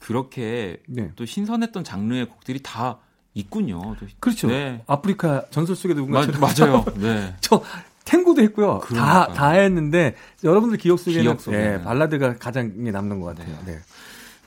그렇게 0.01 0.81
네. 0.87 1.13
또 1.17 1.25
신선했던 1.27 1.85
장르의 1.85 2.27
곡들이 2.29 2.61
다 2.63 2.99
있군요. 3.35 3.97
또- 4.01 4.07
그렇죠. 4.19 4.49
네. 4.49 4.83
아프리카 4.87 5.45
전설 5.51 5.77
속의 5.77 5.95
마, 6.07 6.25
누군가처럼 6.27 6.85
맞아요. 6.85 6.85
네. 6.99 7.37
저 7.41 7.63
탱고도 8.05 8.43
했고요. 8.43 8.81
다 8.83 8.87
그러니까요. 8.87 9.35
다 9.35 9.51
했는데 9.51 10.17
여러분들 10.43 10.79
기억 10.79 10.99
속에는 10.99 11.23
기억 11.23 11.41
속에는. 11.41 11.79
예, 11.81 11.85
발라드가 11.85 12.39
가장 12.39 12.73
남는 12.77 13.21
것 13.21 13.27
같아요. 13.37 13.57
네. 13.67 13.79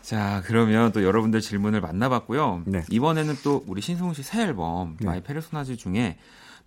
자, 0.04 0.42
그러면 0.46 0.92
또 0.92 1.02
여러분들 1.04 1.40
질문을 1.42 1.82
만나봤고요. 1.82 2.64
네. 2.68 2.84
이번에는 2.92 3.36
또 3.44 3.64
우리 3.68 3.82
신승훈 3.82 4.14
씨 4.14 4.22
새 4.24 4.42
앨범 4.44 4.98
네. 5.00 5.06
My 5.08 5.22
Personas 5.24 5.78
중에 5.78 6.18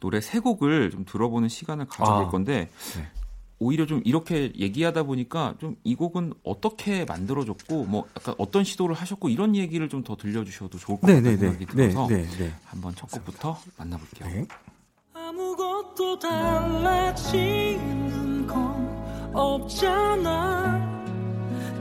노래 0.00 0.20
세 0.20 0.38
곡을 0.40 0.90
좀 0.90 1.04
들어보는 1.04 1.48
시간을 1.48 1.86
가져볼 1.86 2.24
아. 2.24 2.28
건데 2.28 2.68
네. 2.96 3.06
오히려 3.58 3.86
좀 3.86 4.02
이렇게 4.04 4.52
얘기하다 4.56 5.02
보니까 5.04 5.54
좀 5.60 5.76
이 5.84 5.94
곡은 5.94 6.32
어떻게 6.44 7.04
만들어졌고 7.06 7.84
뭐 7.84 8.06
약간 8.16 8.34
어떤 8.38 8.64
시도를 8.64 8.94
하셨고 8.94 9.28
이런 9.30 9.54
얘기를 9.56 9.88
좀 9.88 10.02
더 10.04 10.16
들려주셔도 10.16 10.78
좋을 10.78 11.00
것 11.00 11.06
네, 11.06 11.14
같다는 11.16 11.36
네, 11.38 11.40
네, 11.40 11.50
생각이 11.52 11.66
네, 11.76 11.88
들어서 11.88 12.06
네, 12.08 12.22
네. 12.38 12.52
한번 12.64 12.94
첫 12.94 13.10
곡부터 13.10 13.58
만나볼게요. 13.78 14.28
네. 14.28 14.46
아무것도 15.14 16.18
달라지는 17.26 18.46
건 18.46 19.30
없잖아 19.34 21.05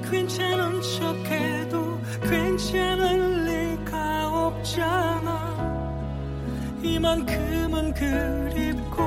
괜찮은 0.09 0.81
척해도 0.81 1.99
괜찮을 2.21 3.45
리가 3.45 4.47
없잖아. 4.47 5.55
이만큼은 6.81 7.93
그립고 7.93 9.03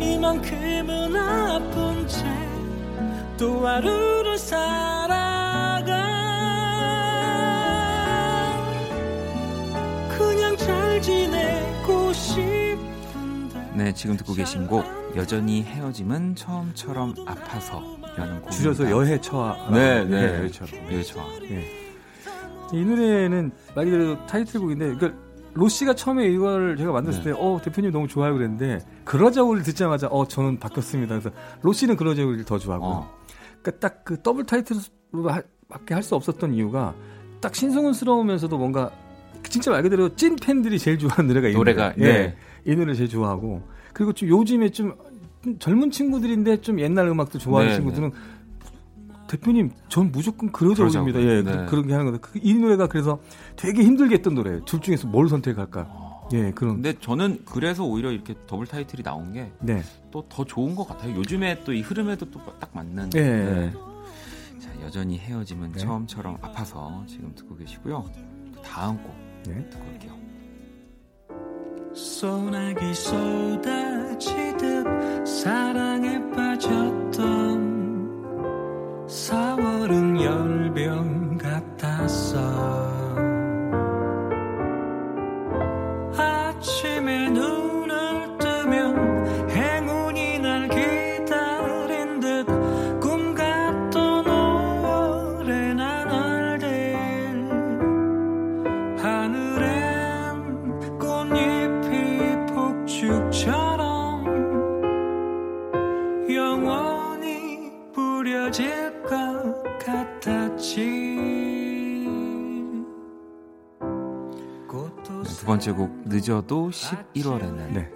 이만큼은 0.00 1.16
아픈 1.16 2.08
채 2.08 2.44
또 3.36 3.66
하루를 3.66 4.38
살아가. 4.38 5.84
그냥 10.16 10.56
잘 10.56 11.02
지내고 11.02 12.12
싶은데 12.12 13.70
네, 13.74 13.92
지금 13.92 14.16
듣고 14.16 14.34
계신 14.34 14.66
곡 14.66 14.84
여전히 15.16 15.62
헤어짐은 15.64 16.36
처음처럼 16.36 17.14
아파서 17.26 17.82
곡. 18.42 18.50
줄여서 18.50 18.90
여해처와 18.90 19.70
네, 19.72 20.04
네. 20.04 20.16
예, 20.16 20.38
여해처. 20.40 20.64
그렇죠. 20.88 21.20
이 22.72 22.84
노래는 22.84 23.52
말 23.74 23.84
그대로 23.84 24.26
타이틀곡인데 24.26 24.94
그러니까 24.96 25.12
로시가 25.54 25.94
처음에 25.94 26.26
이걸 26.26 26.76
제가 26.76 26.90
만들었을 26.92 27.22
네. 27.24 27.30
때어 27.32 27.60
대표님 27.62 27.92
너무 27.92 28.08
좋아요 28.08 28.34
그랬는데 28.34 28.80
그러자고를 29.04 29.62
듣자마자 29.62 30.08
어 30.08 30.26
저는 30.26 30.58
바뀌었습니다. 30.58 31.18
그래서 31.20 31.30
로시는 31.62 31.96
그러자고를 31.96 32.44
더 32.44 32.58
좋아하고요. 32.58 32.90
어. 32.90 33.10
그러니까 33.62 33.80
딱 33.88 34.04
그 34.04 34.20
더블 34.22 34.44
타이틀로 34.44 34.80
밖에 35.68 35.94
할 35.94 36.02
수 36.02 36.14
없었던 36.16 36.54
이유가 36.54 36.94
딱 37.40 37.54
신승훈스러우면서도 37.54 38.58
뭔가 38.58 38.90
진짜 39.48 39.70
말 39.70 39.82
그대로 39.82 40.14
찐 40.16 40.34
팬들이 40.36 40.78
제일 40.78 40.98
좋아하는 40.98 41.28
노래가 41.28 41.48
이 41.48 41.52
노래가, 41.52 41.92
노래. 41.96 42.08
예. 42.08 42.12
네. 42.12 42.36
이 42.64 42.74
노래 42.74 42.94
제일 42.94 43.08
좋아하고 43.08 43.62
그리고 43.92 44.12
좀 44.12 44.28
요즘에 44.28 44.70
좀 44.70 44.94
젊은 45.58 45.90
친구들인데 45.90 46.60
좀 46.60 46.80
옛날 46.80 47.08
음악도 47.08 47.38
좋아하는 47.38 47.70
네, 47.72 47.76
친구들은 47.76 48.12
대표님 49.28 49.70
전 49.88 50.12
무조건 50.12 50.52
그러자고입니다. 50.52 51.20
예, 51.22 51.42
네. 51.42 51.66
그, 51.68 51.76
렇게 51.76 51.92
하는 51.92 52.06
거다. 52.12 52.18
그- 52.18 52.38
이 52.42 52.54
노래가 52.54 52.86
그래서 52.88 53.18
되게 53.56 53.82
힘들게 53.82 54.16
했던 54.16 54.34
노래예요. 54.34 54.64
둘 54.64 54.80
중에서 54.80 55.06
뭘 55.08 55.28
선택할까? 55.28 56.28
예, 56.32 56.50
그런. 56.52 56.74
근데 56.76 56.94
저는 57.00 57.40
그래서 57.44 57.84
오히려 57.84 58.10
이렇게 58.12 58.34
더블 58.46 58.66
타이틀이 58.66 59.02
나온 59.02 59.32
게또 59.32 59.50
네. 59.60 59.82
더 60.28 60.44
좋은 60.44 60.74
것 60.74 60.86
같아요. 60.86 61.16
요즘에 61.16 61.64
또 61.64 61.72
이 61.72 61.80
흐름에도 61.80 62.30
또 62.30 62.40
딱 62.60 62.70
맞는. 62.74 63.10
예. 63.14 63.20
네. 63.20 63.72
자, 64.60 64.70
여전히 64.82 65.18
헤어짐은 65.18 65.72
네. 65.72 65.78
처음처럼 65.78 66.38
아파서 66.40 67.02
지금 67.06 67.32
듣고 67.34 67.56
계시고요. 67.56 68.04
또 68.54 68.62
다음 68.62 68.96
곡 69.02 69.14
네. 69.46 69.68
듣고 69.70 69.84
올게요. 69.92 70.13
소나기 71.94 72.92
쏟아지듯 72.92 74.84
사랑에 75.24 76.18
빠졌던 76.30 77.64
4월은 79.06 80.20
열병 80.20 81.38
같았어 81.38 83.03
늦어도 116.14 116.70
11월에는 116.70 117.72
네. 117.74 117.90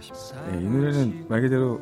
계십니다. 0.00 0.40
예, 0.52 0.60
이 0.60 0.64
노래는 0.64 1.26
말 1.28 1.40
그대로 1.40 1.80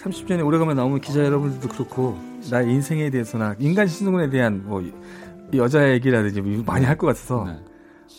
30년에 0.00 0.44
오래가면 0.46 0.76
나오는 0.76 1.00
기자 1.00 1.24
여러분들도 1.24 1.68
그렇고 1.68 2.16
나의 2.50 2.70
인생에 2.70 3.10
대해서나 3.10 3.56
인간 3.58 3.86
신승훈에 3.86 4.28
대한 4.30 4.62
뭐 4.64 4.82
여자 5.54 5.90
얘기라든지 5.92 6.40
뭐 6.40 6.62
많이 6.64 6.84
할 6.84 6.96
것 6.96 7.08
같아서 7.08 7.44
네. 7.46 7.58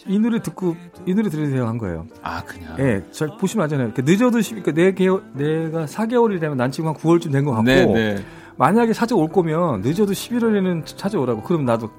이 0.07 0.19
노래 0.19 0.41
듣고 0.41 0.75
이 1.05 1.13
노래 1.13 1.29
들으세요 1.29 1.67
한 1.67 1.77
거예요. 1.77 2.05
아 2.21 2.43
그냥. 2.43 2.75
예, 2.79 3.03
잘 3.11 3.29
보시면 3.39 3.63
알잖아요. 3.63 3.91
그러니까 3.93 4.11
늦어도 4.11 4.41
10, 4.41 4.61
그러니까 4.63 4.71
내 4.73 4.93
개월, 4.93 5.23
내가 5.33 5.85
4개월이 5.85 6.39
되면 6.39 6.57
난 6.57 6.69
지금 6.71 6.89
한 6.89 6.95
9월쯤 6.95 7.31
된 7.31 7.45
것 7.45 7.51
같고 7.51 7.63
네, 7.63 7.85
네. 7.85 8.25
만약에 8.57 8.93
찾아올 8.93 9.29
거면 9.29 9.81
늦어도 9.81 10.11
11월에는 10.11 10.85
찾아오라고. 10.85 11.43
그럼 11.43 11.65
나도 11.65 11.89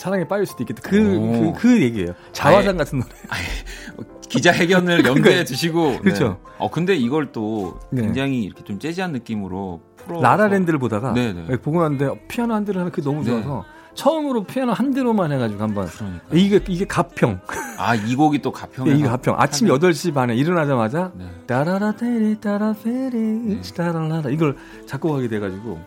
사랑에 0.00 0.24
빠질 0.26 0.46
수도 0.46 0.62
있겠다. 0.62 0.80
그, 0.82 1.16
오. 1.18 1.52
그, 1.52 1.60
그 1.60 1.82
얘기예요. 1.82 2.14
자화상 2.32 2.78
같은 2.78 3.00
노래. 3.00 3.10
기자 4.30 4.50
해견을 4.50 5.04
염두에 5.06 5.44
두시고. 5.44 5.98
그렇죠. 5.98 6.28
네. 6.28 6.52
어 6.58 6.70
근데 6.70 6.96
이걸 6.96 7.32
또 7.32 7.78
네. 7.90 8.00
굉장히 8.02 8.42
이렇게 8.44 8.64
좀 8.64 8.78
재즈한 8.78 9.12
느낌으로 9.12 9.82
풀어. 9.98 10.22
라라랜드를 10.22 10.78
보다가 10.78 11.12
네, 11.12 11.34
네. 11.34 11.44
예, 11.50 11.56
보고 11.56 11.82
났는데 11.82 12.26
피아노 12.28 12.54
한 12.54 12.64
대를 12.64 12.80
하는 12.80 12.90
그게 12.92 13.02
너무 13.02 13.22
네. 13.24 13.30
좋아서 13.30 13.64
처음으로 13.94 14.44
피아노 14.44 14.72
한 14.72 14.94
대로만 14.94 15.32
해가지고 15.32 15.62
한번 15.62 15.86
그러니까. 15.88 16.24
이게 16.32 16.60
이게 16.68 16.86
가평 16.86 17.40
아 17.76 17.94
이 17.96 18.14
곡이 18.14 18.40
또 18.40 18.52
가평. 18.52 18.88
예, 18.88 18.92
이게 18.92 19.06
가평 19.06 19.34
아침 19.38 19.68
8시 19.68 20.14
반에 20.14 20.34
일어나자마자 20.34 21.12
네. 21.14 21.26
따라라 21.46 21.92
테리 21.92 22.40
따라 22.40 22.72
페리 22.82 23.60
따라라라 23.76 24.30
이걸 24.30 24.56
작곡하게 24.86 25.28
돼가지고 25.28 25.78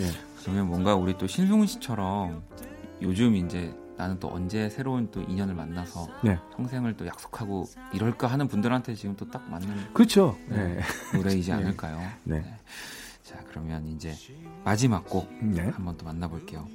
예. 0.00 0.06
그러면 0.42 0.66
뭔가 0.66 0.94
우리 0.94 1.16
또 1.16 1.26
신승훈 1.26 1.66
씨처럼 1.66 2.42
요즘 3.04 3.36
이제 3.36 3.74
나는 3.96 4.18
또 4.18 4.28
언제 4.32 4.68
새로운 4.70 5.08
또 5.12 5.22
인연을 5.22 5.54
만나서 5.54 6.08
네. 6.24 6.38
평생을 6.56 6.96
또 6.96 7.06
약속하고 7.06 7.66
이럴까 7.92 8.26
하는 8.26 8.48
분들한테 8.48 8.94
지금 8.94 9.14
또 9.16 9.24
딱 9.30 9.48
맞는 9.48 9.92
그렇죠 9.94 10.36
네. 10.48 10.56
네. 10.74 10.80
노래이지 11.16 11.50
네. 11.52 11.56
않을까요? 11.56 12.00
네. 12.24 12.42
자 13.22 13.38
그러면 13.48 13.86
이제 13.86 14.14
마지막 14.64 15.08
곡 15.08 15.28
네. 15.42 15.62
한번 15.68 15.96
또 15.96 16.04
만나볼게요. 16.06 16.66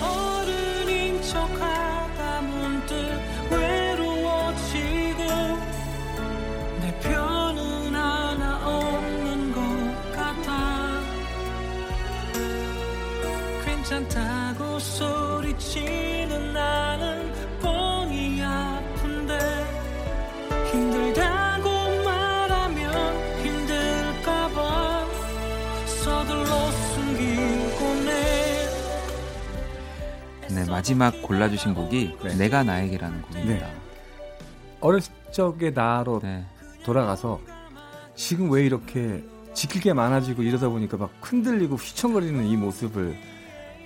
어른인 0.00 1.22
척하다 1.22 2.40
문득 2.42 2.96
외로워지고 3.50 5.22
내 6.80 7.00
편은 7.00 7.94
하나 7.94 8.68
없는 8.68 9.52
것 9.52 9.60
같아 10.16 11.00
괜찮다고 13.64 14.78
소 14.78 15.17
리치는 15.48 16.52
나는 16.52 17.32
뻔히 17.60 18.42
아픈데 18.42 19.38
힘들다고 20.70 22.04
말하면 22.04 23.38
힘들까봐 23.42 25.06
서둘러 25.86 26.70
숨기곤 26.70 28.08
해네 30.50 30.70
마지막 30.70 31.22
골라주신 31.22 31.72
곡이 31.72 32.16
네. 32.22 32.36
내가 32.36 32.62
나에게라는 32.62 33.22
곡입니다. 33.22 33.70
어렸을 34.80 35.12
적의 35.32 35.72
나로 35.72 36.20
네. 36.22 36.44
돌아가서 36.84 37.40
지금 38.14 38.50
왜 38.50 38.66
이렇게 38.66 39.24
지킬 39.54 39.80
게 39.80 39.94
많아지고 39.94 40.42
이러다 40.42 40.68
보니까 40.68 40.98
막 40.98 41.10
흔들리고 41.22 41.76
휘청거리는 41.76 42.44
이 42.44 42.56
모습을 42.56 43.16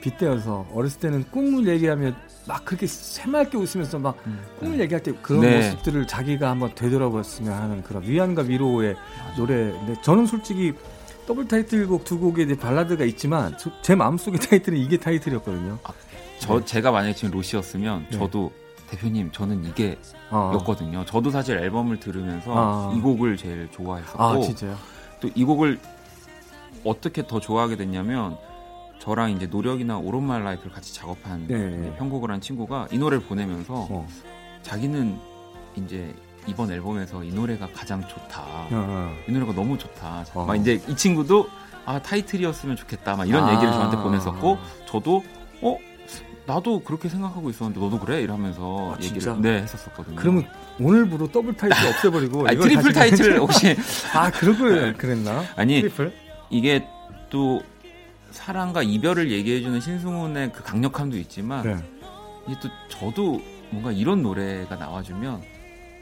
빗대어서 0.02 0.66
어렸을 0.74 1.00
때는 1.00 1.24
꿈을 1.30 1.66
얘기하면 1.68 2.14
막 2.46 2.64
그렇게 2.64 2.86
새맑게 2.86 3.56
웃으면서 3.56 3.98
막 3.98 4.18
음, 4.26 4.40
꿈을 4.58 4.78
얘기할 4.80 5.02
때 5.02 5.12
그런 5.22 5.42
네. 5.42 5.70
모습들을 5.70 6.06
자기가 6.06 6.50
한번 6.50 6.74
되돌아봤으면 6.74 7.52
하는 7.52 7.82
그런 7.82 8.02
위안과 8.02 8.42
위로의 8.42 8.96
노래인데 9.38 10.02
저는 10.02 10.26
솔직히 10.26 10.74
더블 11.26 11.46
타이틀곡 11.46 12.04
두 12.04 12.18
곡에 12.18 12.42
이제 12.42 12.56
발라드가 12.56 13.04
있지만 13.04 13.56
저- 13.58 13.70
제 13.80 13.94
마음속의 13.94 14.40
타이틀은 14.50 14.76
이게 14.76 14.96
타이틀이었거든요. 14.98 15.78
저 16.40 16.58
네. 16.58 16.64
제가 16.64 16.90
만약에 16.90 17.14
지금 17.14 17.30
로시였으면 17.32 18.06
네. 18.10 18.18
저도 18.18 18.50
대표님 18.90 19.30
저는 19.30 19.64
이게 19.64 19.96
어. 20.30 20.50
였거든요. 20.56 21.04
저도 21.06 21.30
사실 21.30 21.56
앨범을 21.58 22.00
들으면서 22.00 22.52
아. 22.52 22.92
이 22.94 23.00
곡을 23.00 23.36
제일 23.36 23.68
좋아했었고 23.70 24.22
아? 24.22 24.34
또 25.20 25.28
이 25.36 25.44
곡을 25.44 25.78
어떻게 26.84 27.24
더 27.24 27.38
좋아하게 27.38 27.76
됐냐면 27.76 28.36
저랑 29.02 29.32
이제 29.32 29.46
노력이나 29.46 29.98
오른말 29.98 30.44
라이프를 30.44 30.70
같이 30.70 30.94
작업한 30.94 31.48
네. 31.48 31.92
편곡을 31.98 32.30
한 32.30 32.40
친구가 32.40 32.86
이 32.92 32.98
노래를 32.98 33.24
보내면서 33.24 33.88
어. 33.90 34.08
자기는 34.62 35.18
이제 35.74 36.14
이번 36.46 36.70
앨범에서 36.70 37.24
이 37.24 37.32
노래가 37.32 37.66
가장 37.74 38.00
좋다. 38.06 38.42
어, 38.42 38.68
어. 38.70 39.12
이 39.28 39.32
노래가 39.32 39.54
너무 39.54 39.76
좋다. 39.76 40.24
어. 40.34 40.44
막 40.44 40.54
이제 40.54 40.80
이 40.86 40.94
친구도 40.94 41.48
아 41.84 42.00
타이틀이었으면 42.00 42.76
좋겠다. 42.76 43.16
막 43.16 43.28
이런 43.28 43.42
아. 43.42 43.54
얘기를 43.54 43.72
저한테 43.72 43.96
보냈었고 43.96 44.58
저도 44.86 45.24
어 45.62 45.76
나도 46.46 46.84
그렇게 46.84 47.08
생각하고 47.08 47.50
있었는데 47.50 47.80
너도 47.80 47.98
그래 47.98 48.20
이러면서 48.22 48.92
아, 48.92 48.96
얘기를 49.02 49.20
진짜? 49.20 49.36
네 49.40 49.62
했었었거든요. 49.62 50.14
그러면 50.14 50.46
오늘부로 50.78 51.26
더블 51.26 51.56
타이틀 51.56 51.88
없애버리고 51.88 52.46
아니, 52.46 52.54
이걸 52.54 52.68
트리플 52.68 52.92
타이틀 52.92 53.40
혹시 53.40 53.74
아걸 54.14 54.94
그랬나? 54.96 55.42
아니 55.56 55.80
트리플? 55.80 56.12
이게 56.50 56.86
또 57.30 57.62
사랑과 58.32 58.82
이별을 58.82 59.30
얘기해주는 59.30 59.80
신승훈의 59.80 60.52
그 60.52 60.62
강력함도 60.62 61.16
있지만 61.18 61.62
네. 61.62 61.76
이게 62.48 62.58
또 62.60 62.68
저도 62.88 63.40
뭔가 63.70 63.92
이런 63.92 64.22
노래가 64.22 64.76
나와주면 64.76 65.42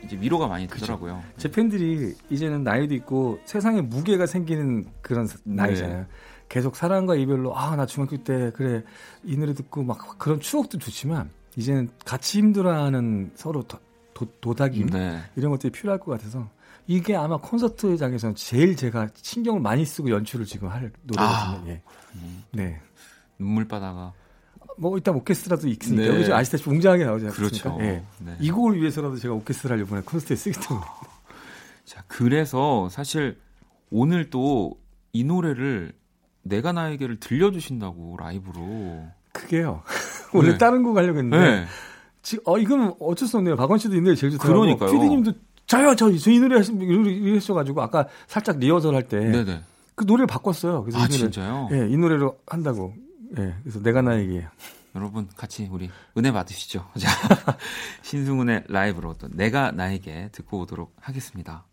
이제 0.05 0.17
위로가 0.19 0.47
많이 0.49 0.67
되더라고요. 0.67 1.23
제 1.37 1.51
팬들이 1.51 2.15
이제는 2.31 2.65
나이도 2.65 2.95
있고 2.95 3.39
세상에 3.45 3.83
무게가 3.83 4.27
생기는 4.27 4.87
그런 5.03 5.29
나이잖아요. 5.45 5.99
네. 6.01 6.07
계속 6.49 6.75
사랑과 6.75 7.15
이별로 7.15 7.57
아 7.57 7.77
나 7.77 7.87
중학교 7.87 8.17
때 8.17 8.51
그래 8.55 8.83
이 9.25 9.37
노래 9.37 9.55
듣고 9.55 9.85
막 9.85 10.19
그런 10.19 10.41
추억도 10.41 10.79
좋지만 10.79 11.31
이제는 11.57 11.91
같이 12.05 12.39
힘들어하는 12.39 13.33
서로 13.35 13.63
도, 13.63 13.79
도, 14.41 14.55
닥임 14.55 14.87
네. 14.89 15.21
이런 15.37 15.51
것들이 15.51 15.71
필요할 15.71 16.01
것 16.01 16.13
같아서 16.13 16.49
이게 16.91 17.15
아마 17.15 17.37
콘서트장에서는 17.37 18.35
제일 18.35 18.75
제가 18.75 19.09
신경을 19.15 19.61
많이 19.61 19.85
쓰고 19.85 20.11
연출을 20.11 20.45
지금 20.45 20.69
할 20.69 20.93
노래거든요. 21.05 21.19
아. 21.19 21.65
예. 21.69 21.83
음, 22.17 22.43
네. 22.51 22.81
눈물바다가 23.39 24.13
뭐 24.77 24.97
일단 24.97 25.15
오케스트라도 25.15 25.69
있으니까 25.69 26.03
네. 26.03 26.09
여기 26.09 26.25
지금 26.25 26.37
아시다시피 26.37 26.69
웅장하게 26.71 27.05
나오지 27.05 27.27
않습니까? 27.27 27.61
그렇죠. 27.61 27.79
예. 27.81 28.05
네. 28.19 28.37
이 28.41 28.51
곡을 28.51 28.81
위해서라도 28.81 29.17
제가 29.17 29.35
오케스트라를 29.35 29.85
이번에 29.85 30.03
콘서트에 30.03 30.35
쓰기 30.37 30.59
때문에 30.59 30.85
자 31.85 32.03
그래서 32.09 32.89
사실 32.89 33.39
오늘 33.91 34.29
또 34.31 34.81
이 35.13 35.25
노래를 35.25 35.93
내가 36.43 36.73
나에게를 36.73 37.21
들려주신다고 37.21 38.17
라이브로. 38.19 39.09
그게요. 39.33 39.83
원래 40.33 40.53
네. 40.53 40.59
다른 40.59 40.83
곡 40.83 40.97
하려고 40.97 41.19
했는데 41.19 41.39
네. 41.39 41.67
지금 42.23 42.45
어 42.47 42.59
이건 42.59 42.95
어쩔 43.01 43.27
수 43.29 43.37
없네요. 43.39 43.57
박원 43.57 43.79
씨도 43.79 43.97
이 43.97 44.01
노래 44.01 44.15
제일 44.15 44.33
좋더라고. 44.33 44.61
그러니까요. 44.61 44.91
피디님도 44.91 45.33
저요 45.71 45.95
저이 45.95 46.39
노래 46.41 46.57
하셔가지고 47.37 47.81
아까 47.83 48.07
살짝 48.27 48.59
리허설 48.59 48.95
할 48.95 49.03
때 49.09 49.19
그. 49.95 50.05
노래를 50.05 50.27
바꿨어요. 50.27 50.83
그래서 50.83 50.99
아 50.99 51.05
이 51.05 51.09
진짜요? 51.11 51.69
예, 51.73 51.87
이 51.89 51.97
노래로 51.97 52.39
한다고. 52.47 52.95
예, 53.39 53.55
그래서 53.63 53.81
내가 53.81 54.03
나에게 54.03 54.47
여러분 54.97 55.29
같이 55.37 55.69
우리 55.71 55.89
은혜 56.17 56.33
받으시죠. 56.33 56.87
자 56.99 57.09
신승훈의 58.03 58.65
라이브로 58.69 59.15
또 59.19 59.29
내가 59.31 59.71
나에게 59.71 60.31
듣고 60.33 60.61
오도록 60.61 60.93
하겠습니다. 61.01 61.65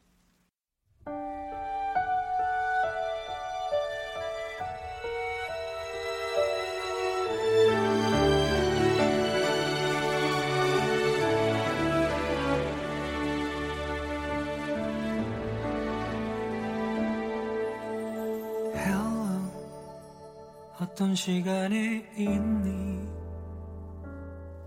어떤 20.79 21.15
시간에 21.15 22.05
있니? 22.15 23.09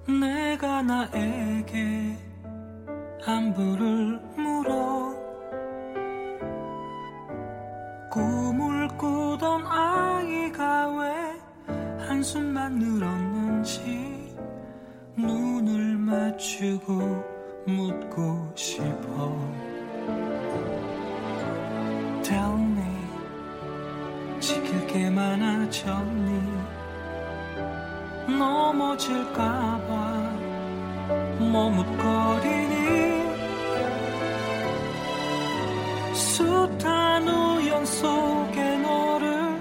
내가 0.09 0.83
나에게 0.83 2.17
안부를 3.25 4.19
물어. 4.37 5.15
꿈을 8.11 8.89
꾸던 8.99 9.65
아이가 9.65 10.89
왜 10.97 12.09
한숨만 12.09 12.81
늘었는지 12.81 14.37
눈을 15.17 15.97
맞추고 15.97 16.93
묻고 17.69 18.53
싶어. 18.57 19.39
Tell 22.25 22.60
많아졌니? 25.31 26.43
넘어질까봐 28.26 29.91
머뭇거리니? 31.39 32.81
숱한 36.14 37.28
우연 37.28 37.87
속에 37.87 38.78
너를 38.78 39.61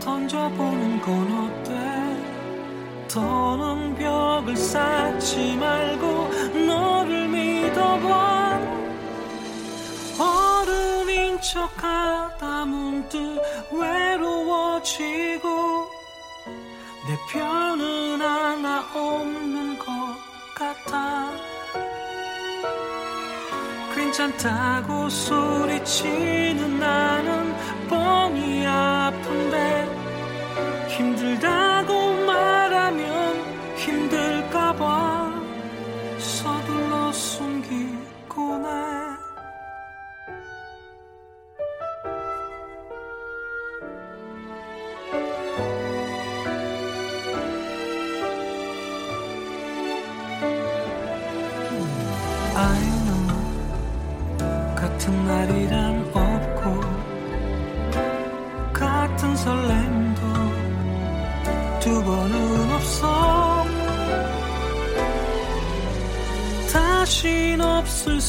던져보는 0.00 1.00
건 1.00 1.08
어때? 1.44 1.70
더는 3.08 3.94
벽을 3.94 4.56
쌓지 4.56 5.56
말고 5.56 6.30
너를 6.66 7.28
믿어봐. 7.28 8.60
어른인 10.18 11.40
척하다 11.40 12.64
문득 12.64 13.40
외로워 13.72 14.35
지고 14.86 15.90
내 17.08 17.18
편은 17.32 18.20
하나 18.20 18.86
없는 18.94 19.76
것 19.78 19.84
같아. 20.54 21.32
괜찮다고 23.92 25.08
소리치는 25.08 26.78
나는 26.78 27.56
뻔히 27.88 28.64
아 28.64 29.10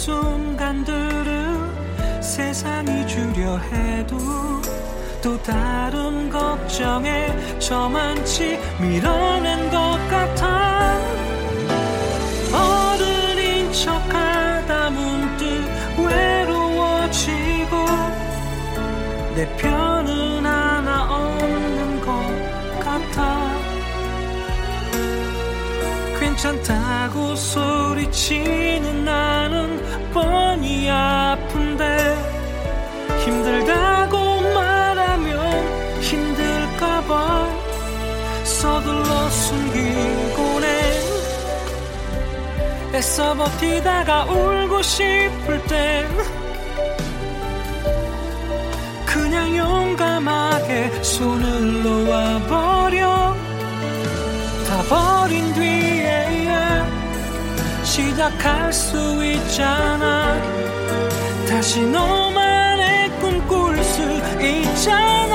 순간들을 0.08 1.58
세상이 2.22 3.06
주려 3.08 3.58
해도 3.58 4.18
또 5.22 5.38
다른 5.44 6.30
걱정에 6.30 7.60
저만치 7.60 8.58
밀어낸 8.80 9.70
것 9.70 10.00
같아. 10.10 10.98
어른인 12.54 13.74
척하다 13.74 14.92
문득 14.92 15.46
외로워지고 15.98 17.76
내 19.36 19.58
편은 19.58 20.46
하나 20.46 21.04
없는 21.16 22.00
것 22.00 22.80
같아. 22.80 23.52
괜찮다고 26.18 27.36
소리치는 27.36 29.04
나는 29.04 29.37
뻔히 30.18 30.90
아픈데 30.90 31.84
힘들다고 33.24 34.42
말하면 34.56 36.02
힘들까봐. 36.02 37.48
서둘러 38.44 39.30
숨기곤 39.30 40.64
해 40.64 40.68
애써 42.96 43.36
버티다가 43.36 44.26
울고 44.26 44.82
싶을 44.82 45.64
땐 45.66 46.08
그냥 49.06 49.56
용감하게 49.56 51.04
손을 51.04 51.84
놓아버려. 51.84 53.36
다 54.68 54.82
버린 54.90 55.54
뒤에야 55.54 56.67
시작할 57.98 58.72
수 58.72 59.26
있잖아. 59.26 60.40
다시 61.50 61.82
너만의 61.82 63.10
꿈 63.20 63.48
꿀 63.48 63.76
수 63.84 64.04
있잖아. 64.40 65.34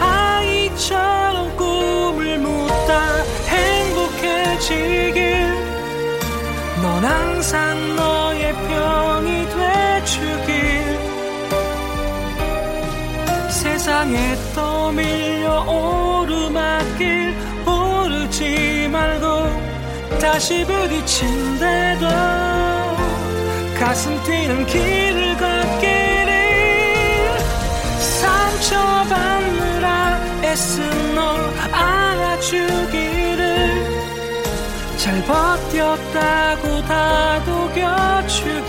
아이처럼 0.00 1.54
꿈을 1.58 2.38
묻다 2.38 3.22
행복해지길. 3.48 5.20
넌 6.80 7.04
항상 7.04 7.96
너의 7.96 8.54
편이 8.54 9.46
돼주길. 9.50 10.56
세상에 13.50 14.34
떠밀려 14.54 15.60
오르막길 15.64 17.35
다시 20.26 20.66
부딪힌데도 20.66 22.06
가슴 23.78 24.20
뛰는 24.24 24.66
길을 24.66 25.36
걷기를 25.36 26.32
상처받느라 28.20 30.20
애쓴 30.42 31.14
널 31.14 31.38
안아주기를 31.72 33.46
잘 34.98 35.24
버텼다고 35.24 36.82
다독여주길. 36.82 38.66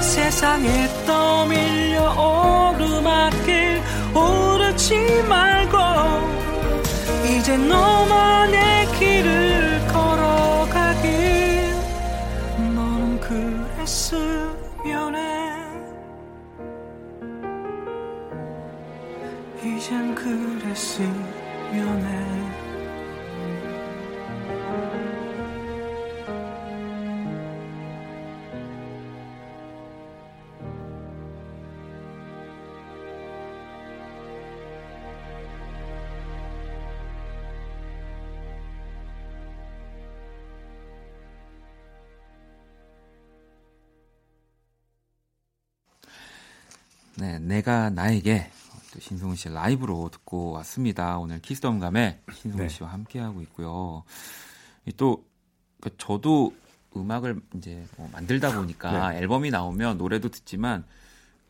세상에 0.00 0.88
떠밀려 1.04 2.12
오르막길 2.12 3.82
오르지 4.14 5.24
말고 5.28 5.53
이제 7.44 7.58
너만의 7.58 8.83
내가 47.64 47.88
나에게 47.90 48.50
또 48.92 49.00
신승훈 49.00 49.36
씨 49.36 49.48
라이브로 49.48 50.10
듣고 50.12 50.52
왔습니다. 50.52 51.18
오늘 51.18 51.40
키스덤감에 51.40 52.20
신승훈 52.30 52.66
네. 52.66 52.68
씨와 52.68 52.92
함께하고 52.92 53.40
있고요. 53.42 54.04
이또 54.86 55.24
그러니까 55.80 56.04
저도 56.04 56.54
음악을 56.94 57.40
이제 57.56 57.84
뭐 57.96 58.08
만들다 58.12 58.54
보니까 58.54 59.12
네. 59.12 59.18
앨범이 59.18 59.50
나오면 59.50 59.98
노래도 59.98 60.28
듣지만 60.28 60.84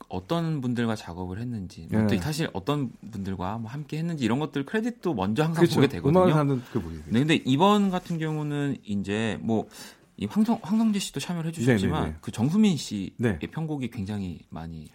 어떤 0.09 0.61
분들과 0.61 0.95
작업을 0.97 1.41
했는지, 1.41 1.89
뭐 1.91 2.03
네. 2.03 2.17
또 2.17 2.23
사실 2.23 2.49
어떤 2.53 2.93
분들과 3.11 3.59
뭐 3.59 3.71
함께 3.71 3.99
했는지 3.99 4.25
이런 4.25 4.39
것들 4.39 4.65
크레딧도 4.65 5.15
먼저 5.15 5.43
항상 5.43 5.63
그렇죠. 5.63 5.77
보게 5.77 5.89
되거든요. 5.89 6.21
음악을 6.21 6.37
하는 6.37 6.63
그 6.73 6.81
보게 6.81 6.97
되죠. 6.97 7.07
네, 7.11 7.19
근데 7.21 7.35
이번 7.45 7.91
같은 7.91 8.19
경우는 8.19 8.79
이제 8.85 9.39
뭐 9.43 9.69
이 10.17 10.27
황성 10.27 10.61
황성재 10.63 10.99
씨도 10.99 11.21
참여를 11.21 11.49
해주셨지만 11.49 12.01
네네네. 12.01 12.19
그 12.21 12.31
정수민 12.31 12.77
씨의 12.77 13.11
네. 13.17 13.39
편곡이 13.39 13.91
굉장히 13.91 14.41
많이 14.49 14.89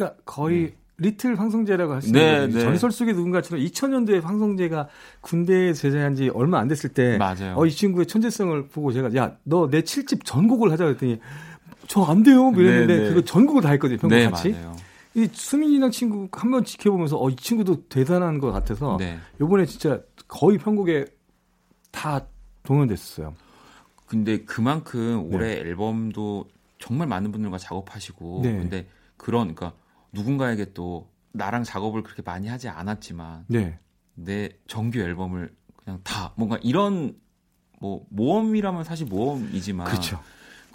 그러니까 0.00 0.16
거의 0.24 0.72
리틀 0.96 1.38
황성재라고 1.38 1.94
할수 1.94 2.12
네, 2.12 2.20
있는 2.34 2.46
거죠. 2.46 2.58
네. 2.58 2.64
전설 2.64 2.90
속의 2.90 3.14
누군가처럼 3.14 3.64
2000년도에 3.64 4.22
황성재가 4.22 4.88
군대에 5.22 5.72
제대한 5.72 6.14
지 6.14 6.28
얼마 6.30 6.58
안 6.58 6.68
됐을 6.68 6.90
때. 6.90 7.16
어, 7.56 7.64
이 7.66 7.70
친구의 7.70 8.06
천재성을 8.06 8.68
보고 8.68 8.92
제가 8.92 9.14
야 9.14 9.36
너 9.44 9.68
내 9.70 9.80
7집 9.82 10.24
전곡을 10.24 10.70
하자 10.72 10.84
그랬더니 10.84 11.18
저 11.86 12.04
안 12.04 12.22
돼요 12.22 12.52
이랬는데 12.54 12.96
네, 12.96 13.02
네. 13.02 13.08
그거 13.08 13.20
전곡을 13.22 13.62
다 13.62 13.70
했거든요 13.70 13.98
평균 13.98 14.18
네, 14.18 14.28
같이 14.30 14.50
맞아요. 14.52 14.76
이 15.14 15.28
수민이랑 15.32 15.90
친구 15.90 16.28
한 16.32 16.50
번 16.50 16.64
지켜보면서 16.64 17.16
어 17.18 17.28
이 17.30 17.36
친구도 17.36 17.88
대단한 17.88 18.38
것 18.38 18.52
같아서 18.52 18.96
네. 18.98 19.18
요번에 19.40 19.64
진짜 19.66 20.00
거의 20.28 20.58
편곡에 20.58 21.06
다 21.90 22.26
동원됐었어요 22.62 23.34
근데 24.06 24.44
그만큼 24.44 25.26
네. 25.30 25.36
올해 25.36 25.52
앨범도 25.54 26.44
정말 26.78 27.08
많은 27.08 27.32
분들과 27.32 27.58
작업하시고 27.58 28.40
네. 28.44 28.52
근데 28.58 28.86
그런 29.16 29.54
그러니까 29.54 29.72
누군가에게 30.12 30.72
또 30.74 31.10
나랑 31.32 31.62
작업을 31.64 32.02
그렇게 32.02 32.22
많이 32.22 32.48
하지 32.48 32.68
않았지만 32.68 33.44
네 33.48 33.78
내 34.14 34.50
정규 34.66 34.98
앨범을 34.98 35.50
그냥 35.76 36.00
다 36.04 36.32
뭔가 36.36 36.58
이런 36.62 37.14
뭐 37.80 38.04
모험이라면 38.10 38.84
사실 38.84 39.06
모험이지만 39.06 39.86
그렇죠 39.86 40.20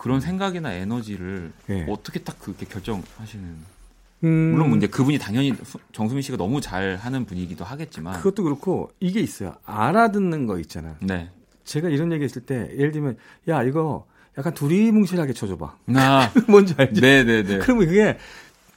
런 0.03 0.19
생각이나 0.21 0.71
에너지를 0.73 1.51
예. 1.69 1.85
어떻게 1.89 2.19
딱 2.19 2.39
그렇게 2.39 2.65
결정하시는 2.65 3.43
음, 4.23 4.51
물론 4.51 4.69
뭐 4.69 4.77
이제 4.77 4.87
그분이 4.87 5.17
당연히 5.19 5.53
수- 5.63 5.79
정수민 5.93 6.21
씨가 6.21 6.37
너무 6.37 6.61
잘 6.61 6.95
하는 6.95 7.25
분이기도 7.25 7.63
하겠지만 7.65 8.15
그것도 8.17 8.43
그렇고 8.43 8.91
이게 8.99 9.19
있어요 9.19 9.55
알아듣는 9.65 10.45
거 10.47 10.57
있잖아 10.59 10.95
네. 11.01 11.29
제가 11.65 11.89
이런 11.89 12.11
얘기 12.11 12.23
했을 12.23 12.43
때 12.45 12.69
예를 12.77 12.91
들면 12.91 13.17
야 13.47 13.63
이거 13.63 14.07
약간 14.37 14.53
두리뭉실하게 14.53 15.33
쳐줘봐 15.33 15.77
나 15.85 16.31
뭔지 16.49 16.73
알지? 16.77 16.99
네네네. 17.01 17.59
그러면 17.59 17.87
그게 17.87 18.17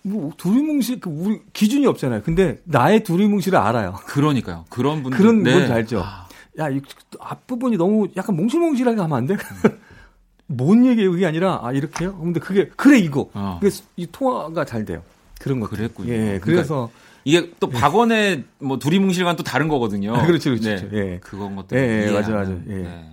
뭐 0.08 0.32
두리뭉실 0.36 1.00
그 1.00 1.10
우리 1.10 1.40
기준이 1.52 1.86
없잖아요. 1.86 2.22
근데 2.22 2.58
나의 2.64 3.04
두리뭉실을 3.04 3.58
알아요. 3.58 3.94
그러니까요. 4.06 4.64
그런 4.70 5.02
분들 5.04 5.18
그런 5.18 5.42
네. 5.42 5.52
뭔지 5.52 5.72
알죠? 5.72 6.02
아, 6.04 6.28
야, 6.58 6.68
이 6.68 6.80
앞부분이 7.20 7.76
너무 7.76 8.08
약간 8.16 8.36
몽실몽실하게 8.36 9.00
하면 9.00 9.16
안 9.16 9.26
돼? 9.26 9.36
뭔 10.46 10.86
얘기예요? 10.86 11.12
그게 11.12 11.26
아니라 11.26 11.60
아 11.62 11.72
이렇게요? 11.72 12.16
근데 12.18 12.40
그게 12.40 12.68
그래 12.76 12.98
이거. 12.98 13.28
어. 13.34 13.58
그게 13.60 13.74
이 13.96 14.06
통화가 14.10 14.64
잘 14.64 14.84
돼요. 14.84 15.02
그런 15.38 15.60
거. 15.60 15.68
그랬군요. 15.68 16.12
예, 16.12 16.40
그래서 16.42 16.90
이게 17.24 17.52
또 17.60 17.68
박원의 17.68 18.44
뭐 18.58 18.78
두리뭉실과는 18.78 19.36
또 19.36 19.42
다른 19.42 19.68
거거든요. 19.68 20.16
아, 20.16 20.24
그렇죠, 20.26 20.50
그렇죠. 20.50 20.88
네. 20.88 20.88
예. 20.92 21.18
그건 21.22 21.54
것도 21.56 21.76
예, 21.76 22.06
예. 22.08 22.10
맞아, 22.10 22.30
맞아. 22.32 22.50
예. 22.68 22.74
네. 22.74 23.10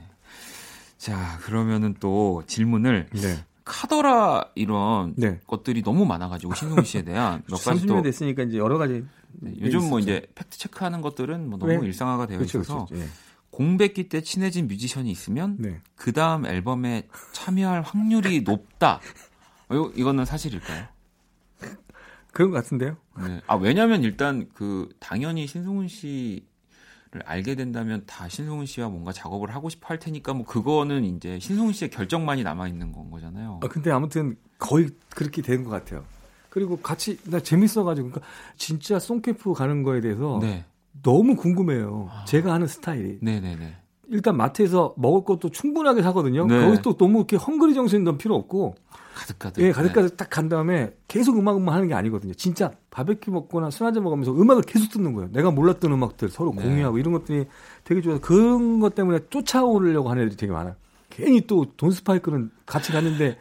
자, 0.97 1.37
그러면은 1.41 1.95
또 1.99 2.41
질문을 2.47 3.07
네. 3.11 3.35
카더라 3.65 4.51
이런 4.55 5.13
네. 5.17 5.39
것들이 5.47 5.81
너무 5.83 6.05
많아가지고 6.05 6.53
신동훈 6.55 6.83
씨에 6.85 7.01
대한 7.03 7.41
몇 7.49 7.57
가지 7.57 7.85
30년 7.85 7.87
또 7.87 8.01
됐으니까 8.03 8.43
이제 8.43 8.57
여러 8.57 8.77
가지 8.77 9.03
네, 9.33 9.53
요즘 9.59 9.89
뭐 9.89 9.99
있었죠. 9.99 10.11
이제 10.17 10.27
팩트 10.35 10.57
체크하는 10.57 11.01
것들은 11.01 11.49
뭐 11.49 11.57
너무 11.59 11.73
네. 11.73 11.85
일상화가 11.87 12.27
되어 12.27 12.37
그렇죠, 12.37 12.59
있어서 12.59 12.85
그렇죠. 12.85 13.03
예. 13.03 13.07
공백기 13.49 14.07
때 14.09 14.21
친해진 14.21 14.67
뮤지션이 14.67 15.09
있으면 15.11 15.57
네. 15.59 15.81
그 15.95 16.11
다음 16.13 16.45
앨범에 16.45 17.07
참여할 17.33 17.81
확률이 17.81 18.41
높다. 18.47 18.99
어, 19.69 19.73
이거- 19.75 19.91
이거는 19.95 20.25
사실일까요? 20.25 20.85
그런 22.31 22.51
것 22.51 22.57
같은데요. 22.57 22.97
네. 23.25 23.41
아 23.47 23.55
왜냐하면 23.55 24.03
일단 24.03 24.47
그 24.53 24.89
당연히 24.99 25.47
신승훈 25.47 25.87
씨를 25.87 26.41
알게 27.25 27.55
된다면 27.55 28.03
다 28.05 28.27
신승훈 28.27 28.65
씨와 28.65 28.89
뭔가 28.89 29.11
작업을 29.11 29.53
하고 29.53 29.69
싶어 29.69 29.87
할 29.87 29.99
테니까 29.99 30.33
뭐 30.33 30.45
그거는 30.45 31.03
이제 31.03 31.39
신승훈 31.39 31.73
씨의 31.73 31.89
결정만이 31.89 32.43
남아 32.43 32.67
있는 32.67 32.91
건 32.91 33.09
거잖아요. 33.11 33.59
아, 33.63 33.67
근데 33.67 33.91
아무튼 33.91 34.35
거의 34.57 34.89
그렇게 35.09 35.41
된것 35.41 35.71
같아요. 35.71 36.03
그리고 36.49 36.77
같이 36.77 37.17
나 37.25 37.39
재밌어가지고 37.39 38.09
그러니까 38.09 38.27
진짜 38.55 38.97
송캠프 38.97 39.53
가는 39.53 39.83
거에 39.83 39.99
대해서 40.01 40.39
네, 40.41 40.63
너무 41.03 41.35
궁금해요. 41.35 42.09
아. 42.11 42.25
제가 42.25 42.53
하는 42.53 42.67
스타일이 42.67 43.17
네, 43.21 43.39
네, 43.39 43.55
네. 43.55 43.75
일단 44.07 44.37
마트에서 44.37 44.93
먹을 44.97 45.23
것도 45.25 45.49
충분하게 45.49 46.01
사거든요. 46.01 46.45
네. 46.45 46.63
거기서 46.63 46.81
또 46.81 46.97
너무 46.97 47.19
이렇게 47.19 47.35
헝그리 47.35 47.73
정신 47.73 48.03
넌 48.03 48.17
필요 48.17 48.35
없고 48.35 48.75
가득 49.15 49.39
가득. 49.39 49.61
예 49.63 49.71
가득가득 49.71 50.17
딱간 50.17 50.49
다음에 50.49 50.91
계속 51.07 51.37
음악만 51.39 51.73
하는 51.73 51.87
게 51.87 51.93
아니거든요. 51.93 52.33
진짜 52.33 52.71
바베큐 52.91 53.31
먹거나 53.31 53.69
술 53.71 53.87
한잔 53.87 54.03
먹으면서 54.03 54.31
음악을 54.33 54.63
계속 54.63 54.91
듣는 54.91 55.13
거예요. 55.13 55.29
내가 55.31 55.51
몰랐던 55.51 55.91
음악들 55.91 56.29
서로 56.29 56.53
네. 56.55 56.63
공유하고 56.63 56.97
이런 56.99 57.13
것들이 57.13 57.45
되게 57.83 58.01
좋아서 58.01 58.19
그런 58.21 58.79
것 58.79 58.93
때문에 58.95 59.19
쫓아오려고 59.29 60.09
하는 60.09 60.23
애들이 60.23 60.35
되게 60.37 60.51
많아요. 60.51 60.75
괜히 61.09 61.41
또 61.47 61.65
돈 61.77 61.91
스파이크는 61.91 62.51
같이 62.65 62.91
갔는데 62.91 63.37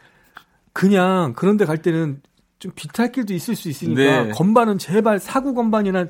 그냥 0.73 1.33
그런데 1.35 1.65
갈 1.65 1.77
때는 1.77 2.21
좀 2.59 2.71
비탈길도 2.73 3.33
있을 3.33 3.55
수 3.55 3.69
있으니까 3.69 4.23
네. 4.23 4.29
건반은 4.31 4.77
제발 4.77 5.19
사구 5.19 5.53
건반이나 5.53 6.05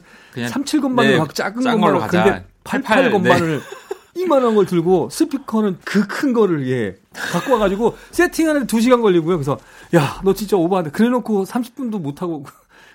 37 0.50 0.82
건반으로 0.82 1.14
네, 1.14 1.20
가고 1.20 1.34
작은 1.34 1.64
건반으로 1.64 2.00
근데 2.02 2.18
가자. 2.18 2.44
88 2.64 3.10
88, 3.10 3.12
건반을 3.12 3.62
이만한 4.16 4.56
걸 4.56 4.66
들고 4.66 5.10
스피커는 5.10 5.80
그 5.84 6.08
큰 6.08 6.34
거를 6.34 6.70
예 6.70 6.98
갖고 7.14 7.54
와가지고 7.54 7.96
세팅하는데 8.12 8.68
2 8.76 8.82
시간 8.82 9.02
걸리고요. 9.02 9.38
그래서 9.38 9.58
야 9.94 10.22
너 10.24 10.34
진짜 10.34 10.56
오버한다. 10.58 10.92
그래놓고 10.92 11.44
30분도 11.44 12.00
못 12.00 12.22
하고 12.22 12.46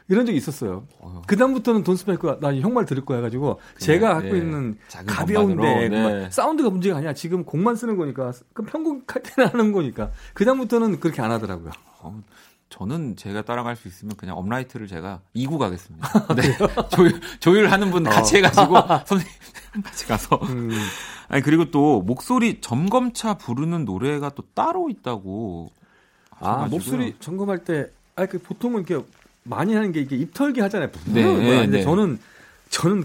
이런 0.08 0.26
적이 0.26 0.38
있었어요. 0.38 0.86
어휴. 1.00 1.22
그 1.26 1.36
다음부터는 1.36 1.84
돈 1.84 1.94
스파이크가 1.96 2.38
나 2.40 2.48
형 2.52 2.72
말 2.72 2.84
들을 2.86 3.04
거야 3.04 3.18
해가지고 3.18 3.60
제가 3.78 4.14
갖고 4.14 4.32
네. 4.32 4.38
있는 4.38 4.78
가벼운데 5.06 5.88
네. 5.88 6.28
사운드가 6.30 6.70
문제가 6.70 6.96
아니야. 6.98 7.12
지금 7.14 7.44
곡만 7.44 7.76
쓰는 7.76 7.96
거니까 7.96 8.32
그 8.52 8.62
편곡할 8.64 9.22
때는 9.22 9.50
하는 9.52 9.72
거니까 9.72 10.10
그 10.34 10.44
다음부터는 10.44 10.98
그렇게 11.00 11.20
안 11.22 11.30
하더라고요. 11.30 11.70
어, 12.00 12.22
저는 12.70 13.16
제가 13.16 13.42
따라갈 13.42 13.76
수 13.76 13.88
있으면 13.88 14.16
그냥 14.16 14.38
업라이트를 14.38 14.86
제가 14.86 15.20
2구 15.36 15.58
가겠습니다. 15.58 16.08
네. 16.34 16.42
조율, 16.90 17.20
조율하는 17.40 17.90
분 17.90 18.04
같이 18.04 18.36
해가지고 18.36 18.74
선생님 19.06 19.26
같이 19.84 20.06
가서. 20.06 20.36
음, 20.44 20.70
아니 21.28 21.42
그리고 21.42 21.70
또 21.70 22.00
목소리 22.00 22.60
점검차 22.60 23.34
부르는 23.34 23.84
노래가 23.84 24.30
또 24.30 24.44
따로 24.54 24.88
있다고. 24.88 25.70
아. 26.38 26.66
목소리 26.70 27.14
점검할 27.20 27.64
때, 27.64 27.90
아그 28.16 28.38
보통은 28.38 28.84
이렇게 28.86 29.04
많이 29.42 29.74
하는 29.74 29.92
게 29.92 30.00
이게 30.00 30.16
입털기 30.16 30.60
하잖아요. 30.60 30.90
네, 31.06 31.22
네, 31.24 31.34
네, 31.36 31.56
근데 31.62 31.78
네. 31.78 31.82
저는 31.82 32.18
저는 32.70 33.04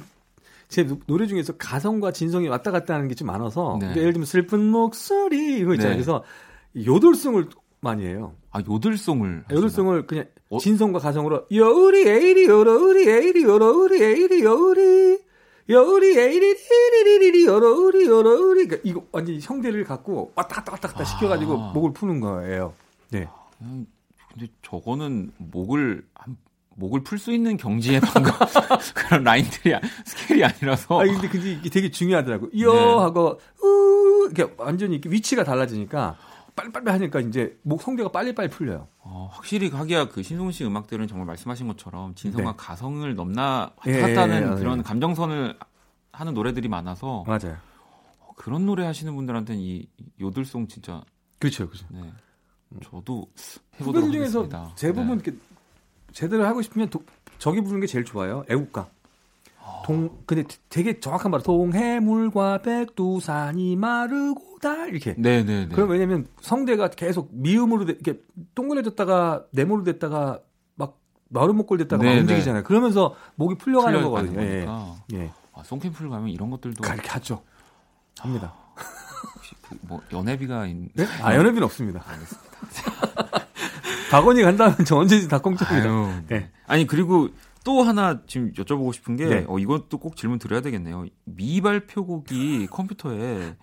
제 0.70 0.84
노- 0.84 0.99
노래 1.07 1.26
중에서 1.28 1.53
가성과 1.57 2.11
진성이 2.11 2.47
왔다 2.47 2.72
갔다 2.72 2.93
하는 2.93 3.07
게 3.07 3.16
좀 3.16 3.28
많아서 3.28 3.78
네. 3.82 3.89
예를 3.95 4.13
들면 4.13 4.26
슬픈 4.26 4.70
목소리 4.70 5.59
이거 5.59 5.74
있잖아요. 5.74 5.97
네. 5.97 6.03
그래서 6.03 6.24
요들송을 6.75 7.49
많이 7.82 8.05
해요. 8.05 8.34
아 8.55 8.61
요들송을. 8.65 9.45
요들송을 9.51 10.07
그냥 10.07 10.25
어? 10.49 10.59
진성과 10.59 10.99
가성으로 10.99 11.45
여우리 11.51 12.07
에이리 12.07 12.45
여러 12.45 12.73
우리 12.75 13.05
에이리 13.05 13.43
여러 13.43 13.71
우리 13.71 14.01
에이리 14.01 14.45
여우리 14.45 15.19
여우리 15.67 16.17
에이리 16.17 16.55
리리리리 17.03 17.45
여러 17.47 17.71
우리 17.73 18.05
여러 18.07 18.29
우리 18.29 18.65
그러니까 18.65 18.77
이거 18.89 19.03
완전히 19.11 19.39
성대를 19.41 19.83
갖고 19.83 20.31
왔다 20.35 20.55
갔다 20.61 20.71
왔다 20.71 20.87
갔다 20.87 21.03
시켜가지고 21.03 21.53
아. 21.61 21.71
목을 21.73 21.91
푸는 21.91 22.21
거예요. 22.21 22.73
네. 23.09 23.27
음, 23.61 23.85
근데 24.31 24.47
저거는 24.61 25.31
목을 25.37 26.05
한- 26.13 26.37
목을 26.77 27.03
풀 27.03 27.17
수 27.19 27.33
있는 27.33 27.57
경지에 27.57 27.99
방금 27.99 28.31
그런 28.95 29.23
라인들이 29.25 29.75
아- 29.75 29.81
스케일이 30.05 30.45
아니라서. 30.45 31.01
아 31.01 31.03
근데 31.05 31.27
근데 31.27 31.51
이게 31.51 31.69
되게 31.69 31.91
중요하더라고. 31.91 32.49
네. 32.53 32.61
여 32.61 32.71
하고 33.01 33.37
우 33.61 34.29
이렇게 34.31 34.49
완전히 34.57 34.95
이렇게 34.95 35.09
위치가 35.09 35.43
달라지니까 35.43 36.17
빨리빨리 36.55 36.89
하니까 36.89 37.19
이제 37.19 37.57
목 37.63 37.81
성대가 37.81 38.09
빨리빨리 38.11 38.49
풀려요. 38.49 38.87
어, 38.99 39.29
확실히 39.31 39.69
하기야 39.69 40.07
그 40.09 40.23
신승훈 40.23 40.51
씨 40.53 40.63
음악들은 40.65 41.07
정말 41.07 41.25
말씀하신 41.27 41.67
것처럼 41.67 42.15
진성과 42.15 42.51
네. 42.51 42.57
가성을 42.57 43.13
넘나 43.15 43.71
왔다 43.75 43.91
예, 43.91 44.01
갔다 44.01 44.21
하는 44.23 44.51
예, 44.53 44.55
그런 44.55 44.79
예. 44.79 44.83
감정선을 44.83 45.57
하는 46.13 46.33
노래들이 46.33 46.69
많아서 46.69 47.23
맞아요. 47.27 47.57
어, 48.21 48.29
그런 48.37 48.65
노래 48.65 48.85
하시는 48.85 49.13
분들한테는 49.13 49.61
이 49.61 49.87
요들송 50.21 50.67
진짜 50.67 51.03
그렇죠, 51.39 51.67
그렇죠. 51.67 51.85
네. 51.89 52.11
저도 52.83 53.27
해보도록 53.75 54.03
후배들 54.03 54.11
중에서 54.11 54.39
하겠습니다. 54.43 54.75
대부분 54.77 55.17
네. 55.17 55.23
이렇게 55.25 55.37
제대로 56.13 56.45
하고 56.45 56.61
싶으면 56.61 56.89
도- 56.89 57.03
저기 57.37 57.59
부르는 57.59 57.81
게 57.81 57.87
제일 57.87 58.05
좋아요. 58.05 58.45
애국가. 58.49 58.89
동 59.86 60.09
근데 60.26 60.43
되게 60.70 60.99
정확한 60.99 61.30
말로 61.32 61.43
동해물과 61.43 62.59
백두산이 62.63 63.76
마르고 63.76 64.59
달 64.59 64.89
이렇게. 64.89 65.13
네, 65.18 65.43
네, 65.43 65.68
네. 65.68 65.76
그럼 65.76 65.89
왜냐면 65.89 66.28
성대가 66.41 66.89
계속 66.89 67.30
미음으로 67.32 67.86
돼- 67.86 67.93
이렇게 67.93 68.20
동그래졌다가 68.55 69.45
네모로 69.51 69.84
됐다가 69.84 70.39
막 70.76 70.99
마루목골 71.30 71.78
됐다가 71.80 72.03
막 72.03 72.09
네, 72.09 72.20
움직이잖아요. 72.22 72.63
그러면서 72.63 73.16
목이 73.36 73.55
풀려가는 73.57 74.01
거거든요. 74.03 74.41
예. 74.41 74.66
예. 75.13 75.32
아, 75.53 75.63
송캠프를 75.63 76.09
가면 76.09 76.30
이런 76.30 76.49
것들도 76.49 76.82
그렇게 76.82 77.07
하죠. 77.09 77.41
합니다. 78.20 78.53
혹시 79.36 79.55
그 79.61 79.76
뭐 79.88 80.01
연애비가 80.11 80.66
있... 80.68 80.76
네? 80.93 81.05
아, 81.22 81.36
연예비는 81.36 81.63
없습니다. 81.63 82.03
박원이 84.11 84.41
간다면 84.43 84.76
저 84.86 84.97
언제든지 84.97 85.28
다 85.30 85.39
공짜입니다. 85.39 86.24
네. 86.28 86.51
아니 86.68 86.86
그리고 86.88 87.30
또 87.66 87.82
하나 87.82 88.22
지금 88.28 88.53
여쭤보고 88.53 88.93
싶은 88.93 89.18
게 89.18 89.26
네. 89.26 89.45
어, 89.49 89.57
이것도 89.59 89.97
꼭 89.97 90.16
질문 90.16 90.38
드려야 90.39 90.61
되겠네요. 90.61 91.07
미발표곡이 91.26 92.68
컴퓨터에 92.68 93.57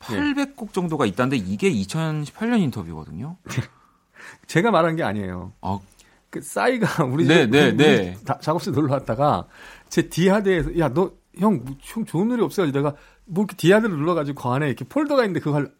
800곡 0.00 0.72
정도가 0.72 1.06
있다는데 1.06 1.36
이게 1.36 1.70
2018년 1.70 2.60
인터뷰거든요. 2.60 3.36
제가 4.48 4.72
말한 4.72 4.96
게 4.96 5.04
아니에요. 5.04 5.52
아, 5.60 5.78
그 6.28 6.42
싸이가 6.42 7.04
우리 7.06 7.24
네, 7.26 7.42
집 7.44 7.50
네, 7.50 7.68
우리 7.68 7.76
네. 7.76 8.16
다- 8.26 8.38
작업실 8.40 8.72
놀러 8.72 8.94
왔다가 8.94 9.46
제 9.88 10.08
D하드에서 10.08 10.76
야너형형 10.76 11.76
좋은 12.06 12.28
노래 12.28 12.42
없어가지고 12.42 12.76
내가 12.76 12.96
뭐 13.26 13.44
이렇게 13.44 13.56
D하드를 13.56 13.96
눌러가지고 13.96 14.42
그 14.42 14.48
안에 14.48 14.66
이렇게 14.66 14.84
폴더가 14.84 15.22
있는데 15.22 15.38
그걸 15.38 15.72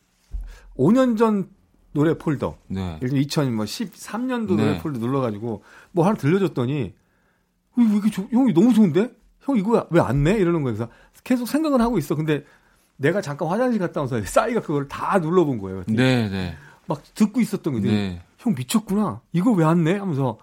5년 0.77 1.19
전 1.19 1.51
노래 1.93 2.17
폴더 2.17 2.57
네. 2.69 2.99
예를 3.03 3.09
들면 3.09 3.27
2013년도 3.27 4.57
네. 4.57 4.65
노래 4.65 4.79
폴더 4.79 5.01
눌러가지고 5.01 5.65
뭐 5.91 6.07
하나 6.07 6.17
들려줬더니 6.17 6.95
어, 7.81 7.87
이거 7.89 7.97
이게 7.99 8.11
좋- 8.11 8.29
형이 8.33 8.53
너무 8.53 8.73
좋은데 8.75 9.11
형 9.43 9.57
이거 9.57 9.87
왜 9.91 10.01
안 10.01 10.23
내? 10.25 10.33
이러는 10.33 10.63
거예요. 10.63 10.77
그래서 10.77 10.91
계속 11.25 11.47
생각은 11.47 11.81
하고 11.81 11.99
있어. 11.99 12.15
근데 12.15 12.45
내가 12.97 13.21
잠깐 13.21 13.49
화장실 13.49 13.79
갔다 13.81 14.01
와서 14.03 14.21
싸이가 14.23 14.61
그걸 14.61 14.87
다 14.89 15.19
눌러본 15.19 15.59
거예요. 15.59 15.85
네, 15.87 16.29
네. 16.29 16.57
막 16.87 17.03
듣고 17.15 17.41
있었던 17.41 17.73
거지. 17.73 17.87
네. 17.87 18.23
형 18.39 18.55
미쳤구나. 18.55 19.21
이거 19.33 19.53
왜 19.53 19.65
안 19.65 19.85
내? 19.85 19.97
하면서 19.99 20.39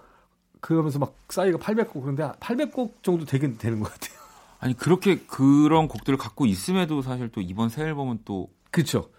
그러면서 0.60 0.98
막 1.00 1.16
싸이가 1.30 1.58
800곡 1.60 2.02
그런데 2.02 2.24
800곡 2.40 3.04
정도 3.04 3.26
되긴 3.26 3.58
되는 3.58 3.80
것 3.80 3.92
같아요. 3.92 4.18
아니 4.60 4.76
그렇게 4.76 5.18
그런 5.28 5.88
곡들을 5.88 6.18
갖고 6.18 6.46
있음에도 6.48 7.02
사실 7.04 7.30
또 7.30 7.42
이번 7.42 7.70
새 7.70 7.84
앨범은 7.84 8.20
또 8.26 8.50
그렇죠. 8.72 9.10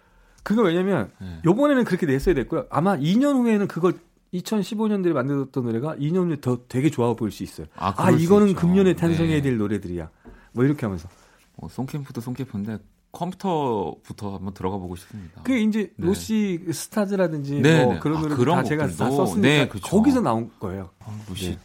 그거 0.43 0.63
왜냐면 0.63 1.13
네. 1.21 1.41
요번에는 1.45 1.85
그렇게 1.85 2.07
냈어야 2.07 2.35
됐고요. 2.35 2.67
아마 2.71 2.97
2년 2.97 3.35
후에는 3.37 3.69
그걸 3.69 3.95
2015년도에 4.35 5.13
만들었던 5.13 5.65
노래가 5.65 5.97
2년 5.97 6.29
후에 6.29 6.41
더 6.41 6.59
되게 6.69 6.91
좋아 6.91 7.15
보일 7.15 7.33
수 7.33 7.43
있어요. 7.43 7.67
아, 7.77 7.95
아, 7.97 8.11
이거는. 8.11 8.55
금년에 8.55 8.95
탄생해야 8.95 9.37
네. 9.37 9.43
될 9.43 9.57
노래들이야. 9.59 10.11
뭐 10.53 10.65
이렇게 10.65 10.85
하면서. 10.87 11.09
어, 11.57 11.69
송캠프도 11.69 12.21
송캠프인데 12.21 12.79
컴퓨터부터 13.11 14.37
한번 14.37 14.55
들어가 14.55 14.77
보고 14.77 14.95
싶습니다. 14.97 15.43
그게 15.43 15.61
이제 15.61 15.93
네. 15.97 16.07
로시 16.07 16.61
스타즈라든지 16.71 17.61
네, 17.61 17.85
뭐 17.85 17.95
네. 17.95 18.01
그런 18.01 18.19
아, 18.19 18.21
노래들 18.21 18.37
그런 18.37 18.57
다 18.59 18.63
제가 18.65 18.87
다? 18.87 19.11
썼으니까 19.11 19.41
네, 19.41 19.69
그쵸. 19.69 19.89
거기서 19.89 20.21
나온 20.21 20.51
거예요. 20.61 20.91
아, 21.01 21.17
네. 21.35 21.59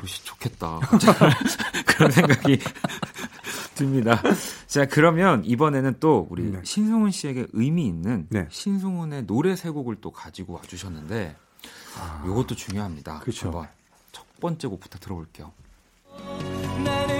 루시 0.00 0.24
좋겠다. 0.24 0.78
그런 1.86 2.10
생각이 2.10 2.58
듭니다. 3.74 4.22
자 4.66 4.86
그러면 4.86 5.42
이번에는 5.44 5.96
또 6.00 6.26
우리 6.30 6.44
네. 6.44 6.60
신승훈 6.62 7.10
씨에게 7.10 7.46
의미 7.52 7.86
있는 7.86 8.26
네. 8.30 8.46
신승훈의 8.50 9.26
노래 9.26 9.56
세 9.56 9.70
곡을 9.70 9.96
또 10.00 10.12
가지고 10.12 10.54
와주셨는데 10.54 11.36
이것도 12.24 12.54
중요합니다. 12.54 13.16
아. 13.16 13.20
그쵸. 13.20 13.46
한번 13.46 13.68
첫 14.12 14.24
번째 14.40 14.68
곡부터 14.68 14.98
들어볼게요. 14.98 15.52
나는 16.84 17.15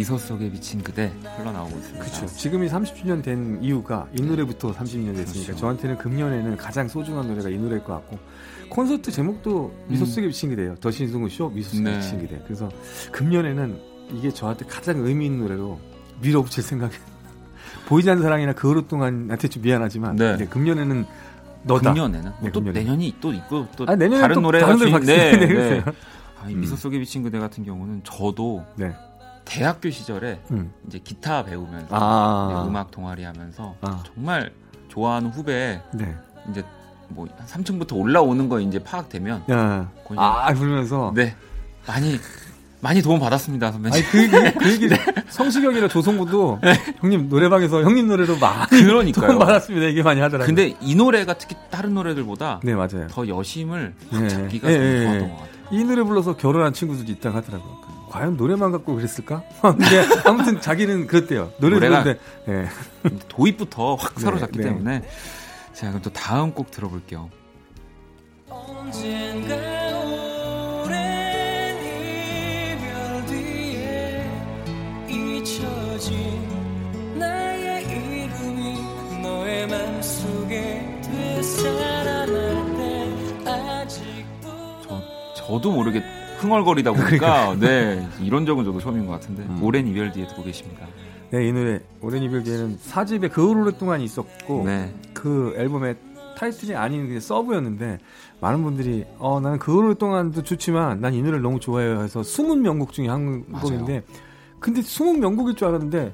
미소 0.00 0.16
속에 0.16 0.50
비친 0.50 0.82
그대 0.82 1.12
흘러나오고 1.36 1.76
있습니다. 1.76 2.02
그렇죠. 2.06 2.26
지금이 2.26 2.68
30주년 2.68 3.22
된 3.22 3.58
이유가 3.62 4.06
이 4.18 4.22
노래부터 4.22 4.72
30년 4.72 5.14
됐으니까 5.14 5.46
그렇죠. 5.48 5.56
저한테는 5.56 5.98
금년에는 5.98 6.56
가장 6.56 6.88
소중한 6.88 7.28
노래가 7.28 7.50
이 7.50 7.58
노래일 7.58 7.84
것 7.84 7.92
같고 7.92 8.18
콘서트 8.70 9.10
제목도 9.10 9.74
미소 9.88 10.06
속에 10.06 10.26
비친 10.28 10.48
기대요. 10.48 10.74
더 10.76 10.90
신승훈 10.90 11.28
쇼 11.28 11.50
미소 11.50 11.76
속에 11.76 11.80
음. 11.80 11.84
네. 11.84 11.98
비친 11.98 12.20
기대. 12.22 12.40
그래서 12.46 12.70
금년에는 13.12 13.78
이게 14.14 14.30
저한테 14.30 14.64
가장 14.64 15.00
의미 15.00 15.26
있는 15.26 15.40
노래로 15.40 15.78
밀어붙일 16.22 16.62
생각이 16.62 16.96
보이지 17.86 18.08
않는 18.08 18.22
사랑이나 18.22 18.54
그 18.54 18.68
하루 18.68 18.88
동안한테 18.88 19.48
좀 19.48 19.62
미안하지만 19.62 20.16
네. 20.16 20.32
이제 20.36 20.46
금년에는 20.46 21.04
너다. 21.64 21.90
금년에는 21.92 22.32
네, 22.40 22.50
또 22.52 22.60
금년에. 22.60 22.80
내년이 22.80 23.16
또 23.20 23.34
있고 23.34 23.66
또 23.76 23.84
아, 23.86 23.94
내년에 23.94 24.22
다른 24.22 24.34
또 24.36 24.40
노래가 24.40 24.74
주인- 24.76 24.98
네, 25.00 25.32
네, 25.36 25.46
네. 25.46 25.84
아, 26.42 26.48
이 26.48 26.54
미소 26.54 26.72
음. 26.72 26.76
속에 26.78 26.98
비친 26.98 27.22
그대 27.22 27.38
같은 27.38 27.66
경우는 27.66 28.00
저도 28.02 28.64
네. 28.76 28.94
대학교 29.50 29.90
시절에 29.90 30.40
음. 30.52 30.72
이제 30.86 31.00
기타 31.02 31.44
배우면서 31.44 31.88
아. 31.90 32.62
네, 32.62 32.68
음악 32.68 32.92
동아리 32.92 33.24
하면서 33.24 33.74
아. 33.80 34.02
정말 34.06 34.52
좋아하는 34.88 35.30
후배 35.30 35.82
네. 35.92 36.14
이제 36.48 36.64
뭐 37.08 37.26
3층부터 37.48 37.98
올라오는 37.98 38.48
거 38.48 38.60
이제 38.60 38.78
파악되면 38.78 39.44
야. 39.50 39.90
아, 40.16 40.54
부르면서 40.54 41.12
네 41.16 41.34
많이 41.84 42.16
많이 42.80 43.02
도움 43.02 43.18
받았습니다 43.18 43.72
선배님. 43.72 43.92
아니 43.92 44.04
그, 44.04 44.30
그, 44.30 44.58
그 44.58 44.70
얘기 44.70 44.88
성시경이나 45.28 45.88
조성구도 45.88 46.60
형님 47.00 47.28
노래방에서 47.28 47.82
형님 47.82 48.06
노래로 48.06 48.38
많이 48.38 48.70
네. 48.70 48.84
그러니까요. 48.84 49.26
도움 49.26 49.38
받았습니다 49.40 49.86
얘기 49.86 50.02
많이 50.02 50.20
하더라고요. 50.20 50.46
근데 50.46 50.76
이 50.80 50.94
노래가 50.94 51.34
특히 51.34 51.56
다른 51.70 51.94
노래들보다 51.94 52.60
네 52.62 52.74
맞아요. 52.74 53.08
더 53.10 53.26
여심을 53.26 53.94
확 54.10 54.22
네. 54.22 54.28
잡기가 54.28 54.70
예, 54.70 54.74
좀 54.74 54.82
예, 54.84 55.02
좋았던 55.02 55.14
예. 55.14 55.28
것 55.28 55.36
같아요. 55.40 55.50
이 55.72 55.84
노래 55.84 56.02
불러서 56.04 56.36
결혼한 56.36 56.72
친구들도 56.72 57.10
있다고 57.10 57.36
하더라고요. 57.36 57.99
과연 58.10 58.36
노래만 58.36 58.72
갖고 58.72 58.96
그랬을까? 58.96 59.44
어, 59.62 59.72
네. 59.76 59.86
아무튼 60.24 60.60
자기는 60.60 61.06
그랬대요. 61.06 61.52
노래 61.58 61.88
가 61.88 62.02
네. 62.02 62.18
도입부터 63.28 63.94
확 63.94 64.18
사로잡기 64.18 64.58
네, 64.58 64.64
네. 64.64 64.70
때문에 64.70 65.02
자 65.72 65.88
그럼 65.88 66.02
또 66.02 66.10
다음 66.12 66.52
곡 66.52 66.70
들어볼게요. 66.72 67.30
저, 84.82 85.02
저도 85.34 85.70
모르게 85.70 86.02
흥얼거리다 86.40 86.92
보니까 86.92 87.54
네 87.58 88.06
이런 88.22 88.46
적은 88.46 88.64
저도 88.64 88.80
처음인 88.80 89.06
것 89.06 89.12
같은데 89.12 89.42
음. 89.42 89.62
오랜 89.62 89.86
이별 89.86 90.10
뒤에 90.12 90.26
듣고 90.28 90.42
계십니다. 90.42 90.86
네, 91.30 91.46
이 91.46 91.52
노래 91.52 91.78
오랜 92.00 92.22
이별 92.22 92.42
뒤에는 92.42 92.78
사집에 92.80 93.28
그 93.28 93.48
오랫동안 93.48 94.00
있었고 94.00 94.64
네. 94.66 94.92
그 95.14 95.54
앨범의 95.56 95.96
타이틀이 96.36 96.74
아닌 96.74 97.06
그냥 97.06 97.20
서브였는데 97.20 97.98
많은 98.40 98.62
분들이 98.62 99.04
어 99.18 99.38
나는 99.40 99.58
그 99.58 99.76
오랫동안도 99.76 100.42
좋지만 100.42 101.00
난 101.00 101.12
이 101.14 101.18
노래를 101.20 101.42
너무 101.42 101.60
좋아해요 101.60 102.02
해서 102.02 102.22
숨은 102.22 102.62
명곡 102.62 102.92
중에 102.92 103.08
한. 103.08 103.44
곡인데 103.44 104.02
근데 104.58 104.82
숨은 104.82 105.20
명곡일 105.20 105.54
줄 105.54 105.68
알았는데 105.68 106.12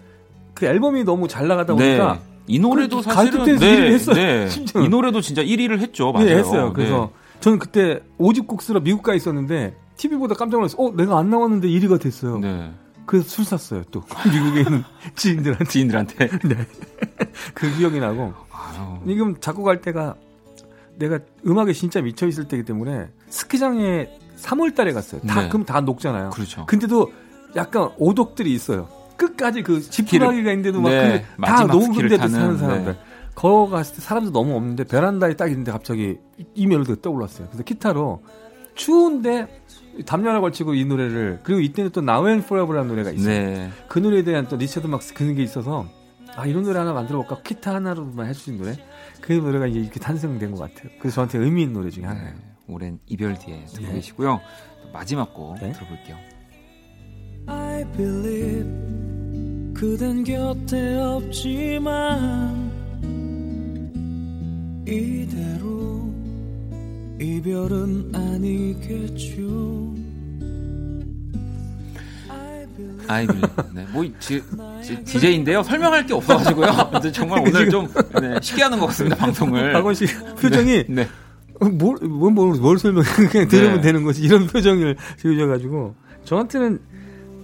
그 0.54 0.66
앨범이 0.66 1.04
너무 1.04 1.28
잘 1.28 1.46
나가다 1.48 1.74
네. 1.76 1.96
보니까 1.98 2.20
이 2.48 2.58
노래도 2.58 2.96
그 2.98 3.02
사실은 3.02 3.44
네, 3.44 3.52
1위를 3.54 3.86
했어요, 3.92 4.14
네. 4.14 4.48
이 4.84 4.88
노래도 4.88 5.20
진짜 5.20 5.42
1위를 5.42 5.80
했죠. 5.80 6.12
맞아요. 6.12 6.26
네, 6.26 6.36
했어요. 6.36 6.72
그래서 6.72 7.10
네. 7.12 7.40
저는 7.40 7.58
그때 7.58 8.00
오집곡 8.18 8.62
쓰러 8.62 8.80
미국 8.80 9.02
가 9.02 9.14
있었는데 9.14 9.74
TV보다 9.96 10.34
깜짝 10.34 10.58
놀랐어요. 10.58 10.86
어, 10.86 10.92
내가 10.94 11.18
안 11.18 11.30
나왔는데 11.30 11.68
1위가 11.68 12.00
됐어요. 12.00 12.38
네. 12.38 12.72
그래서 13.06 13.28
술 13.28 13.44
샀어요. 13.44 13.82
또 13.90 14.02
미국에 14.30 14.60
있는 14.60 14.82
지인들한테 15.14 15.64
지인들한테 15.66 16.28
그 17.54 17.76
기억이 17.76 18.00
나고 18.00 18.34
아유, 18.50 18.98
지금 19.06 19.36
작곡할 19.40 19.80
때가 19.80 20.16
내가 20.96 21.18
음악에 21.46 21.72
진짜 21.72 22.00
미쳐 22.00 22.26
있을 22.26 22.48
때이기 22.48 22.64
때문에 22.64 23.08
스키장에 23.28 24.08
3월 24.38 24.74
달에 24.74 24.92
갔어요. 24.92 25.20
다 25.22 25.42
네. 25.42 25.48
그럼 25.48 25.64
다 25.64 25.80
녹잖아요. 25.80 26.30
그렇죠. 26.30 26.66
근데도 26.66 27.12
약간 27.54 27.90
오독들이 27.96 28.52
있어요. 28.52 28.88
끝까지 29.16 29.62
그 29.62 29.80
지푸라기가 29.80 30.50
있는데도 30.50 30.80
막 30.80 30.90
네, 30.90 31.22
다 31.22 31.28
마지막 31.36 31.72
녹은 31.72 31.86
스키를 31.86 32.08
데도 32.10 32.22
타는, 32.22 32.34
사는 32.38 32.58
사람들. 32.58 32.92
네. 32.92 32.98
거 33.34 33.68
갔을 33.68 33.96
때 33.96 34.00
사람도 34.00 34.30
너무 34.30 34.56
없는데 34.56 34.84
베란다에 34.84 35.34
딱 35.34 35.48
있는데 35.48 35.70
갑자기 35.70 36.18
이 36.54 36.66
멜로디가 36.66 37.02
떠올랐어요. 37.02 37.48
그래서 37.48 37.62
기타로 37.62 38.22
추운데 38.74 39.46
담요 40.04 40.28
하나 40.28 40.40
걸치고 40.40 40.74
이 40.74 40.84
노래를 40.84 41.40
그리고 41.42 41.60
이때는 41.60 41.90
또 41.90 42.00
Now 42.00 42.26
and 42.26 42.44
Forever라는 42.44 42.88
노래가 42.88 43.10
있어요. 43.10 43.34
네. 43.34 43.70
그 43.88 43.98
노래에 43.98 44.22
대한 44.22 44.48
또 44.48 44.56
리처드 44.56 44.86
막스 44.86 45.14
그런 45.14 45.34
게 45.34 45.42
있어서 45.42 45.86
아 46.36 46.46
이런 46.46 46.64
노래 46.64 46.78
하나 46.78 46.92
만들어 46.92 47.18
볼까 47.18 47.40
기타 47.42 47.74
하나로만 47.74 48.26
해주신 48.28 48.58
노래 48.58 48.76
그 49.20 49.32
노래가 49.32 49.66
이제 49.66 49.80
이렇게 49.80 49.98
탄생된 49.98 50.52
것 50.52 50.58
같아요. 50.60 50.90
그래서 50.98 51.16
저한테 51.16 51.38
의미 51.38 51.62
있는 51.62 51.74
노래 51.74 51.90
중에 51.90 52.04
하나예요. 52.04 52.34
네. 52.34 52.42
오랜 52.68 52.98
이별 53.06 53.38
뒤에 53.38 53.64
듣고 53.66 53.86
네. 53.86 53.94
계시고요. 53.94 54.40
또 54.82 54.90
마지막 54.92 55.32
곡 55.32 55.54
네. 55.60 55.72
들어볼게요. 55.72 56.16
I 57.46 57.84
believe 57.92 58.66
그댄 59.74 60.24
곁에 60.24 60.96
없지만 60.96 62.72
이대로 64.86 66.12
이별은 67.20 68.12
아니겠죠 68.14 69.42
I 72.28 72.66
believe 72.76 73.04
아이 73.08 73.26
빌 73.26 73.40
네. 73.74 73.86
뭐 73.92 74.04
지, 74.18 74.42
지, 74.82 75.04
DJ인데요. 75.04 75.62
설명할 75.62 76.06
게 76.06 76.14
없어가지고요. 76.14 76.68
정말 77.12 77.40
오늘 77.40 77.70
좀 77.70 77.88
네, 78.20 78.38
쉽게 78.42 78.62
하는 78.64 78.78
것 78.78 78.86
같습니다. 78.86 79.16
방송을. 79.16 79.72
박원 79.72 79.94
씨 79.94 80.06
표정이 80.40 80.84
네. 80.88 81.08
어, 81.60 81.66
뭘, 81.66 81.96
뭘, 82.02 82.32
뭘, 82.32 82.58
뭘 82.58 82.78
설명해. 82.78 83.08
그냥 83.30 83.48
들으면 83.48 83.76
네. 83.76 83.80
되는 83.80 84.02
거지. 84.02 84.22
이런 84.22 84.46
표정을 84.46 84.96
지으셔가지고. 85.18 85.94
저한테는 86.24 86.80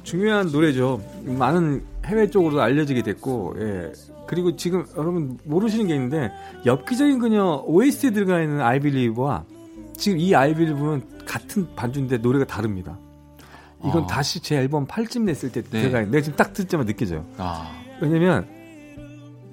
중요한 0.02 0.50
노래죠. 0.50 1.00
많은 1.24 1.82
해외 2.04 2.28
쪽으로 2.28 2.60
알려지게 2.60 3.02
됐고, 3.02 3.54
예. 3.60 3.92
그리고 4.26 4.56
지금 4.56 4.84
여러분 4.96 5.38
모르시는 5.44 5.86
게 5.86 5.94
있는데, 5.94 6.32
엽기적인 6.66 7.20
그녀 7.20 7.62
OST에 7.66 8.10
들어가 8.10 8.42
있는 8.42 8.58
Believe와 8.80 9.44
지금 10.02 10.18
이 10.18 10.34
I 10.34 10.52
Believe는 10.52 11.24
같은 11.24 11.76
반주인데 11.76 12.18
노래가 12.18 12.44
다릅니다. 12.44 12.98
이건 13.84 14.02
아. 14.02 14.06
다시 14.08 14.40
제 14.40 14.56
앨범 14.56 14.84
8집 14.84 15.22
냈을 15.22 15.52
때 15.52 15.62
네. 15.62 15.82
들어가 15.82 16.00
있는데, 16.00 16.22
지금 16.22 16.36
딱 16.36 16.52
듣자마자 16.52 16.88
느껴져요. 16.88 17.24
아, 17.38 17.70
왜냐면 18.00 18.44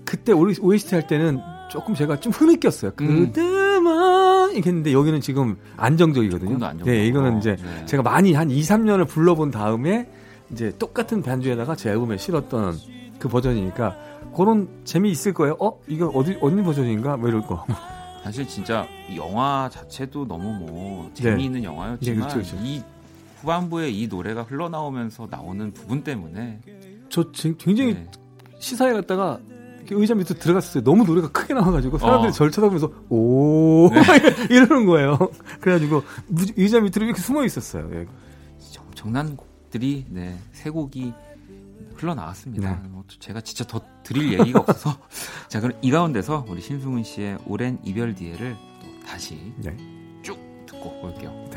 그때 0.06 0.32
OST 0.34 0.96
할 0.96 1.06
때는 1.06 1.40
조금 1.70 1.94
제가 1.94 2.20
좀 2.20 2.34
흐느꼈어요. 2.34 2.94
음. 3.02 3.32
그때만 3.32 4.54
이렇게 4.54 4.70
했는데 4.70 4.92
여기는 4.92 5.22
지금 5.22 5.56
안정적이거든요. 5.78 6.84
네, 6.84 7.06
이거는 7.06 7.38
이제 7.38 7.56
네. 7.56 7.86
제가 7.86 8.02
많이 8.02 8.34
한 8.34 8.50
2, 8.50 8.60
3년을 8.60 9.08
불러본 9.08 9.52
다음에 9.52 10.10
이제 10.52 10.74
똑같은 10.80 11.22
반주에다가 11.22 11.76
제 11.76 11.92
앨범에 11.92 12.18
실었던 12.18 12.76
그 13.20 13.30
버전이니까 13.30 13.96
그런 14.36 14.68
재미 14.84 15.12
있을 15.12 15.32
거예요. 15.32 15.58
어, 15.60 15.80
이거 15.88 16.08
어디 16.08 16.40
어느 16.42 16.64
버전인가? 16.64 17.18
뭐 17.18 17.30
이럴 17.30 17.42
거. 17.44 17.68
사실 18.24 18.48
진짜 18.48 18.88
이 19.10 19.18
영화 19.18 19.70
자체도 19.72 20.28
너무 20.28 20.54
뭐 20.54 21.12
재미있는 21.14 21.64
영화였지만 21.64 22.00
네, 22.00 22.16
그렇죠, 22.16 22.36
그렇죠. 22.36 22.58
이 22.66 22.82
후반부에 23.42 23.90
이 23.90 24.08
노래가 24.08 24.44
흘러나오면서 24.44 25.28
나오는 25.30 25.72
부분 25.74 26.04
때문에 26.04 26.60
저 27.10 27.32
지- 27.32 27.56
굉장히 27.58 27.94
네. 27.94 28.08
시사회 28.60 28.94
갔다가 28.94 29.40
의자 29.92 30.14
밑으로 30.14 30.38
들어갔어요. 30.38 30.84
너무 30.84 31.04
노래가 31.06 31.32
크게 31.32 31.54
나와가지고 31.54 31.98
사람들이 31.98 32.30
어. 32.30 32.32
절 32.34 32.52
쳐다보면서 32.52 32.92
오 33.10 33.90
이러는 34.52 34.86
거예요. 34.86 35.18
그래가지고 35.62 36.04
무- 36.28 36.46
의자 36.58 36.80
밑으로 36.82 37.06
이렇게 37.06 37.22
숨어 37.22 37.44
있었어요. 37.46 37.90
예. 37.94 38.06
엄청난 38.80 39.36
곡들이 39.38 40.06
네, 40.10 40.38
세 40.52 40.70
곡이 40.70 41.14
흘러나왔습니다. 42.00 42.82
네. 42.82 42.88
뭐 42.88 43.04
제가 43.20 43.42
진짜 43.42 43.66
더 43.66 43.82
드릴 44.04 44.40
얘기가 44.40 44.60
없어서 44.62 44.98
자 45.50 45.60
그럼 45.60 45.78
이 45.82 45.92
가운데서 45.92 46.46
우리 46.48 46.62
신승훈 46.62 47.04
씨의 47.04 47.40
오랜 47.46 47.80
이별 47.84 48.16
뒤에를 48.16 48.56
또 48.82 49.06
다시 49.06 49.54
네. 49.58 49.76
쭉 50.24 50.38
듣고 50.66 51.02
올게요. 51.04 51.49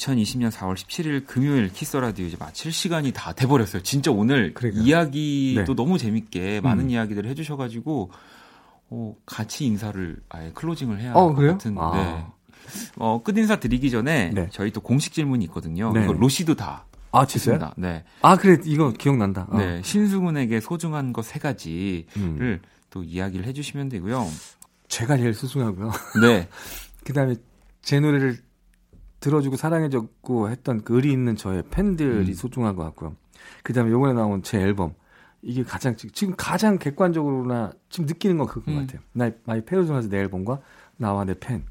2020년 0.00 0.50
4월 0.50 0.74
17일 0.74 1.26
금요일 1.26 1.72
키스 1.72 1.96
라디오 1.96 2.26
이제 2.26 2.36
마칠 2.40 2.72
시간이 2.72 3.12
다 3.12 3.32
돼버렸어요. 3.32 3.82
진짜 3.82 4.10
오늘 4.10 4.54
그러니까요. 4.54 4.84
이야기도 4.84 5.64
네. 5.64 5.74
너무 5.74 5.98
재밌게 5.98 6.60
많은 6.62 6.84
음. 6.84 6.90
이야기들을 6.90 7.28
해주셔가지고 7.30 8.10
어, 8.90 9.14
같이 9.26 9.66
인사를 9.66 10.16
아예 10.28 10.50
클로징을 10.54 11.00
해야 11.00 11.12
어, 11.12 11.20
할것 11.28 11.36
그래요? 11.36 11.52
같은. 11.52 11.76
아. 11.78 11.92
네. 11.94 12.26
어, 12.96 13.22
끝 13.22 13.36
인사 13.36 13.56
드리기 13.60 13.90
전에 13.90 14.30
네. 14.34 14.48
저희 14.50 14.70
또 14.70 14.80
공식 14.80 15.12
질문이 15.12 15.44
있거든요. 15.46 15.92
네. 15.92 16.04
이거 16.04 16.12
로시도 16.12 16.54
다 16.56 16.90
아 17.12 17.26
진짜요? 17.26 17.54
했습니다. 17.54 17.74
네. 17.76 18.04
아 18.22 18.36
그래 18.36 18.58
이거 18.64 18.92
기억난다. 18.92 19.46
어. 19.50 19.58
네. 19.58 19.82
신승훈에게 19.82 20.60
소중한 20.60 21.12
것 21.12 21.29
세 21.29 21.38
가지를 21.38 22.04
음. 22.16 22.60
또 22.90 23.02
이야기를 23.02 23.46
해주시면 23.46 23.88
되고요. 23.88 24.28
제가 24.88 25.16
제일 25.16 25.34
소중하고요. 25.34 25.90
네. 26.22 26.48
그 27.04 27.12
다음에 27.12 27.34
제 27.82 28.00
노래를 28.00 28.38
들어주고 29.20 29.56
사랑해줬고 29.56 30.50
했던 30.50 30.82
그 30.82 30.96
의리 30.96 31.12
있는 31.12 31.36
저의 31.36 31.62
팬들이 31.70 32.30
음. 32.30 32.34
소중한 32.34 32.74
것 32.76 32.84
같고요. 32.84 33.14
그 33.62 33.72
다음에 33.72 33.90
요번에 33.90 34.12
나온 34.14 34.42
제 34.42 34.58
앨범 34.60 34.94
이게 35.42 35.62
가장 35.62 35.96
지- 35.96 36.10
지금 36.10 36.34
가장 36.36 36.78
객관적으로나 36.78 37.72
지금 37.90 38.06
느끼는 38.06 38.38
건 38.38 38.46
그건 38.46 38.74
음. 38.74 38.74
것 38.80 38.86
같아요. 38.86 39.02
나 39.12 39.30
My 39.44 39.64
Personas 39.64 40.08
내 40.08 40.18
앨범과 40.18 40.60
나와 40.96 41.24
내 41.24 41.34
팬. 41.38 41.64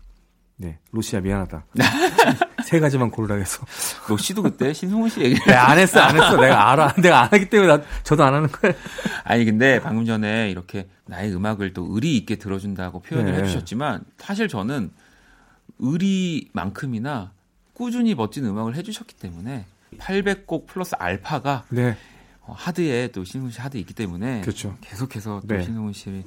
네 0.62 0.78
로시아 0.92 1.22
미안하다. 1.22 1.66
세 2.66 2.80
가지만 2.82 3.10
고르라 3.10 3.36
해서. 3.36 3.66
로시도 4.10 4.44
그때 4.44 4.74
신승훈 4.74 5.08
씨 5.10 5.22
얘기를 5.22 5.42
네, 5.48 5.54
안 5.54 5.78
했어 5.80 6.02
안 6.02 6.16
했어 6.16 6.36
내가 6.36 6.72
알아 6.72 6.94
내가 7.02 7.22
안 7.22 7.28
하기 7.32 7.50
때문에 7.50 7.78
나, 7.78 7.84
저도 8.04 8.24
안 8.26 8.34
하는 8.34 8.50
거예요. 8.50 8.76
아니 9.24 9.46
근데 9.46 9.80
방금 9.80 10.06
전에 10.06 10.52
이렇게 10.52 10.90
나의 11.06 11.34
음악을 11.34 11.74
또 11.74 11.88
의리 11.90 12.18
있게 12.18 12.36
들어준다고 12.36 13.00
표현을 13.00 13.32
네. 13.32 13.40
해주셨지만 13.42 14.04
사실 14.18 14.48
저는 14.50 14.92
의리만큼이나 15.80 17.32
꾸준히 17.80 18.14
멋진 18.14 18.44
음악을 18.44 18.76
해주셨기 18.76 19.16
때문에 19.16 19.66
800곡 19.98 20.68
플러스 20.68 20.96
알파가 21.00 21.64
네 21.70 21.96
어, 22.42 22.54
하드에 22.54 23.08
또 23.14 23.24
신승훈 23.24 23.52
씨 23.52 23.62
하드에 23.62 23.80
있기 23.80 23.94
때문에 23.94 24.42
그렇죠. 24.42 24.76
계속해서 24.82 25.42
또 25.48 25.56
네. 25.56 25.64
신승훈 25.64 25.94
씨를 25.94 26.24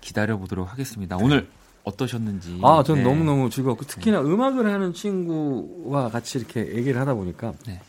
기다려 0.00 0.38
보도록 0.38 0.72
하겠습니다. 0.72 1.18
오늘 1.18 1.48
어떠셨는지. 1.82 2.60
아, 2.62 2.82
전 2.82 2.96
네. 2.96 3.02
너무너무 3.02 3.50
즐겁고 3.50 3.84
특히나 3.84 4.22
음악을 4.22 4.72
하는 4.72 4.94
친구와 4.94 6.08
같이 6.08 6.38
이렇게 6.38 6.60
얘기를 6.74 6.98
하다 6.98 7.12
보니까 7.12 7.52
네. 7.66 7.82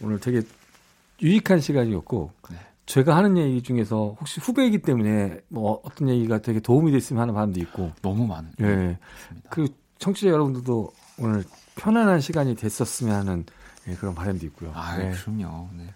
오늘 0.00 0.20
되게 0.20 0.42
유익한 1.20 1.58
시간이었고 1.58 2.30
네. 2.50 2.56
제가 2.86 3.16
하는 3.16 3.36
얘기 3.36 3.62
중에서 3.62 4.16
혹시 4.20 4.38
후배이기 4.40 4.78
때문에 4.78 5.40
뭐 5.48 5.80
어떤 5.82 6.08
얘기가 6.08 6.38
되게 6.38 6.60
도움이 6.60 6.92
됐으면 6.92 7.20
하는 7.20 7.34
바람도 7.34 7.58
있고. 7.62 7.90
너무 8.00 8.28
많은. 8.28 8.52
예. 8.60 8.98
그 9.50 9.66
청취자 9.98 10.28
여러분들도 10.28 10.92
오늘 11.18 11.44
편안한 11.76 12.20
시간이 12.20 12.56
됐었으면 12.56 13.14
하는 13.14 13.46
예, 13.88 13.94
그런 13.94 14.14
바람도 14.14 14.46
있고요. 14.46 14.72
아, 14.74 14.96
네. 14.96 15.10
그럼요. 15.10 15.68
네. 15.76 15.86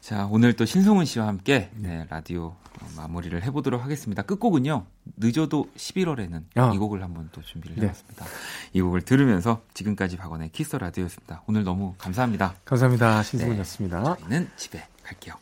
자, 0.00 0.26
오늘 0.30 0.54
또 0.54 0.64
신송은 0.64 1.04
씨와 1.04 1.28
함께 1.28 1.70
네, 1.76 2.06
라디오 2.10 2.56
어, 2.80 2.88
마무리를 2.96 3.40
해보도록 3.44 3.84
하겠습니다. 3.84 4.22
끝곡은요, 4.22 4.84
늦어도 5.16 5.70
11월에는 5.76 6.42
아. 6.56 6.72
이 6.74 6.78
곡을 6.78 7.02
한번 7.02 7.28
또 7.30 7.40
준비를 7.40 7.76
네. 7.76 7.82
해봤습니다. 7.82 8.26
이 8.72 8.80
곡을 8.80 9.02
들으면서 9.02 9.62
지금까지 9.74 10.16
박원의 10.16 10.50
키스 10.50 10.74
라디오였습니다. 10.74 11.42
오늘 11.46 11.62
너무 11.62 11.94
감사합니다. 11.98 12.56
감사합니다. 12.64 13.22
신승훈이었습니다. 13.22 14.16
저희는 14.16 14.50
집에 14.56 14.84
갈게요. 15.04 15.41